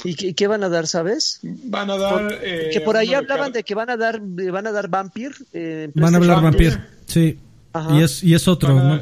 [0.03, 1.39] ¿Y qué, van a dar, sabes?
[1.43, 2.39] Van a dar.
[2.41, 5.33] Eh, que por ahí hablaban de, que van a dar van a dar Vampir.
[5.51, 7.37] Eh, van a hablar Vampir, sí.
[7.91, 9.01] Y es, y es otro.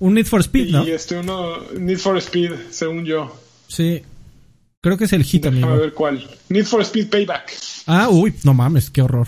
[0.00, 0.86] Un Need for Speed, ¿no?
[0.86, 3.34] Y este uno, Need for Speed, según yo.
[3.68, 4.02] Sí.
[4.82, 5.68] Creo que es el hit, amigo.
[5.68, 6.28] A ver cuál.
[6.50, 7.54] Need for Speed Payback.
[7.86, 9.26] Ah, uy, no mames, qué horror.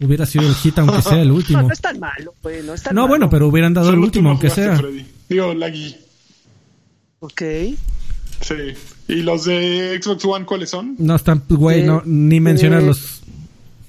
[0.00, 1.62] Hubiera sido el hit aunque sea el último.
[1.62, 2.62] No, no es tan malo, güey.
[2.62, 3.08] No, es tan no malo.
[3.08, 4.76] bueno, pero hubieran dado Solo el último aunque sea.
[4.76, 5.06] Freddy.
[5.28, 5.96] Digo, Laggy.
[7.20, 7.42] Ok.
[8.40, 8.54] Sí.
[9.08, 10.96] ¿Y los de Xbox One cuáles son?
[10.98, 13.20] No están, güey, Eh, no, ni mencionarlos.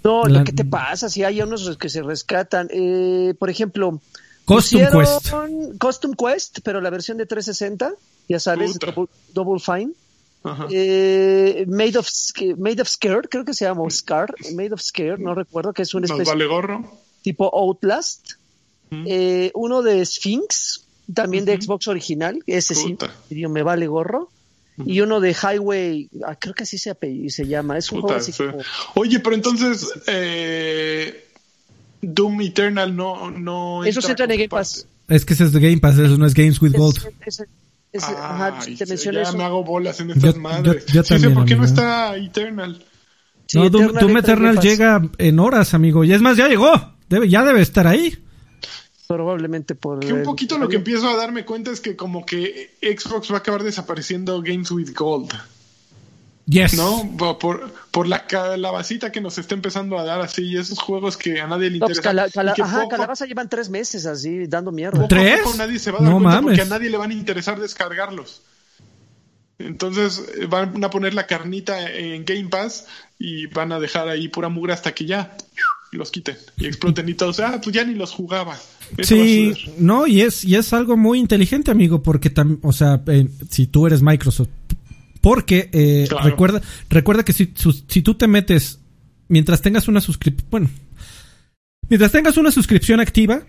[0.04, 1.10] No, La- ¿qué te pasa?
[1.10, 2.68] Si hay unos que se rescatan.
[2.72, 4.00] Eh, por ejemplo,
[4.46, 5.32] Custom Quest.
[5.80, 7.92] Custom Quest, pero la versión de 360,
[8.30, 8.78] ya sabes.
[8.80, 9.94] Double, Double Fine.
[10.72, 12.08] Eh, Made of
[12.58, 15.82] Made of Scare, creo que se llama o Scar, Made of Scare, no recuerdo, que
[15.82, 17.00] es una Nos especie vale gorro.
[17.22, 18.34] tipo Outlast.
[18.92, 19.04] Mm.
[19.08, 23.12] Eh, uno de Sphinx, también de Xbox original, ese sí, Puta.
[23.30, 24.30] me vale gorro.
[24.86, 26.94] Y uno de Highway, ah, creo que así se,
[27.30, 28.44] se llama, es un Puta, juego así sí.
[28.44, 28.58] como...
[28.96, 31.28] Oye, pero entonces eh,
[32.02, 34.86] Doom Eternal no no Eso se entra en Game Pass.
[35.08, 37.00] Es que ese es de Game Pass, eso no es Games with Gold.
[37.98, 39.38] Ese- ese- ajá, te mencioné ya eso.
[39.38, 40.86] me hago bolas en estas Yo- madres.
[40.88, 41.76] yo- yo Sí sé también, por qué no amigo.
[41.76, 42.86] está Eternal.
[43.48, 46.04] Sí, no, Doom, Eternal Doom en Eternal llega en horas, amigo.
[46.04, 46.72] Y es más, ya llegó.
[47.10, 48.18] Debe, ya debe estar ahí.
[49.08, 50.00] Probablemente por...
[50.00, 53.32] Que un el- poquito lo que empiezo a darme cuenta es que como que Xbox
[53.32, 55.32] va a acabar desapareciendo Games with Gold,
[56.48, 56.76] Yes.
[56.76, 57.10] ¿no?
[57.18, 61.42] Por, por, la calabacita que nos está empezando a dar así y esos juegos que
[61.42, 62.16] a nadie le No, pues, interesan.
[62.18, 65.08] Cala- Cala- y que ajá, poco- Calabaza llevan tres meses así, dando mierda.
[65.08, 65.42] ¿Tres?
[65.42, 66.70] poco nadie se va a dar No cuenta porque a mames.
[66.70, 68.44] nadie le van a interesar descargarlos.
[69.58, 74.28] Entonces eh, van a poner la carnita en Game Pass y van a dejar ahí
[74.28, 75.36] pura mugre hasta que ya
[75.92, 77.40] los quiten y exploten y todos.
[77.40, 78.58] Ah, pues ya ni los jugaba.
[78.98, 83.02] Eso Sí, no, y es, y es algo muy inteligente, amigo, porque tam- o sea,
[83.08, 84.50] eh, si tú eres Microsoft,
[85.26, 86.24] porque eh, Claro.
[86.30, 88.78] recuerda, recuerda que si, su- si tú te metes,
[89.28, 90.70] mientras tengas una suscripción, bueno,
[91.90, 93.42] mientras tengas una suscripción activa,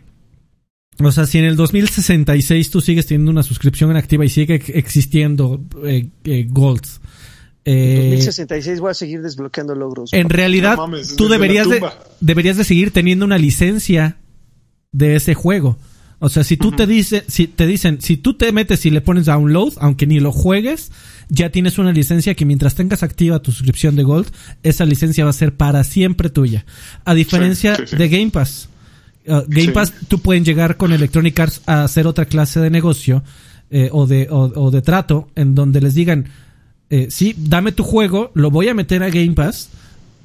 [0.99, 4.71] o sea, si en el 2066 tú sigues teniendo una suscripción activa y sigue ex-
[4.71, 6.99] existiendo eh, eh, Golds,
[7.67, 10.15] En eh, 2066 voy a seguir desbloqueando logros.
[10.15, 11.83] en realidad, No mames, tú deberías de,
[12.23, 14.17] deberías de seguir teniendo una licencia
[14.93, 15.77] de ese juego.
[16.19, 19.03] O sea, si tú te dice, si te dicen, si tú te metes y le
[19.03, 20.91] pones download, aunque ni lo juegues,
[21.29, 24.29] ya tienes una licencia que mientras tengas activa tu suscripción de Gold,
[24.63, 26.65] esa licencia va a ser para siempre tuya.
[27.05, 27.97] A diferencia Sí, sí, sí.
[27.97, 28.69] de Game Pass.
[29.27, 29.73] Uh, Game.
[29.73, 33.23] Pass, tú pueden llegar con Electronic Arts a hacer otra clase de negocio
[33.71, 36.29] eh, o, de, o, o de trato en donde les digan,
[36.91, 39.69] eh, sí, dame tu juego, lo voy a meter a Game Pass,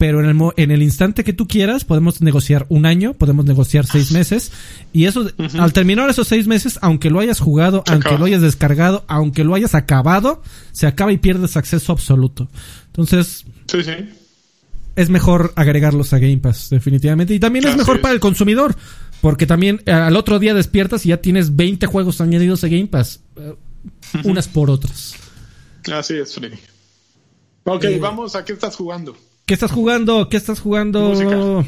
[0.01, 3.85] pero en el, en el instante que tú quieras podemos negociar un año, podemos negociar
[3.85, 4.51] seis meses,
[4.93, 5.29] y eso,
[5.59, 8.19] al terminar esos seis meses, aunque lo hayas jugado, Se aunque acaba.
[8.21, 10.41] lo hayas descargado, aunque lo hayas acabado,
[10.71, 12.49] se acaba y pierdes acceso absoluto.
[12.87, 13.91] Entonces, Sí, sí.
[14.95, 17.35] es mejor agregarlos a Game Pass, definitivamente.
[17.35, 18.01] Y también es mejor es.
[18.01, 18.75] para el consumidor,
[19.21, 22.87] porque también eh, al otro día despiertas y ya tienes 20 juegos añadidos a Game
[22.87, 23.53] Pass, eh,
[24.23, 25.13] unas por otras.
[25.93, 26.57] Así es, Freddy.
[27.65, 29.15] Ok, Eh, vamos a qué estás jugando.
[29.45, 30.29] ¿Qué estás jugando?
[30.29, 31.01] ¿Qué estás jugando?
[31.01, 31.67] Música.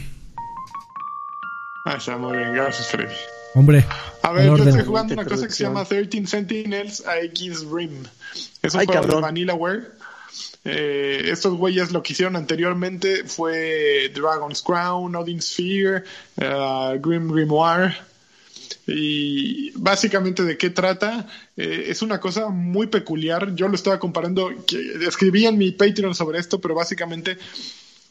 [1.86, 3.14] Ah, está muy bien, gracias, Freddy.
[3.56, 3.86] Hombre,
[4.24, 8.04] A ver, yo estoy jugando una cosa que se llama 13 Sentinels AX Rim.
[8.62, 9.18] Es un Ay, juego cabrón.
[9.18, 9.84] de Vanillaware.
[10.66, 16.04] Eh, estos güeyes lo que hicieron anteriormente fue Dragon's Crown, Odin's Sphere,
[16.38, 17.96] eh, Grim Grimoire.
[18.86, 23.54] Y básicamente de qué trata, Eh, es una cosa muy peculiar.
[23.56, 27.38] Yo lo estaba comparando, que escribí en mi Patreon sobre esto, pero básicamente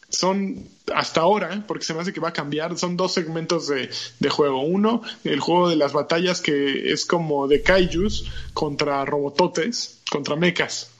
[0.09, 3.89] son hasta ahora, porque se me hace que va a cambiar, son dos segmentos de,
[4.21, 4.63] de juego.
[4.63, 10.91] Uno, el juego de las batallas que es como de kaijus contra robototes, contra mechas.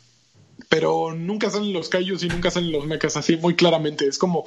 [0.69, 4.07] Pero nunca salen los kaijus y nunca salen los mechas así muy claramente.
[4.07, 4.45] Es como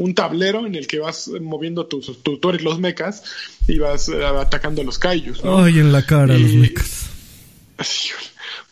[0.00, 3.22] un tablero en el que vas moviendo tus, tu, tú eres los mechas
[3.68, 5.44] y vas eh, atacando a los kaijus.
[5.44, 5.62] ¿no?
[5.62, 7.06] Ay, en la cara los mecas.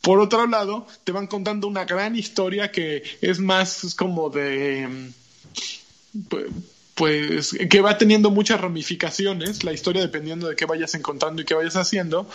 [0.01, 6.29] Por otro lado, te van contando una gran historia que es más como de mm,
[6.29, 6.47] pu-
[6.95, 11.55] pues que va teniendo muchas ramificaciones, la historia dependiendo de qué vayas encontrando y qué
[11.55, 12.29] vayas haciendo.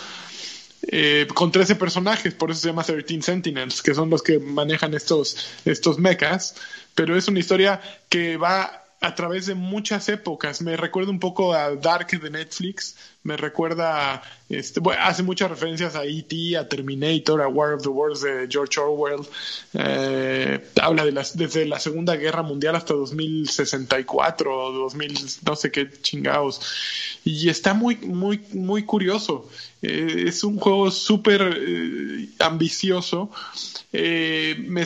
[0.86, 4.92] eh, con 13 personajes, por eso se llama 13 Sentinels, que son los que manejan
[4.94, 6.54] estos, estos mechas,
[6.94, 7.80] pero es una historia
[8.10, 10.62] que va a través de muchas épocas.
[10.62, 15.96] Me recuerda un poco a Dark de Netflix, me recuerda, este, bueno, hace muchas referencias
[15.96, 19.26] a E.T., a Terminator, a War of the Worlds de George Orwell.
[19.72, 25.70] Eh, habla de las, desde la Segunda Guerra Mundial hasta 2064 o 2000, no sé
[25.72, 26.60] qué chingados.
[27.24, 29.48] Y está muy, muy, muy curioso.
[29.80, 33.30] Eh, es un juego súper eh, ambicioso.
[33.90, 34.84] Me,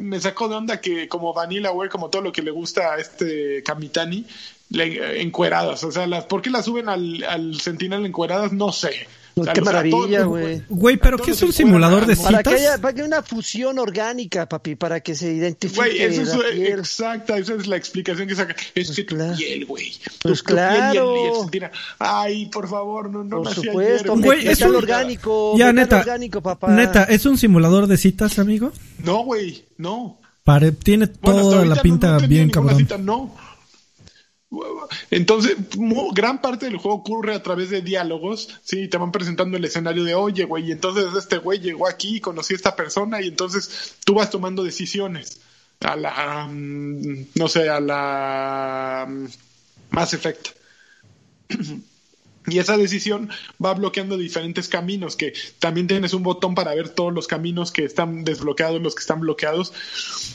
[0.00, 3.62] me sacó de onda que como Vanillaware, como todo lo que le gusta a este
[3.62, 4.24] Kamitani,
[4.70, 5.84] le, encueradas.
[5.84, 8.52] O sea, las, ¿por qué las suben al, al Sentinel encueradas?
[8.52, 9.06] No sé.
[9.52, 10.62] qué maravilla, güey.
[10.68, 12.32] Güey, pero ¿qué es un simulador de citas?
[12.32, 15.80] Para que, haya, para que una fusión orgánica, papi, para que se identifique.
[15.80, 18.54] Güey, eso es exacta, esa es la explicación que saca.
[18.74, 19.92] Es pues que tu piel, güey.
[20.22, 21.48] Pues claro.
[21.98, 23.42] Ay, por favor, no, no.
[23.42, 25.56] Por supuesto, güey, es un orgánico.
[25.56, 26.00] Ya, neta.
[26.00, 26.70] Orgánico, papá.
[26.70, 28.72] Neta, ¿es un simulador de citas, amigo?
[28.98, 30.18] No, güey, no.
[30.44, 32.76] Pare, tiene toda la pinta bien cabrón.
[32.76, 33.34] Cita, no.
[35.10, 35.56] Entonces,
[36.12, 40.04] gran parte del juego ocurre a través de diálogos, sí, te van presentando el escenario
[40.04, 44.14] de, oye, güey, entonces este güey llegó aquí, conocí a esta persona, y entonces tú
[44.14, 45.40] vas tomando decisiones
[45.80, 49.26] a la, mm, no sé, a la mm,
[49.90, 50.48] Mass Effect.
[52.46, 53.30] Y esa decisión
[53.64, 57.84] va bloqueando diferentes caminos, que también tienes un botón para ver todos los caminos que
[57.84, 59.72] están desbloqueados, los que están bloqueados.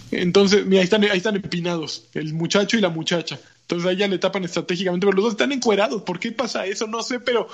[0.09, 3.39] Entonces, mira, ahí están, ahí están empinados, el muchacho y la muchacha.
[3.69, 6.01] Entonces a ella le tapan estratégicamente, pero los dos están encuerados.
[6.01, 6.87] ¿Por qué pasa eso?
[6.87, 7.47] No sé, pero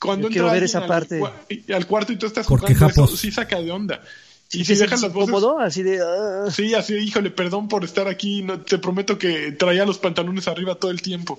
[0.00, 1.22] cuando entra ver esa al, parte.
[1.72, 4.02] al cuarto y tú estás jugando eso, sí saca de onda.
[4.50, 5.36] Y si dejas las voces.
[5.60, 6.00] Así de.
[6.02, 6.50] Ah.
[6.50, 8.42] Sí, así, híjole, perdón por estar aquí.
[8.42, 11.38] No, te prometo que traía los pantalones arriba todo el tiempo.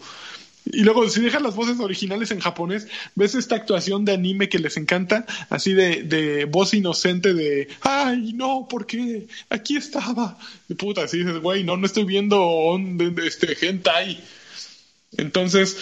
[0.65, 4.59] Y luego, si dejas las voces originales en japonés, ves esta actuación de anime que
[4.59, 9.27] les encanta, así de, de voz inocente de, ay, no, ¿por qué?
[9.49, 10.37] Aquí estaba.
[10.67, 12.77] De puta, así dices, güey, no, no estoy viendo
[13.23, 14.23] este, hentai.
[15.17, 15.77] Entonces,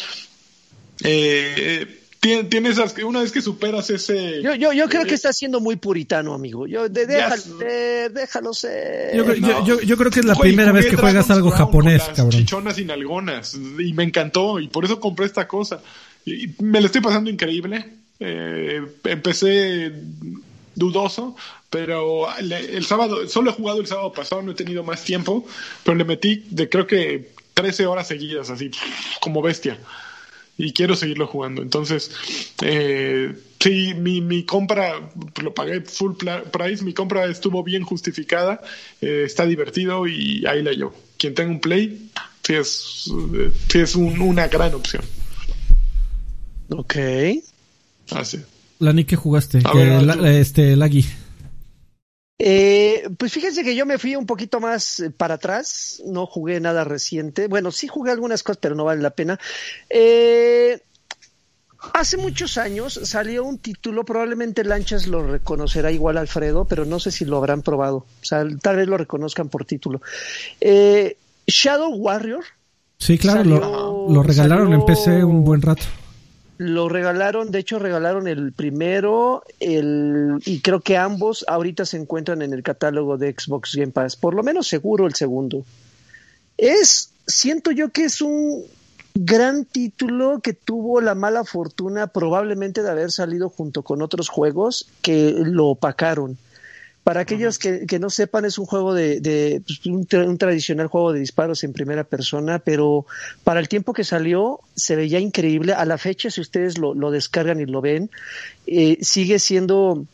[1.04, 5.60] eh, tiene, esas una vez que superas ese yo yo, yo creo que está siendo
[5.60, 6.66] muy puritano amigo.
[6.66, 9.16] Yo déjalo ser déjalo ser.
[9.66, 12.32] Yo, yo, creo que es la primera vez que juegas algo japonés cabrón.
[12.32, 15.82] chichonas y nalgonas y me encantó y por eso compré esta cosa.
[16.26, 17.86] Y me lo estoy pasando increíble.
[18.20, 19.92] Eh, empecé
[20.76, 21.36] dudoso
[21.70, 25.46] pero el, sábado solo he jugado el sábado pasado no he tenido más tiempo
[25.84, 28.72] pero le metí de creo que 13 horas seguidas así
[29.20, 29.78] como bestia
[30.58, 31.62] y quiero seguirlo jugando.
[31.62, 32.12] Entonces,
[32.62, 35.10] eh, sí, mi, mi compra
[35.42, 36.14] lo pagué full
[36.52, 38.62] price, mi compra estuvo bien justificada,
[39.02, 40.94] eh, está divertido y ahí la llevo.
[41.18, 42.10] Quien tenga un play,
[42.44, 43.12] sí es,
[43.70, 45.04] sí es una gran opción.
[46.70, 46.96] Ok.
[48.12, 48.40] Así.
[48.80, 49.62] La ni que jugaste,
[50.26, 51.06] este, Lagui.
[52.46, 56.60] Eh, pues fíjense que yo me fui un poquito más eh, para atrás, no jugué
[56.60, 57.48] nada reciente.
[57.48, 59.40] Bueno, sí jugué algunas cosas, pero no vale la pena.
[59.90, 60.78] Eh,
[61.94, 67.12] hace muchos años salió un título, probablemente Lanchas lo reconocerá igual Alfredo, pero no sé
[67.12, 68.00] si lo habrán probado.
[68.00, 70.02] O sea, tal vez lo reconozcan por título.
[71.48, 72.44] Shadow Warrior.
[72.98, 73.46] Sí, claro,
[74.10, 75.86] lo, regalaron en PC un buen rato.
[76.66, 82.42] Lo regalaron, de hecho regalaron el primero el, y creo que ambos ahorita se encuentran
[82.42, 85.66] en el catálogo de Xbox Game Pass, por lo menos seguro el segundo.
[86.58, 88.64] Es, siento yo que es un
[89.14, 94.88] gran título que tuvo la mala fortuna probablemente de haber salido junto con otros juegos
[95.02, 96.38] que lo opacaron.
[97.04, 100.08] Para aquellos que, no sepan, es un juego de, pues, un,
[100.38, 103.06] tradicional juego de disparos en primera persona, pero
[103.44, 105.74] para el tiempo que salió se veía increíble.
[105.74, 108.10] A la fecha, si ustedes lo, descargan y lo ven,
[108.68, 110.06] eh, sigue siendo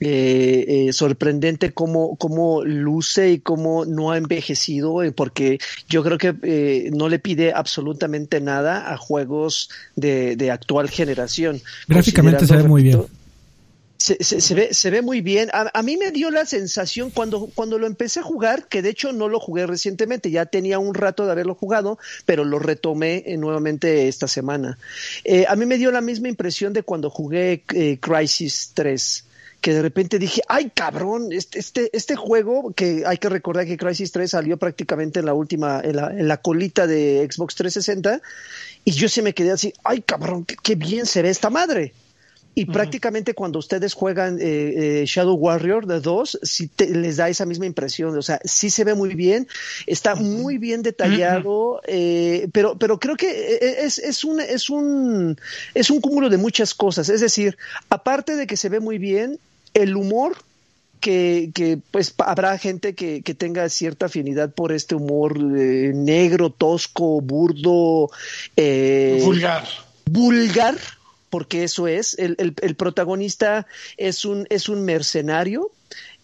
[0.00, 6.90] eh, eh, sorprendente cómo, cómo luce y cómo no ha envejecido, porque yo creo que
[6.92, 11.62] no le pide absolutamente nada a juegos de, de actual generación.
[11.86, 13.04] Gráficamente se ve muy bien
[14.04, 15.48] se, se, ve, se ve muy bien.
[15.52, 19.14] A, mí me dio la sensación cuando, cuando lo empecé a jugar, que de hecho
[19.14, 23.38] no lo jugué recientemente, ya tenía un rato de haberlo jugado, pero lo retomé eh,
[23.38, 24.76] nuevamente esta semana.
[25.24, 29.24] Eh, a mí me dio la misma impresión de cuando jugué eh, Crisis 3
[29.62, 33.78] que de repente dije, ay cabrón, este, este, este juego, que hay que recordar que
[33.78, 38.20] Crisis 3 salió prácticamente en la última, en la, en la colita de Xbox 360,
[38.84, 41.94] y yo se me quedé así, ay cabrón, qué, qué bien se ve esta madre.
[42.56, 47.46] Y prácticamente cuando ustedes juegan eh, eh, Shadow Warrior de 2, sí les da esa
[47.46, 48.16] misma impresión.
[48.16, 49.48] O sea, sí se ve muy bien,
[49.86, 55.36] está muy bien detallado, eh, pero, pero creo que es, es, un, es, un,
[55.74, 57.08] es un cúmulo de muchas cosas.
[57.08, 57.56] Es decir,
[57.88, 59.40] aparte de que se ve muy bien,
[59.72, 60.36] el humor
[61.00, 67.20] que, que, pues habrá gente que, que, tenga cierta afinidad por este humor negro, tosco,
[67.20, 68.10] burdo,
[68.56, 69.64] vulgar.
[70.06, 70.76] Vulgar,
[71.34, 73.66] porque eso es, el, el, protagonista
[73.96, 75.72] es un, es un mercenario,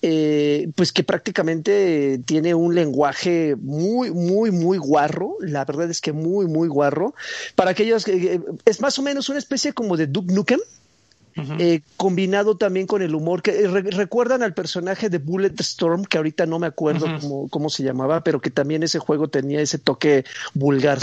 [0.02, 6.12] eh, pues que prácticamente tiene un lenguaje muy, muy, muy guarro, la verdad es que
[6.12, 7.12] muy, muy guarro.
[7.56, 10.60] Para aquellos que es más o menos una especie como de Duke Nukem.
[11.58, 16.44] Eh, combinado también con el humor que recuerdan al personaje de Bullet Storm que ahorita
[16.44, 20.24] no me acuerdo cómo, cómo, se llamaba pero que también ese juego tenía ese toque
[20.52, 20.98] vulgar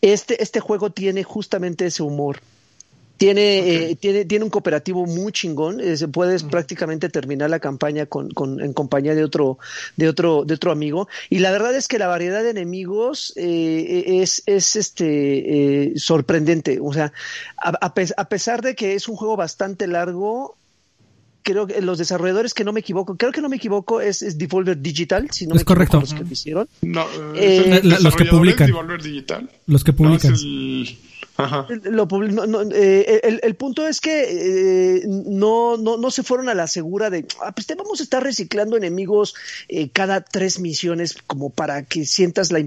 [0.00, 2.40] este este juego tiene justamente ese humor
[3.18, 5.80] Tiene, eh, tiene, tiene un cooperativo muy chingón.
[5.80, 9.58] Eh, puedes prácticamente terminar la campaña con, con, en compañía de otro,
[9.96, 11.08] de otro, de otro amigo.
[11.28, 16.78] Y la verdad es que la variedad de enemigos eh, es, es este sorprendente.
[16.80, 17.12] O sea,
[17.56, 20.56] a, a, pesar de que es un juego bastante largo,
[21.42, 24.38] creo que los desarrolladores que no me equivoco, creo que no me equivoco, es, es
[24.38, 25.98] Devolver Digital, si no es correcto.
[25.98, 26.68] los que hicieron.
[26.82, 27.04] No,
[27.34, 28.70] los que publican.
[29.02, 29.50] Digital.
[29.66, 30.36] Los que publican.
[31.84, 32.08] Lo,
[32.74, 37.26] eh, el, punto es que eh, no, no, no se fueron a la segura de,
[37.40, 39.36] ah, pues te vamos a estar reciclando enemigos
[39.68, 42.58] eh, cada tres misiones como para que sientas la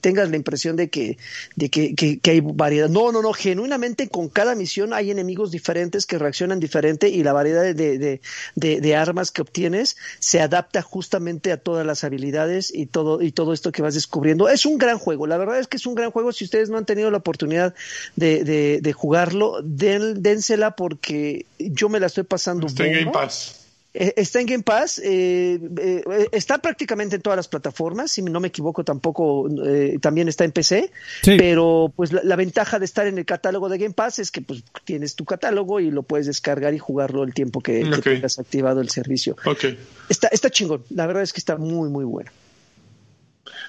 [0.00, 1.18] tengas la impresión de que,
[1.56, 2.88] de que, que, hay variedad.
[2.88, 7.34] No, no, no, genuinamente con cada misión hay enemigos diferentes que reaccionan diferente y la
[7.34, 8.20] variedad de, de,
[8.54, 13.30] de, de armas que obtienes se adapta justamente a todas las habilidades y todo, y
[13.30, 14.48] todo esto que vas descubriendo.
[14.48, 16.32] Es un gran juego, la verdad es que es un gran juego.
[16.32, 17.74] Si ustedes no han tenido la oportunidad
[18.14, 22.66] de, de, de jugarlo, den, dénsela porque yo me la estoy pasando.
[22.66, 23.66] Está en Game Pass.
[23.98, 28.40] Eh, está en Game Pass, eh, eh, está prácticamente en todas las plataformas, si no
[28.40, 29.48] me equivoco tampoco
[30.02, 30.90] también está en PC,
[31.24, 34.62] pero pues la, ventaja de estar en el catálogo de Game Pass es que pues
[34.84, 38.90] tienes tu catálogo y lo puedes descargar y jugarlo el tiempo que, tengas activado el
[38.90, 39.34] servicio.
[40.10, 42.30] Está, está chingón, la verdad es que está muy muy bueno.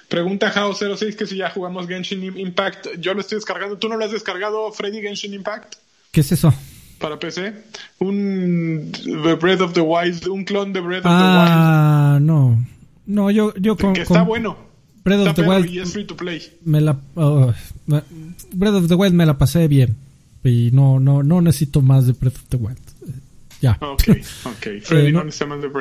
[0.08, 2.98] Pregunta Jao06 que si ya jugamos Genshin Impact.
[2.98, 3.76] Yo lo estoy descargando.
[3.76, 5.76] ¿Tú no lo has descargado, Freddy, Genshin Impact?
[6.10, 6.52] ¿Qué es eso?
[6.98, 7.52] Para PC.
[7.98, 8.90] Un
[9.40, 11.48] Breath of the Wild, un clon de Breath of the Wild.
[11.48, 12.64] Ah, no.
[13.06, 14.56] No, yo, yo con, Que está bueno.
[15.04, 15.70] Breath of the Wild.
[15.70, 16.42] Y es free to play.
[16.64, 17.52] Me la, oh,
[18.52, 19.96] Breath of the Wild me la pasé bien.
[20.42, 22.78] Y no, no, no necesito más de Breath of the Wild.
[23.60, 23.76] Ya.
[23.80, 24.02] Ok,
[24.44, 24.66] ok.
[24.82, 25.16] Freddy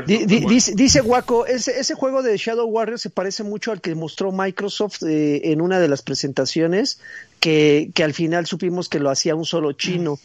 [0.07, 3.93] eh, dice, dice Waco, ese, ese juego de Shadow Warrior se parece mucho al que
[3.93, 6.99] mostró Microsoft eh, en una de las presentaciones
[7.39, 10.19] que, que, al final supimos que lo hacía un solo chino.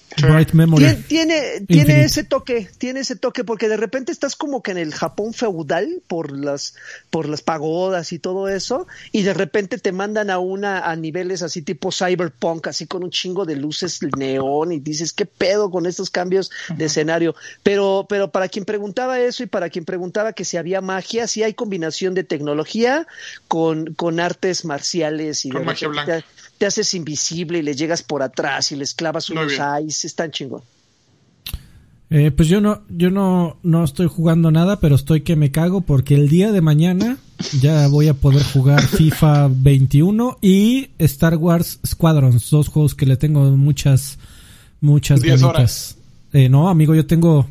[0.53, 1.05] Memory.
[1.09, 4.95] Tiene, tiene, ese toque, tiene ese toque, porque de repente estás como que en el
[4.95, 6.75] Japón feudal por las,
[7.11, 11.43] por las pagodas y todo eso, y de repente te mandan a una a niveles
[11.43, 15.87] así tipo cyberpunk, así con un chingo de luces neón, y dices, ¿qué pedo con
[15.87, 17.35] estos cambios de escenario?
[17.63, 21.43] Pero, pero para quien preguntaba eso y para quien preguntaba que si había magia, sí
[21.43, 23.07] hay combinación de tecnología
[23.49, 26.25] con, con artes marciales y con magia blanca
[26.63, 30.63] te haces invisible y le llegas por atrás y les clavas unos eyes, están chingón.
[32.09, 35.81] Eh, pues yo no, yo no, no estoy jugando nada, pero estoy que me cago
[35.81, 37.17] porque el día de mañana
[37.61, 43.17] ya voy a poder jugar FIFA 21 y Star Wars Squadrons, dos juegos que le
[43.17, 44.21] tengo muchas,
[44.81, 45.97] muchas ganitas.
[46.33, 47.49] Eh, no, amigo, yo tengo,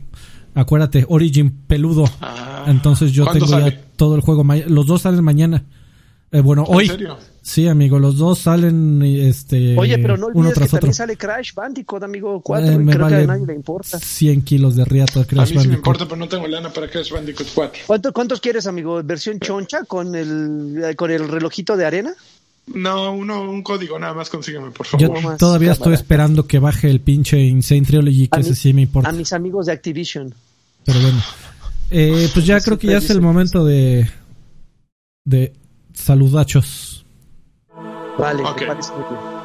[0.55, 2.05] acuérdate, Origin peludo.
[2.21, 2.63] Ah.
[2.67, 4.45] Entonces yo tengo ya todo el juego.
[4.69, 5.65] Los dos salen mañana.
[6.31, 6.87] Eh, bueno, hoy.
[6.87, 7.17] Serio?
[7.41, 12.03] Sí, amigo, los dos salen este Oye, pero no olvides que también sale Crash Bandicoot,
[12.03, 13.97] amigo 4, eh, creo que a nadie le importa.
[13.97, 16.87] 100 kilos de riata Crash A mí sí me importa, pero no tengo lana para
[16.87, 18.13] Crash Bandicoot 4.
[18.13, 19.01] ¿Cuántos quieres, amigo?
[19.03, 22.13] ¿Versión choncha con el, eh, con el relojito de arena?
[22.67, 25.01] No, uno, un código nada más consígueme, por favor.
[25.01, 29.09] Yo todavía estoy esperando que baje el pinche Insane Trilogy, que ese sí me importa.
[29.09, 30.33] A mis amigos de Activision.
[30.85, 31.21] Pero bueno.
[31.89, 34.09] Eh, pues ya creo que ya es el momento de...
[35.25, 35.53] De
[35.93, 37.05] saludachos.
[38.17, 38.67] Vale, okay.
[38.67, 39.41] parece muy bien.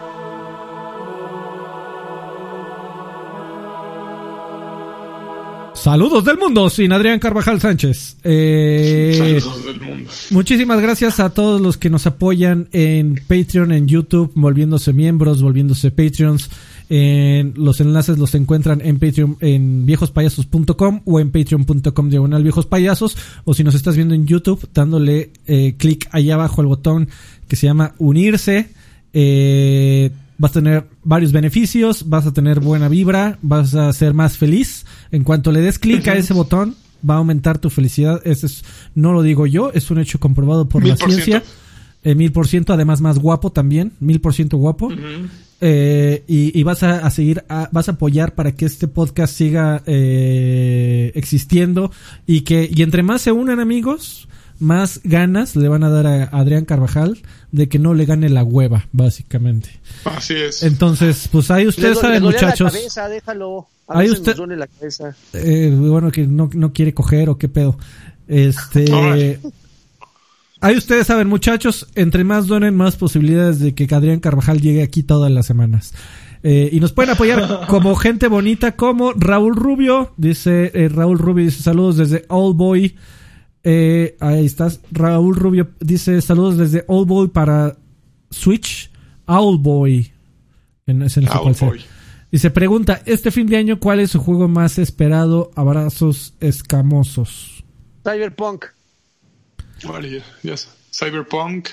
[5.86, 8.16] Saludos del mundo, sin Adrián Carvajal Sánchez.
[8.24, 10.10] Eh, Saludos del mundo.
[10.30, 15.90] Muchísimas gracias a todos los que nos apoyan en Patreon, en YouTube, volviéndose miembros, volviéndose
[15.92, 16.50] Patreons.
[16.88, 23.16] En los enlaces los encuentran en Patreon, en viejospayasos.com o en patreon.com diagonal viejospayasos.
[23.44, 27.08] O si nos estás viendo en YouTube, dándole eh, clic ahí abajo al botón
[27.48, 28.70] que se llama unirse.
[29.12, 34.36] Eh, vas a tener varios beneficios, vas a tener buena vibra, vas a ser más
[34.36, 34.86] feliz.
[35.10, 36.76] En cuanto le des clic a ese botón,
[37.08, 38.20] va a aumentar tu felicidad.
[38.24, 38.64] Eso es,
[38.94, 41.42] no lo digo yo, es un hecho comprobado por la ciencia.
[42.06, 44.90] Eh, mil por ciento, además más guapo también, mil por ciento guapo.
[45.60, 47.42] Eh, y, vas a, seguir,
[47.72, 51.90] vas a apoyar para que este podcast siga eh, existiendo
[52.24, 54.28] y que, y entre más se unan amigos,
[54.60, 57.18] más ganas le van a dar a Adrián Carvajal
[57.50, 59.80] de que no le gane la hueva, básicamente.
[60.04, 60.62] Así es.
[60.62, 62.72] Entonces, pues ahí ustedes saben, muchachos.
[62.72, 63.66] La cabeza, déjalo.
[63.88, 65.16] ahí usted, la cabeza.
[65.32, 67.76] Eh, bueno, que no, no quiere coger o qué pedo.
[68.28, 69.40] Este.
[70.60, 75.02] Ahí ustedes saben, muchachos, entre más donen, más posibilidades de que Adrián Carvajal llegue aquí
[75.02, 75.94] todas las semanas.
[76.42, 80.12] Eh, y nos pueden apoyar como gente bonita, como Raúl Rubio.
[80.16, 82.96] Dice, eh, Raúl Rubio dice saludos desde Old Boy.
[83.64, 84.80] Eh, ahí estás.
[84.92, 87.76] Raúl Rubio dice saludos desde Old Boy para
[88.30, 88.90] Switch.
[89.26, 90.12] Owl Boy.
[90.86, 91.80] En ese no sé cuál
[92.30, 95.50] Y se pregunta, este fin de año, ¿cuál es su juego más esperado?
[95.56, 97.64] Abrazos escamosos.
[98.04, 98.66] Cyberpunk.
[99.84, 100.68] Vale, yes.
[100.92, 101.68] Cyberpunk.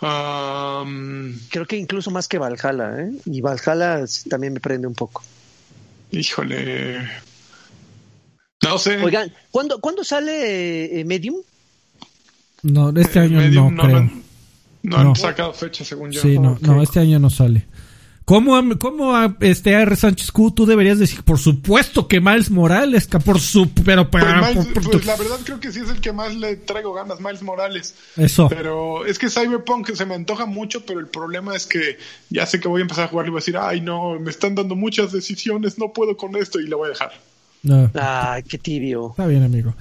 [0.00, 3.12] Um, Creo que incluso más que Valhalla, ¿eh?
[3.26, 5.22] Y Valhalla también me prende un poco.
[6.10, 6.98] Híjole.
[8.62, 8.96] No sé.
[9.02, 11.36] Oigan, ¿cuándo, ¿cuándo sale eh, Medium?
[12.62, 13.96] No, este Eh, año Medium no, creo.
[13.96, 14.22] han-
[14.84, 15.14] no han No.
[15.14, 16.20] sacado fecha, según yo.
[16.20, 17.66] Sí, no, no, este año no sale.
[18.24, 23.06] ¿Cómo, cómo a- este AR Sánchez Q tú deberías decir, por supuesto que Miles Morales,
[23.06, 25.90] que por su, pero Pues, Miles- por- por- pues, la verdad creo que sí es
[25.90, 27.94] el que más le traigo ganas, Miles Morales.
[28.16, 28.48] eso.
[28.48, 31.98] Pero es que Cyberpunk se me antoja mucho, pero el problema es que
[32.30, 34.30] ya sé que voy a empezar a jugar y voy a decir, ay no, me
[34.30, 37.12] están dando muchas decisiones, no puedo con esto y lo voy a dejar.
[37.64, 39.10] No, Ay, qué tibio.
[39.10, 39.74] está bien, amigo.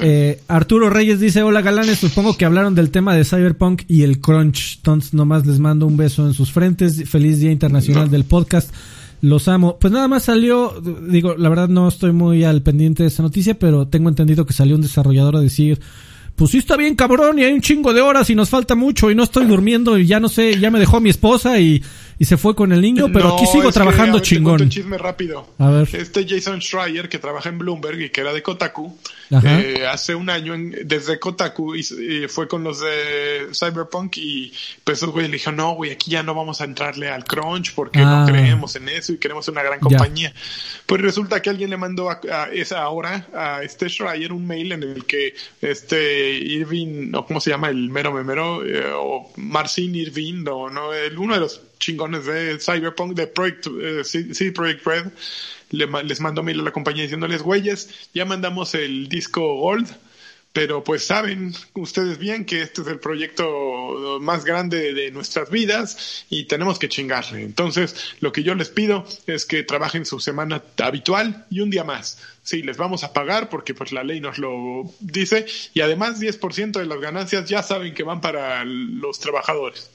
[0.00, 4.20] Eh, Arturo Reyes dice, hola galanes, supongo que hablaron del tema de Cyberpunk y el
[4.20, 4.76] crunch.
[4.76, 7.08] Entonces nomás les mando un beso en sus frentes.
[7.08, 8.10] Feliz Día Internacional No.
[8.12, 8.72] del Podcast.
[9.20, 9.76] Los amo.
[9.78, 10.80] Pues nada más salió,
[11.10, 14.52] digo, la verdad no estoy muy al pendiente de esta noticia, pero tengo entendido que
[14.54, 15.80] salió un desarrollador a decir,
[16.36, 19.10] pues sí está bien cabrón y hay un chingo de horas y nos falta mucho
[19.10, 21.82] y no estoy durmiendo y ya no sé, ya me dejó mi esposa y,
[22.18, 24.28] y se fue con el niño, pero No, aquí sigo que, trabajando a ver, te
[24.28, 24.62] cuento chingón.
[24.62, 25.48] un chisme rápido.
[25.58, 25.88] A ver.
[25.92, 28.96] Este Jason Schreier, que trabaja en Bloomberg y que era de Kotaku.
[29.30, 34.52] Eh, hace un año en- desde Kotaku y, y fue con los de Cyberpunk y
[34.84, 37.74] pues esos güeyes le dijeron, no, güey, aquí ya no vamos a entrarle al crunch
[37.74, 38.20] porque Ah.
[38.24, 39.82] no creemos en eso y queremos una gran Ya.
[39.82, 40.34] compañía.
[40.86, 44.72] Pues resulta que alguien le mandó a, a esa hora a este Schreier un mail
[44.72, 49.94] en el que este Irving, o cómo se llama, el mero memero, eh, o Marcin
[49.94, 54.86] Irving, o no, el, uno de los chingones de Cyberpunk, de Project, eh, CD Projekt
[54.86, 55.04] Red,
[55.70, 59.88] le les mandó mail a la compañía diciéndoles, güeyes, ya mandamos el disco Gold,
[60.56, 66.24] pero pues saben ustedes bien que este es el proyecto más grande de nuestras vidas
[66.30, 67.42] y tenemos que chingarle.
[67.42, 71.84] Entonces, lo que yo les pido es que trabajen su semana habitual y un día
[71.84, 72.22] más.
[72.42, 75.44] Sí, les vamos a pagar porque pues la ley nos lo dice
[75.74, 79.90] y además 10% de las ganancias ya saben que van para los trabajadores.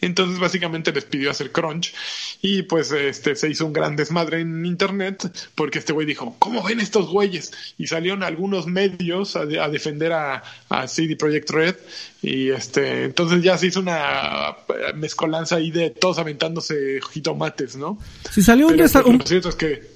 [0.00, 1.94] Entonces básicamente les pidió hacer crunch
[2.42, 6.62] y pues este se hizo un gran desmadre en internet porque este güey dijo, ¿cómo
[6.62, 7.52] ven estos güeyes?
[7.78, 11.76] Y salieron algunos medios a, de- a defender a, a CD Projekt Red
[12.22, 17.98] y este entonces ya se hizo una eh, mezcolanza ahí de todos aventándose jitomates, ¿no?
[18.30, 19.91] Si salió un, Pero pues, lo cierto es que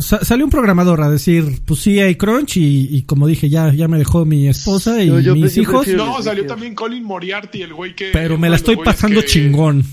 [0.00, 3.88] salió un programador a decir, pues sí hay crunch y, y como dije, ya, ya
[3.88, 6.74] me dejó mi esposa y Yo- yo- mis yo hijos, prefiero- no, salió dije- también
[6.74, 9.84] Colin Moriarty, el güey que pero me la estoy pasando que- chingón.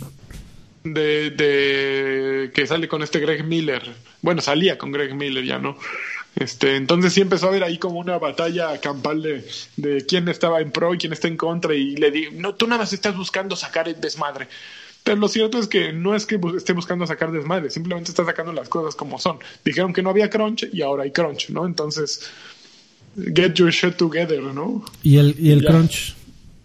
[0.83, 3.81] de, de que sale con este Greg Miller.
[4.21, 5.77] Bueno, salía con Greg Miller ya, ¿no?
[6.35, 9.45] Este, entonces sí empezó a haber ahí como una batalla campal de,
[9.77, 12.65] de quién estaba en pro y quién está en contra y le di, no, tú
[12.67, 14.47] nada más estás buscando sacar el desmadre.
[15.03, 18.53] Pero lo cierto es que no es que esté buscando sacar desmadre, simplemente está sacando
[18.53, 19.37] las cosas como son.
[19.65, 21.65] Dijeron que no había crunch y ahora hay crunch, ¿no?
[21.65, 22.21] Entonces,
[23.35, 24.83] get your shit together, ¿no?
[25.03, 25.69] Y el, y el Ya.
[25.71, 26.15] crunch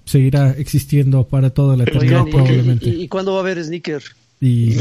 [0.04, 2.88] seguirá existiendo para toda la eternidad Oigan, ¿y- probablemente.
[2.88, 4.02] ¿y, y cuándo va a haber Sneaker?
[4.40, 4.76] Y.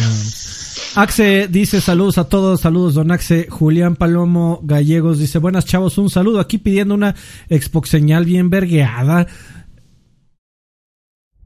[0.95, 3.47] Axe dice saludos a todos, saludos don Axe.
[3.49, 7.15] Julián Palomo Gallegos dice buenas chavos, un saludo aquí pidiendo una
[7.49, 9.25] Xbox señal bien vergueada.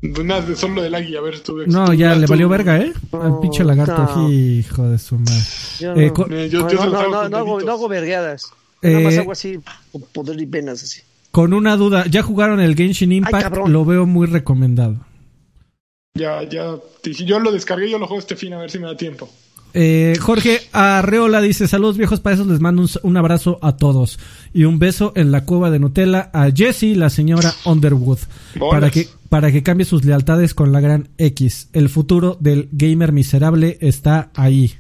[0.02, 1.58] Nada, de solo del águila, a ver tú.
[1.68, 2.92] No, ya le tú- valió verga, ¿eh?
[3.12, 4.32] Al No, pinche lagarto, no.
[4.32, 5.42] hijo de su madre.
[5.80, 7.64] Yo Eh, no, Eh, yo- no, yo no, hago no, hago, deditos.
[7.66, 8.52] no hago vergueadas.
[8.82, 9.60] Nada más Eh, hago así,
[9.92, 11.02] con poder y venas así.
[11.30, 13.44] Con una duda, ¿ya jugaron el Genshin Impact?
[13.44, 13.72] cabrón.
[13.72, 14.98] Lo veo muy recomendado.
[16.16, 16.76] Ya, ya.
[17.04, 19.30] Yo lo descargué, yo lo juego este fin a ver si me da tiempo.
[19.74, 24.20] Eh, Jorge Arreola dice, saludos viejos payasos, les mando un, un abrazo a todos
[24.54, 28.20] y un beso en la cueva de Nutella a Jessie, la señora Underwood,
[28.56, 28.74] Bolas.
[28.74, 31.70] para que, para que cambie sus lealtades con la gran X.
[31.74, 34.74] El futuro del gamer miserable está ahí.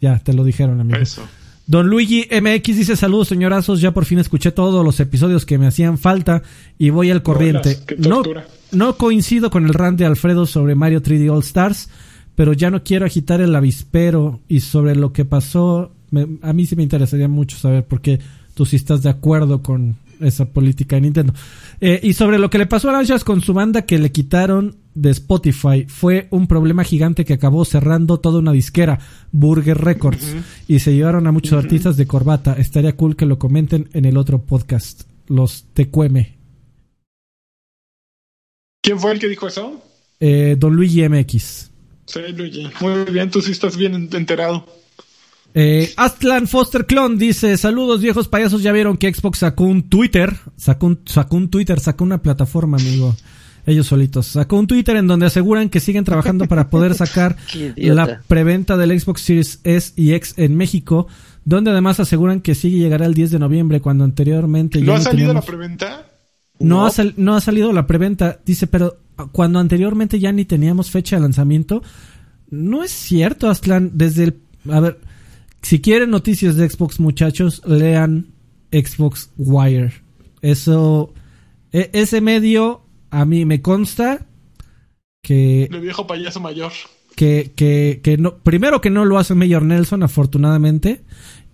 [0.00, 0.98] Ya, te lo dijeron, amigo.
[0.98, 1.22] Eso.
[1.68, 5.66] Don Luigi MX dice saludos señorazos, ya por fin escuché todos los episodios que me
[5.66, 6.42] hacían falta
[6.78, 7.78] y voy al corriente.
[7.98, 8.22] Bolas, No,
[8.70, 11.88] no coincido con el rant de Alfredo sobre Mario 3D All Stars,
[12.36, 16.66] pero ya no quiero agitar el avispero y sobre lo que pasó, me- a mí
[16.66, 18.20] sí me interesaría mucho saber por qué
[18.54, 21.34] tú sí estás de acuerdo con esa política de Nintendo.
[21.80, 24.76] Eh, y sobre lo que le pasó a Lanchas con su banda que le quitaron
[24.94, 28.98] de Spotify, fue un problema gigante que acabó cerrando toda una disquera,
[29.30, 30.34] Burger Records,
[30.68, 32.54] y se llevaron a muchos artistas de corbata.
[32.54, 36.16] Estaría cool que lo comenten en el otro podcast, los TQM.
[38.82, 39.82] ¿Quién fue el que dijo eso?
[40.20, 41.70] Eh, Don Luigi MX.
[42.06, 42.70] Sí, Luigi.
[42.80, 44.66] Muy bien, tú sí estás bien enterado.
[45.58, 50.36] Eh, Astlan Foster Clon dice, saludos viejos payasos, ya vieron que Xbox sacó un Twitter,
[50.56, 53.16] sacó un, sacó un Twitter, sacó una plataforma, amigo.
[53.64, 54.26] Ellos solitos.
[54.26, 57.36] Sacó un Twitter en donde aseguran que siguen trabajando para poder sacar
[57.74, 61.08] la preventa del Xbox Series S y X en México,
[61.44, 64.80] donde además aseguran que sigue llegará el 10 de noviembre, cuando anteriormente...
[64.82, 66.06] ¿No ha salido la preventa?
[66.58, 68.98] No, Ha no ha salido la preventa, dice, pero
[69.32, 71.82] cuando anteriormente ya ni teníamos fecha de lanzamiento,
[72.50, 74.40] no es cierto, Aslan, desde el...
[74.70, 75.00] A ver,
[75.62, 78.28] si quieren noticias de Xbox, muchachos, lean
[78.72, 79.92] Xbox Wire.
[80.42, 81.12] Eso,
[81.72, 84.26] e, ese medio a mí me consta
[85.22, 85.64] que...
[85.64, 86.72] El viejo payaso mayor.
[87.16, 91.02] Que, que, que no, primero que no lo hace Mayor Nelson, afortunadamente.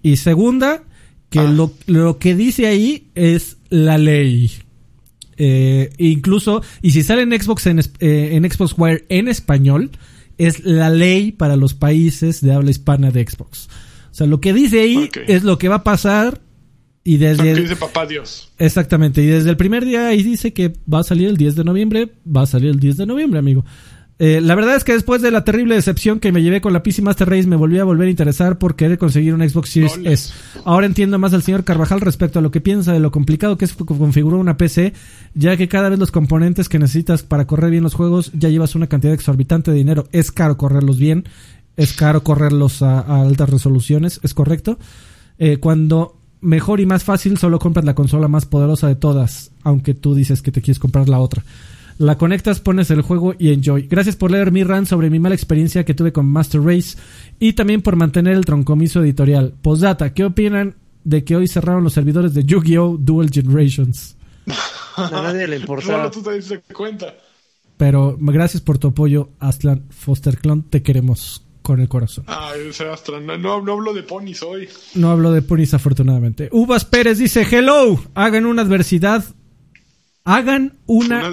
[0.02, 0.82] Y segunda,
[1.30, 1.44] que ah.
[1.44, 4.50] lo, lo, que dice ahí es la ley.
[5.36, 9.90] Eh, incluso, y si sale en Xbox, en, eh, en Xbox Wire en español,
[10.38, 13.68] es la ley para los países de habla hispana de Xbox.
[14.10, 16.40] O sea, lo que dice ahí es lo que va a pasar
[17.04, 17.54] y desde...
[17.54, 18.52] dice papá Dios.
[18.58, 21.64] Exactamente, y desde el primer día ahí dice que va a salir el 10 de
[21.64, 23.64] noviembre, va a salir el 10 de noviembre, amigo.
[24.24, 26.84] Eh, la verdad es que después de la terrible decepción que me llevé con la
[26.84, 29.98] PC Master Race, me volví a volver a interesar por querer conseguir un Xbox Series
[30.04, 30.32] S.
[30.64, 33.64] Ahora entiendo más al señor Carvajal respecto a lo que piensa de lo complicado que
[33.64, 34.92] es configurar una PC,
[35.34, 38.76] ya que cada vez los componentes que necesitas para correr bien los juegos ya llevas
[38.76, 40.06] una cantidad exorbitante de dinero.
[40.12, 41.24] Es caro correrlos bien,
[41.76, 44.78] es caro correrlos a, altas resoluciones, ¿es correcto?
[45.40, 49.94] Eh, cuando mejor y más fácil solo compras la consola más poderosa de todas, aunque
[49.94, 51.42] tú dices que te quieres comprar la otra.
[52.02, 53.82] La conectas, pones el juego y enjoy.
[53.82, 56.98] Gracias por leer mi rant sobre mi mala experiencia que tuve con Master Race
[57.38, 59.54] y también por mantener el troncomiso editorial.
[59.62, 60.74] Postdata, ¿qué opinan
[61.04, 62.96] de que hoy cerraron los servidores de Yu-Gi-Oh!
[62.98, 64.16] Dual Generations?
[64.96, 66.10] A nadie le importa.
[66.10, 67.14] tú te diste cuenta.
[67.76, 70.64] Pero gracias por tu apoyo, Aslan Foster Clon.
[70.64, 72.24] Te queremos con el corazón.
[72.26, 73.26] Ay, Astlan.
[73.26, 74.68] No, no, hablo de ponis hoy.
[74.96, 76.48] No hablo de ponis, afortunadamente.
[76.50, 79.24] Uvas Pérez dice: Hello, hagan una adversidad.
[80.24, 81.32] Hagan una,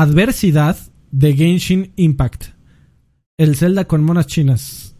[0.00, 0.76] adversidad
[1.10, 2.44] de Genshin Impact.
[3.36, 4.94] El Zelda con monas chinas.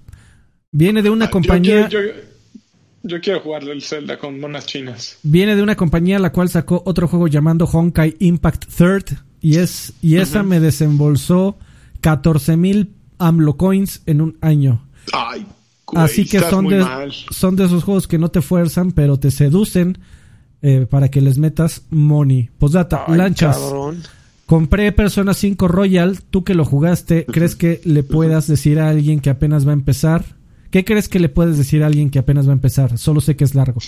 [0.73, 1.89] Viene de una ah, compañía.
[3.05, 5.19] Yo quiero, jugar el Zelda con monas chinas.
[5.23, 9.19] Viene de una compañía la cual sacó otro juego llamando Honkai Impact Third.
[9.41, 11.57] Y, es, y esa me desembolsó
[12.01, 14.85] 14 mil AMLO Coins en un año.
[15.13, 15.47] Ay,
[15.95, 16.85] Así que son de,
[17.31, 19.99] son de esos juegos que no te fuerzan, pero te seducen
[20.61, 22.51] eh, para que les metas money.
[22.59, 23.59] Postdata, lanchas.
[24.49, 29.21] Compré Persona 5 Royal, tú que lo jugaste, ¿crees que le puedas decir a alguien
[29.21, 30.25] que apenas va a empezar?
[30.71, 32.97] ¿Qué crees que le puedes decir a alguien que apenas va a empezar?
[32.97, 33.83] Solo sé que es largo.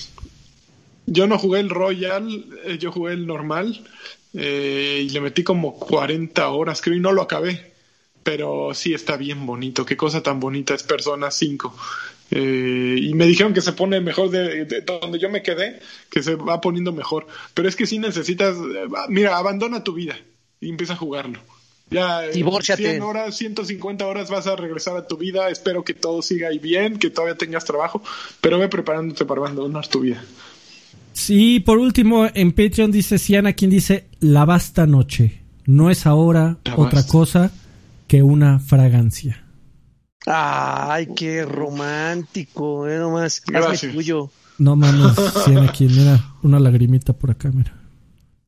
[1.06, 3.82] Yo no jugué el Royal, eh, yo jugué el normal
[4.34, 7.72] eh, y le metí como 40 horas, creo, y no lo acabé.
[8.22, 11.74] Pero sí está bien bonito, qué cosa tan bonita es Persona 5.
[12.32, 15.80] Eh, y me dijeron que se pone mejor de, de, donde yo me quedé,
[16.10, 17.26] que se va poniendo mejor.
[17.54, 18.58] Pero es que si necesitas,
[19.08, 20.18] mira, abandona tu vida
[20.60, 21.40] y empieza a jugarlo.
[21.90, 25.50] Ya en 100 horas, 150 horas vas a regresar a tu vida.
[25.50, 28.00] Espero que todo siga ahí bien, que todavía tengas trabajo,
[28.40, 30.22] pero ve preparándote para abandonar tu vida.
[31.12, 35.40] Sí, por último, en Patreon dice Siana, quien dice la basta noche.
[35.66, 37.50] No es ahora otra cosa
[38.06, 39.44] que una fragancia.
[40.26, 43.42] Ay, qué romántico, eh, nomás.
[43.44, 43.92] Gracias.
[43.92, 44.30] Tuyo.
[44.58, 47.79] No mames, Siana, quien mira, una lagrimita por acá, mira.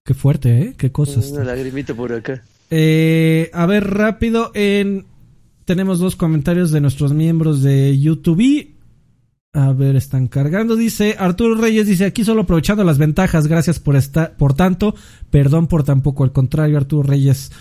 [0.04, 0.74] Qué fuerte, ¿eh?
[0.76, 1.30] Qué cosas.
[1.30, 2.42] Una lagrimita por acá.
[2.70, 5.06] Eh, a ver, rápido, en...
[5.64, 8.74] tenemos dos comentarios de nuestros miembros de YouTube.
[9.52, 10.74] A ver, están cargando.
[10.76, 13.46] Dice Arturo Reyes, dice aquí solo aprovechando las ventajas.
[13.46, 14.94] Gracias por estar, por tanto,
[15.30, 16.24] perdón por tampoco.
[16.24, 17.52] Al contrario, Arturo Reyes,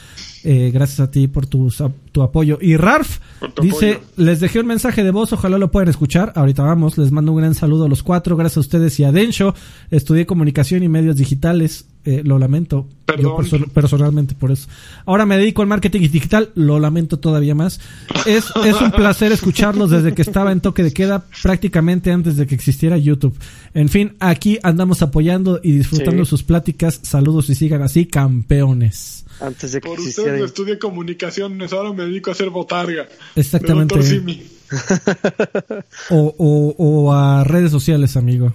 [0.43, 1.71] eh, gracias a ti por tu,
[2.11, 2.57] tu apoyo.
[2.61, 3.19] Y Rarf
[3.61, 6.33] dice, les dejé un mensaje de voz, ojalá lo puedan escuchar.
[6.35, 9.11] Ahorita vamos, les mando un gran saludo a los cuatro, gracias a ustedes y a
[9.11, 9.53] Densho.
[9.91, 12.87] Estudié comunicación y medios digitales, eh, lo lamento.
[13.19, 13.37] Yo
[13.73, 14.67] personalmente por eso.
[15.05, 17.79] Ahora me dedico al marketing digital, lo lamento todavía más.
[18.25, 22.47] Es, es un placer escucharlos desde que estaba en toque de queda, prácticamente antes de
[22.47, 23.37] que existiera YouTube.
[23.73, 26.99] En fin, aquí andamos apoyando y disfrutando sus pláticas.
[27.03, 29.25] Saludos y sigan así, campeones.
[29.41, 33.07] Antes de Por ustedes no estudié comunicaciones, ahora me dedico a hacer botarga.
[33.35, 33.95] Exactamente.
[36.09, 38.53] o, o, o, a redes sociales, amigo.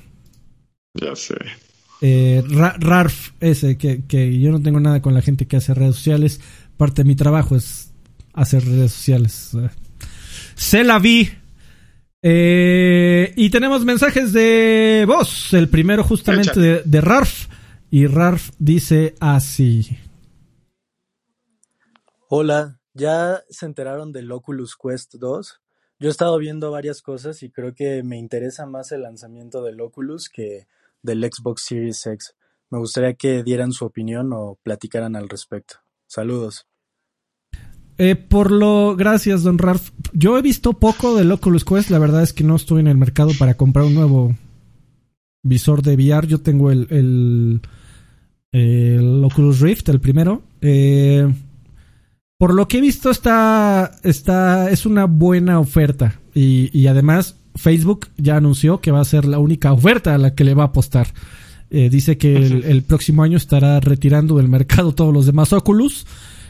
[0.95, 1.35] Ya sé.
[2.01, 5.97] Eh, Rarf, ese, que, que yo no tengo nada con la gente que hace redes
[5.97, 6.41] sociales.
[6.77, 7.91] Parte de mi trabajo es
[8.33, 9.51] hacer redes sociales.
[10.55, 11.31] Se la vi.
[12.23, 15.53] Eh, y tenemos mensajes de voz.
[15.53, 17.49] El primero justamente de, de Rarf.
[17.91, 19.99] Y Rarf dice así.
[22.29, 25.61] Hola, ¿ya se enteraron del Oculus Quest 2?
[26.01, 29.81] Yo he estado viendo varias cosas y creo que me interesa más el lanzamiento del
[29.81, 30.67] Oculus que
[31.03, 32.35] del Xbox Series X.
[32.69, 35.77] Me gustaría que dieran su opinión o platicaran al respecto.
[36.09, 36.67] Saludos.
[37.97, 39.91] Eh, por lo, gracias, don Ralph.
[40.13, 41.91] Yo he visto poco del Oculus Quest.
[41.91, 44.35] La verdad es que no estoy en el mercado para comprar un nuevo
[45.45, 46.27] visor de VR.
[46.27, 47.61] Yo tengo el, el,
[48.51, 50.43] el Oculus Rift, el primero.
[50.61, 51.33] Eh,
[52.39, 56.21] por lo que he visto, está, está, es una buena oferta.
[56.35, 60.35] Y, y, además, Facebook ya anunció que va a ser la única oferta a la
[60.35, 61.09] que le va a apostar.
[61.71, 66.07] Eh, dice que el, el, próximo año estará retirando del mercado todos los demás Oculus.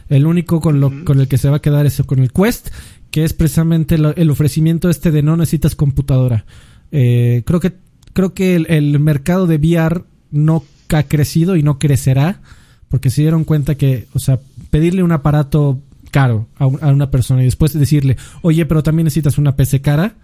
[0.09, 2.69] El único con, lo, con el que se va a quedar es con el Quest,
[3.11, 6.45] que es precisamente lo, el ofrecimiento este de no necesitas computadora.
[6.93, 7.73] Eh, creo que,
[8.13, 12.41] creo que el, el, mercado de VR no ha crecido y no crecerá,
[12.89, 14.39] porque se dieron cuenta que, o sea,
[14.77, 15.81] pedirle un aparato
[16.11, 19.81] caro a, un, a una persona y después decirle, oye, pero también necesitas una PC
[19.81, 20.17] cara,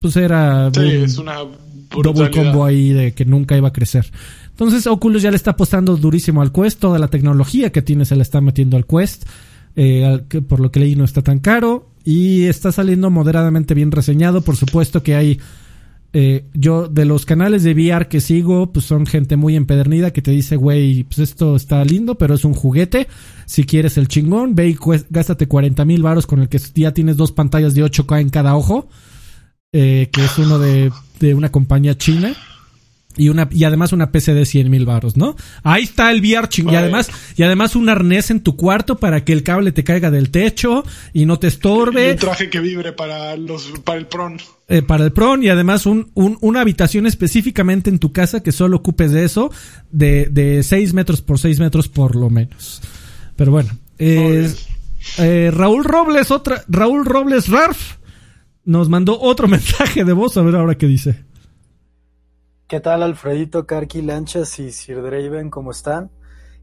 [0.00, 1.36] pues era sí, un es una
[2.02, 4.12] doble combo ahí de que nunca iba a crecer.
[4.50, 8.16] Entonces Oculus ya le está apostando durísimo al Quest, toda la tecnología que tiene se
[8.16, 9.24] la está metiendo al Quest,
[9.76, 13.72] eh, al, que por lo que leí no está tan caro y está saliendo moderadamente
[13.72, 14.42] bien reseñado.
[14.42, 15.40] Por supuesto que hay,
[16.16, 20.22] eh, yo de los canales de VR que sigo, pues son gente muy empedernida que
[20.22, 23.08] te dice, güey, pues esto está lindo, pero es un juguete.
[23.46, 24.78] Si quieres el chingón, ve y
[25.10, 28.54] gástate 40 mil varos con el que ya tienes dos pantallas de 8K en cada
[28.54, 28.88] ojo,
[29.72, 32.32] eh, que es uno de, de una compañía china
[33.16, 35.36] y una y además una PC de 100 mil baros, ¿no?
[35.62, 39.24] Ahí está el VR ching y además y además un arnés en tu cuarto para
[39.24, 42.08] que el cable te caiga del techo y no te estorbe.
[42.08, 44.38] Y un traje que vibre para los para el pron.
[44.68, 48.50] Eh, para el pron y además un, un, una habitación específicamente en tu casa que
[48.50, 49.50] solo ocupes de eso
[49.90, 52.80] de, de 6 metros por 6 metros por lo menos.
[53.36, 54.50] Pero bueno, eh,
[55.18, 57.96] eh, Raúl Robles otra Raúl Robles Rarf
[58.64, 61.24] nos mandó otro mensaje de voz a ver ahora qué dice.
[62.66, 65.50] ¿Qué tal Alfredito, Karki, Lanchas y Sir Draven?
[65.50, 66.10] ¿Cómo están?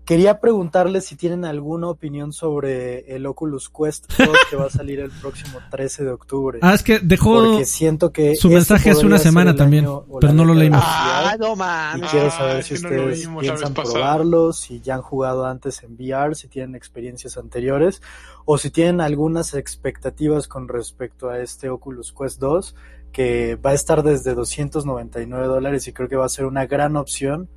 [0.04, 5.00] Quería preguntarles si tienen alguna opinión sobre el Oculus Quest 2 que va a salir
[5.00, 6.60] el próximo 13 de octubre.
[6.64, 9.86] Ah, es que dejó Porque siento que su mensaje hace una semana también,
[10.20, 10.82] pero no lo leímos.
[10.84, 12.08] Ah, no mames.
[12.08, 15.94] Y quiero saber Ah, si no ustedes piensan probarlo, si ya han jugado antes en
[15.94, 18.02] VR, si tienen experiencias anteriores
[18.46, 22.76] o si tienen algunas expectativas con respecto a este Oculus Quest 2
[23.12, 26.96] que va a estar desde 299 dólares y creo que va a ser una gran
[26.96, 27.50] opción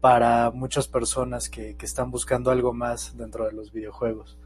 [0.00, 4.36] para muchas personas que, que están buscando algo más dentro de los videojuegos.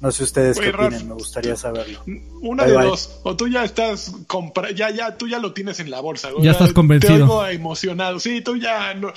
[0.00, 2.00] No sé ustedes Oye, qué Ralph, opinan, me gustaría saberlo.
[2.42, 2.86] Una Bye, de bye.
[2.88, 6.28] dos, o tú ya estás compra ya ya tú ya lo tienes en la bolsa.
[6.40, 7.16] Ya estás convencido.
[7.16, 8.20] Te oigo emocionado.
[8.20, 9.12] Sí, tú ya no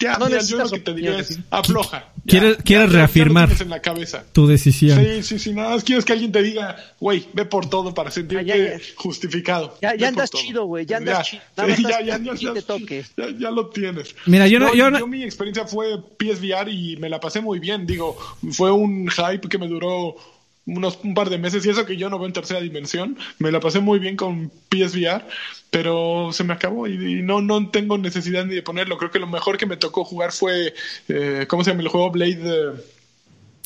[0.00, 2.12] ya, No mira, yo lo que te diría es afloja.
[2.26, 3.46] ¿Quieres- ya, quieres ya- reafirmar?
[3.48, 4.24] tienes en la cabeza.
[4.32, 4.98] Tu decisión.
[5.02, 8.10] Sí, sí, sí, nada más quieres que alguien te diga, güey, ve por todo para
[8.10, 8.80] sentirte Ah, ya, ya.
[8.96, 9.78] justificado.
[9.80, 10.42] Ya- andas todo.
[10.42, 11.42] chido, güey, ya andas chido.
[11.56, 13.04] Ya, estás- ya, ya, y ya, te toque.
[13.16, 14.14] ya, ya lo tienes.
[14.26, 17.86] Mira, yo no- yo no- mi experiencia fue PSVR y me la pasé muy bien.
[17.86, 18.16] Digo,
[18.52, 20.16] fue un hype que me duró
[20.66, 23.16] unos un par de meses y eso que yo no veo en tercera dimensión.
[23.38, 25.24] Me la pasé muy bien con PSVR,
[25.70, 28.98] pero se me acabó y, y no, no tengo necesidad ni de ponerlo.
[28.98, 30.74] Creo que lo mejor que me tocó jugar fue,
[31.08, 32.10] eh, ¿cómo se llama el juego?
[32.10, 32.40] Blade.
[32.42, 32.72] eh,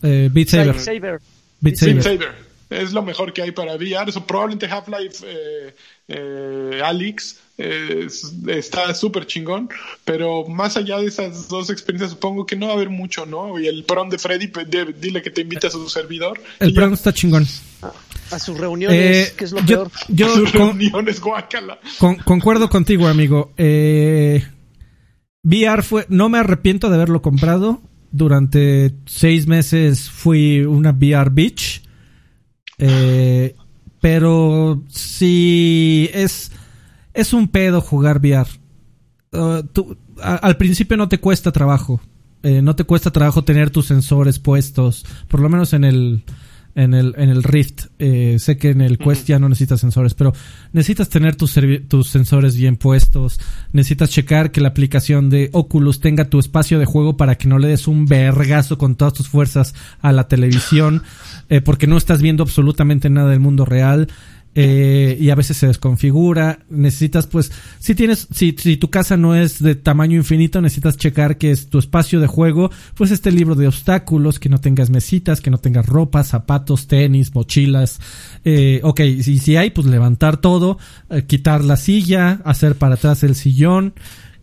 [0.03, 0.79] Eh, Beat Saber.
[0.79, 1.21] Saber.
[1.61, 2.03] Beat Beat Saber.
[2.03, 2.51] Saber.
[2.71, 4.09] Es lo mejor que hay para VR.
[4.09, 5.75] Eso, probablemente Half-Life eh,
[6.09, 9.69] eh, Alyx eh, es- está súper chingón.
[10.05, 13.59] Pero más allá de esas dos experiencias, supongo que no va a haber mucho, ¿no?
[13.61, 16.41] Y el prom de Freddy, de- dile que te invite a su servidor.
[16.59, 16.75] El ya.
[16.75, 17.47] programa está chingón.
[18.31, 19.91] A sus reuniones, Eh, que es lo yo, peor.
[20.09, 21.79] yo Sus con- reuniones, guácala.
[21.99, 23.53] con- concuerdo contigo, amigo.
[23.57, 24.45] Eh,
[25.43, 26.07] VR fue.
[26.09, 27.81] No me arrepiento de haberlo comprado.
[28.13, 31.83] Durante seis meses fui una VR bitch.
[32.79, 33.55] Eh,
[34.01, 36.53] pero sí es.
[37.15, 38.49] Es un pedo jugar VR.
[39.33, 42.01] Uh, tú- a- al principio no te cuesta trabajo.
[42.43, 45.05] Eh, no te cuesta trabajo tener tus sensores puestos.
[45.29, 46.23] Por lo menos en el.
[46.77, 47.87] En el, en el Rift.
[47.99, 50.33] Eh, sé que en el Quest ya no necesitas sensores, pero
[50.73, 51.59] necesitas tener tus,
[51.89, 53.41] tus sensores bien puestos.
[53.73, 57.59] Necesitas checar que la aplicación de Oculus tenga tu espacio de juego para que no
[57.59, 61.03] le des un vergazo con todas tus fuerzas a la televisión.
[61.49, 64.07] eh, porque no estás viendo absolutamente nada del mundo real.
[64.55, 66.61] Eh, y a veces se desconfigura.
[66.71, 71.39] Necesitas, pues, si tienes, si, si tu casa no es de tamaño infinito, necesitas checar
[71.39, 75.41] que es tu espacio de juego, pues este libro de obstáculos, que no tengas mesitas,
[75.41, 78.01] que no tengas ropa, zapatos, tenis, mochilas.
[78.45, 80.79] Eh, ok, si, si hay, pues levantar todo,
[81.11, 83.95] eh, quitar la silla, hacer para atrás el sillón.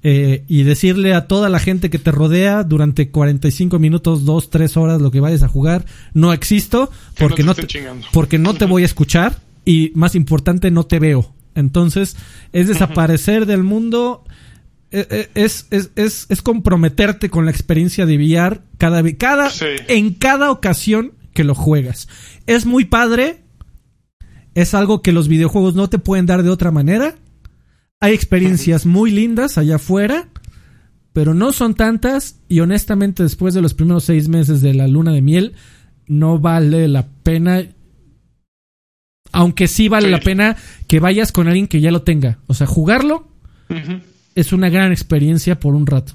[0.03, 4.77] eh, y decirle a toda la gente que te rodea durante 45 minutos, 2, 3
[4.77, 8.07] horas, lo que vayas a jugar, no existo, Que no porque te no te, chingando.
[8.13, 11.35] porque no te voy a escuchar y más importante no te veo.
[11.53, 12.15] Entonces
[12.53, 14.23] es desaparecer del mundo
[14.91, 15.91] eh, es, es,
[16.29, 19.51] es, comprometerte con la experiencia de VR cada, cada,
[19.89, 22.07] en cada ocasión que lo juegas.
[22.45, 23.43] Es muy padre.
[24.55, 27.15] Es algo que los videojuegos no te pueden dar de otra manera.
[27.99, 30.29] Hay experiencias muy lindas allá afuera,
[31.11, 35.11] pero no son tantas y honestamente después de los primeros seis meses de la luna
[35.11, 35.55] de miel,
[36.07, 37.67] no vale la pena.
[39.31, 40.55] Aunque sí vale la pena
[40.87, 42.39] que vayas con alguien que ya lo tenga.
[42.47, 43.27] O sea, jugarlo
[44.35, 46.13] es una gran experiencia por un rato.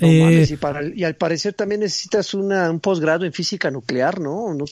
[0.00, 0.58] Eh,
[0.96, 4.52] y, al parecer también necesitas una, un posgrado en física nuclear, ¿no?
[4.52, 4.64] ¿No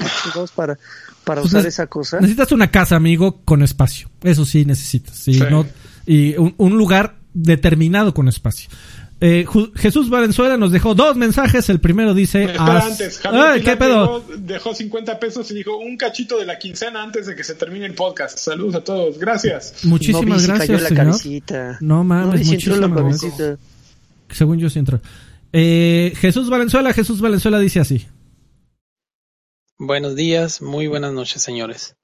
[0.54, 0.76] para,
[1.24, 2.20] para pues usar esa cosa?
[2.20, 4.08] Necesitas una casa, amigo, con espacio.
[4.22, 5.26] Eso sí necesitas.
[6.06, 8.68] y un, lugar determinado con espacio.
[9.24, 9.46] Eh,
[9.76, 11.68] Jesús Valenzuela nos dejó dos mensajes.
[11.68, 12.42] El primero dice.
[12.42, 14.24] Espera antes, Javier ¿qué pedo?
[14.36, 17.86] Dejó, 50 pesos y dijo un cachito de la quincena antes de que se termine
[17.86, 18.36] el podcast.
[18.36, 19.84] Saludos a todos, gracias.
[19.84, 20.88] Muchísimas gracias.
[20.88, 21.76] señor.
[21.80, 23.58] No mames, muchísimas gracias.
[24.28, 25.00] Según yo sí entró.
[25.52, 28.08] Eh, Jesús Valenzuela, Jesús Valenzuela dice así.
[29.78, 31.94] Buenos días, muy buenas noches, señores.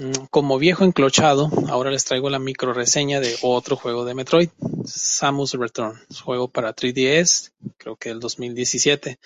[0.00, 4.48] Mm, como viejo enclochado, ahora les traigo la micro reseña de otro juego de Metroid,
[4.84, 9.18] Samus Return, juego para 3DS, creo que el 2017.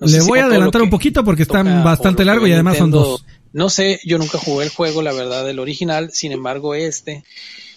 [0.00, 3.24] Le voy a adelantar un poquito porque está bastante largo y además son dos.
[3.52, 7.22] No sé, yo nunca jugué el juego, la verdad, el original, sin embargo este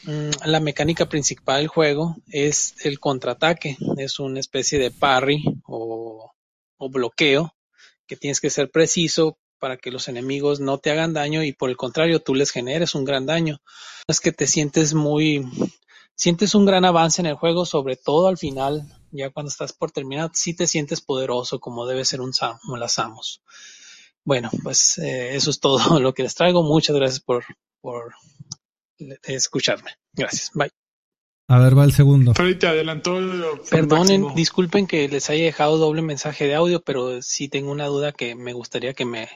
[0.08, 3.78] Mm, la mecánica principal del juego es el contraataque.
[3.98, 6.32] Es una especie de parry o,
[6.80, 7.54] bloqueo
[8.08, 11.70] que tienes que ser preciso para que los enemigos no te hagan daño y por
[11.70, 13.62] el contrario tú les generes un gran daño.
[14.08, 15.46] Es que te sientes muy,
[16.16, 19.92] sientes un gran avance en el juego, sobre todo al final, ya cuando estás por
[19.92, 23.42] terminar, sí te sientes poderoso como debe ser un Sam, como las Samus.
[24.24, 26.64] Bueno, pues eh, eso es todo lo que les traigo.
[26.64, 27.46] Muchas gracias por,
[27.82, 28.14] por
[29.24, 29.92] escucharme.
[30.14, 30.52] Gracias.
[30.54, 30.72] Bye.
[31.50, 32.34] A ver, va el segundo.
[32.38, 33.18] Ahorita adelantó.
[33.70, 38.12] Perdonen, disculpen que les haya dejado doble mensaje de audio, pero sí tengo una duda
[38.12, 39.30] que me gustaría que me,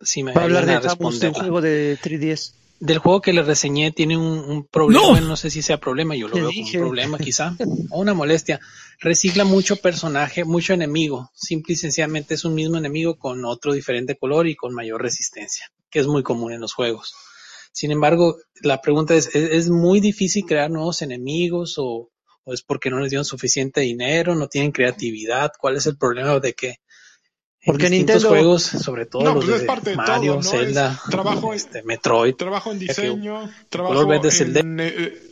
[0.00, 1.32] si me hablar de responder.
[1.32, 2.54] juego de 3DS.
[2.80, 5.36] Del juego que le reseñé tiene un, problema, no.
[5.36, 7.56] sé si sea problema, yo lo veo como un problema quizá,
[7.90, 8.60] o una molestia.
[9.00, 11.28] Recicla mucho personaje, mucho enemigo.
[11.34, 15.72] Simple y sencillamente es un mismo enemigo con otro diferente color y con mayor resistencia,
[15.90, 17.16] que es muy común en los juegos.
[17.72, 22.10] Sin embargo, la pregunta es, ¿es, muy difícil crear nuevos enemigos o,
[22.46, 25.52] es porque no les dieron suficiente dinero, no tienen creatividad?
[25.60, 26.76] ¿Cuál es el problema de que
[27.64, 32.72] porque en Nintendo juegos, sobre todo los pues de Mario, Zelda, trabajo, este, Metroid, trabajo
[32.72, 35.22] en diseño, trabajo en eh,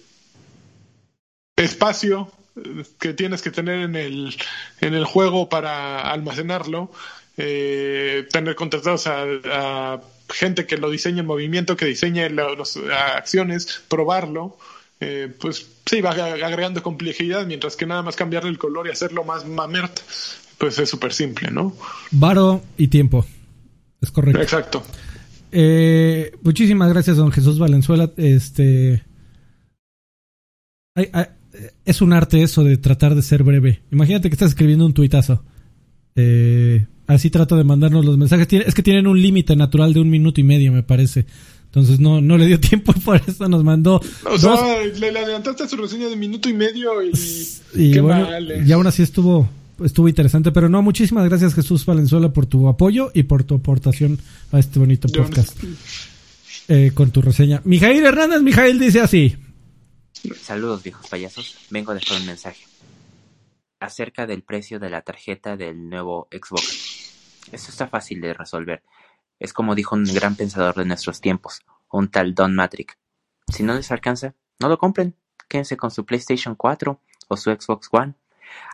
[1.57, 4.37] espacio eh, que tienes que tener en el
[4.81, 6.91] en el juego para almacenarlo,
[7.37, 14.57] eh, tener contratados a gente que lo diseña en movimiento, que diseñe las acciones, probarlo,
[15.01, 19.25] eh, pues sí, va agregando complejidad, mientras que nada más cambiarle el color y hacerlo
[19.25, 20.01] más mamert,
[20.59, 21.75] pues es súper simple, ¿no?
[22.11, 23.25] Varo y tiempo.
[24.01, 24.41] Es correcto.
[24.41, 24.83] Exacto.
[25.53, 28.11] Eh, muchísimas gracias, don Jesús Valenzuela.
[28.17, 29.03] Este.
[31.85, 33.83] es un arte eso de tratar de ser breve.
[33.91, 35.45] Imagínate que estás escribiendo un tuitazo.
[36.15, 38.49] Eh, Así trato de mandarnos los mensajes.
[38.53, 41.27] es que tienen un límite natural de un minuto y medio, me parece.
[41.67, 44.01] Entonces no, no le dio tiempo y por eso nos mandó.
[44.25, 47.13] O sea, le, adelantaste su reseña de minuto y medio y.
[47.75, 48.29] y bueno,
[48.65, 49.49] y aún así estuvo,
[49.85, 50.53] estuvo interesante.
[50.53, 54.19] Pero no, muchísimas gracias Jesús Valenzuela por tu apoyo y por tu aportación
[54.53, 55.59] a este bonito podcast.
[56.69, 57.61] Eh, con tu reseña.
[57.65, 59.37] Mijail Hernández, Mijail dice así.
[60.41, 61.57] Saludos viejos payasos.
[61.71, 62.65] Vengo a dejar un mensaje
[63.81, 67.49] acerca del precio de la tarjeta del nuevo Xbox.
[67.53, 68.83] Esto está fácil de resolver.
[69.39, 72.97] Es como dijo un gran pensador de nuestros tiempos, un tal Don Matrix.
[73.53, 75.15] Si no les alcanza, no lo compren.
[75.49, 78.15] Quédense con su PlayStation 4 o su Xbox One.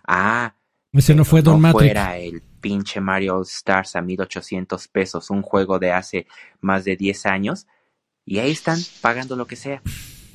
[0.07, 0.55] Ah,
[0.93, 5.79] ese no fue Don no fuera el pinche Mario Stars a 1800 pesos, un juego
[5.79, 6.27] de hace
[6.61, 7.67] más de 10 años.
[8.25, 9.83] Y ahí están pagando lo que sea.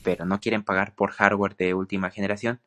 [0.04, 2.60] Pero no quieren pagar por hardware de última generación.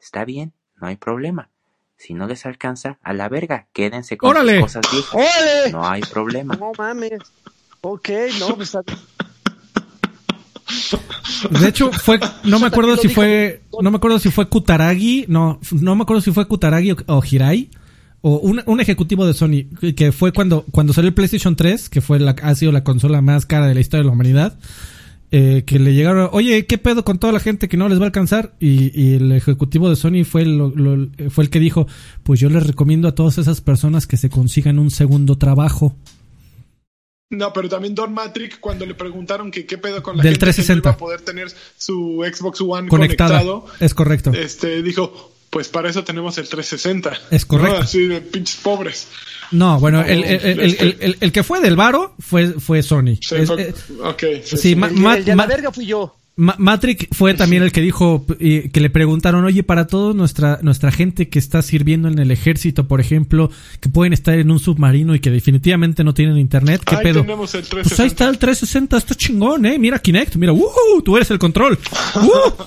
[0.00, 1.50] Está bien, no hay problema.
[1.96, 5.72] Si no les alcanza, a la verga, quédense con sus cosas viejas.
[5.72, 6.56] No hay problema.
[6.56, 7.20] No mames.
[7.80, 8.08] Ok,
[8.40, 8.76] no, pues,
[11.50, 15.60] De hecho, fue, no me acuerdo si fue, no me acuerdo si fue Kutaragi, no,
[15.72, 17.70] no me acuerdo si fue Kutaragi o, Hirai,
[18.22, 22.18] o un, ejecutivo de Sony, que fue cuando, cuando salió el PlayStation 3, que fue
[22.18, 24.58] la, ha sido la consola más cara de la historia de la humanidad,
[25.36, 28.04] eh, que le llegaron, oye, ¿qué pedo con toda la gente que no les va
[28.04, 28.54] a alcanzar?
[28.60, 31.88] Y, el ejecutivo de Sony fue el, fue el que dijo,
[32.22, 35.96] pues yo les recomiendo a todas esas personas que se consigan un segundo trabajo.
[37.36, 40.46] No, pero también Don Matrix, cuando le preguntaron que qué pedo con la Del gente
[40.46, 40.80] 360.
[40.82, 43.40] que no iba a poder tener su Xbox One Conectada.
[43.40, 44.32] conectado, Es correcto.
[44.32, 47.12] este, dijo, pues para eso tenemos el 360.
[47.30, 47.76] Es correcto.
[47.78, 47.82] ¿No?
[47.84, 49.08] Así de pinches pobres.
[49.50, 52.48] No, bueno, el, el- el- el- este- el- el- el que fue del varo fue,
[52.54, 53.16] fue Sony.
[53.20, 54.76] Sí, Es- fue- eh, ok, sí, sí, sí.
[54.76, 56.16] ma- El, ma- el de ma- la verga fui yo.
[56.36, 60.58] Ma- Matrix fue también el que dijo y que le preguntaron, oye, para toda nuestra,
[60.62, 63.50] nuestra gente que está sirviendo en el ejército, por ejemplo,
[63.80, 67.20] que pueden estar en un submarino y que definitivamente no tienen internet, ¿qué Ahí pedo?
[67.22, 68.14] tenemos el Pues ahí 360.
[68.14, 69.78] está el 360, está chingón, eh.
[69.78, 71.02] Mira Kinect, mira, ¡uh!
[71.04, 71.78] Tú eres el control.
[72.16, 72.62] ¡Uh!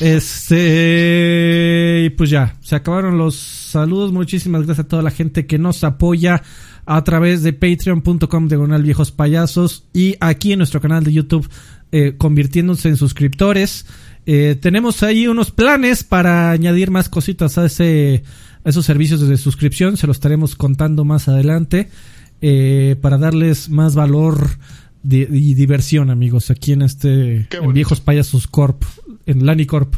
[0.00, 4.12] Este, y pues ya, se acabaron los saludos.
[4.12, 6.42] Muchísimas gracias a toda la gente que nos apoya
[6.86, 11.48] a través de patreon.com diagonal viejos payasos y aquí en nuestro canal de YouTube
[11.96, 13.86] eh, convirtiéndose en suscriptores.
[14.26, 18.24] Eh, tenemos ahí unos planes para añadir más cositas a ese
[18.64, 19.96] a esos servicios de suscripción.
[19.96, 21.88] Se los estaremos contando más adelante
[22.40, 24.58] eh, para darles más valor
[25.02, 27.72] di- y diversión, amigos, aquí en este en.
[27.74, 28.82] Viejos Payasos Corp,
[29.26, 29.94] en Lani Corp.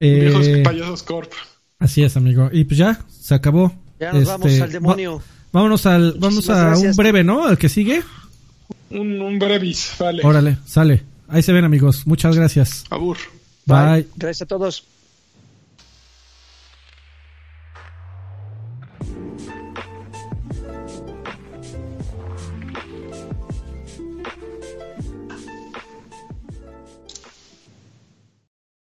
[0.00, 1.32] Eh, Viejos payasos corp.
[1.78, 2.48] así es, amigo.
[2.52, 3.74] Y pues ya, se acabó.
[4.00, 5.16] Ya nos vamos Este, al demonio.
[5.18, 5.22] va-
[5.52, 6.90] vámonos al, vamos a gracias.
[6.92, 7.44] un breve, ¿no?
[7.46, 8.02] Al que sigue.
[8.94, 10.22] Un, un brevis, vale.
[10.24, 11.02] Órale, sale.
[11.28, 12.06] Ahí se ven, amigos.
[12.06, 12.84] Muchas gracias.
[12.90, 13.16] Abur.
[13.66, 14.06] Bye.
[14.16, 14.84] Gracias a todos.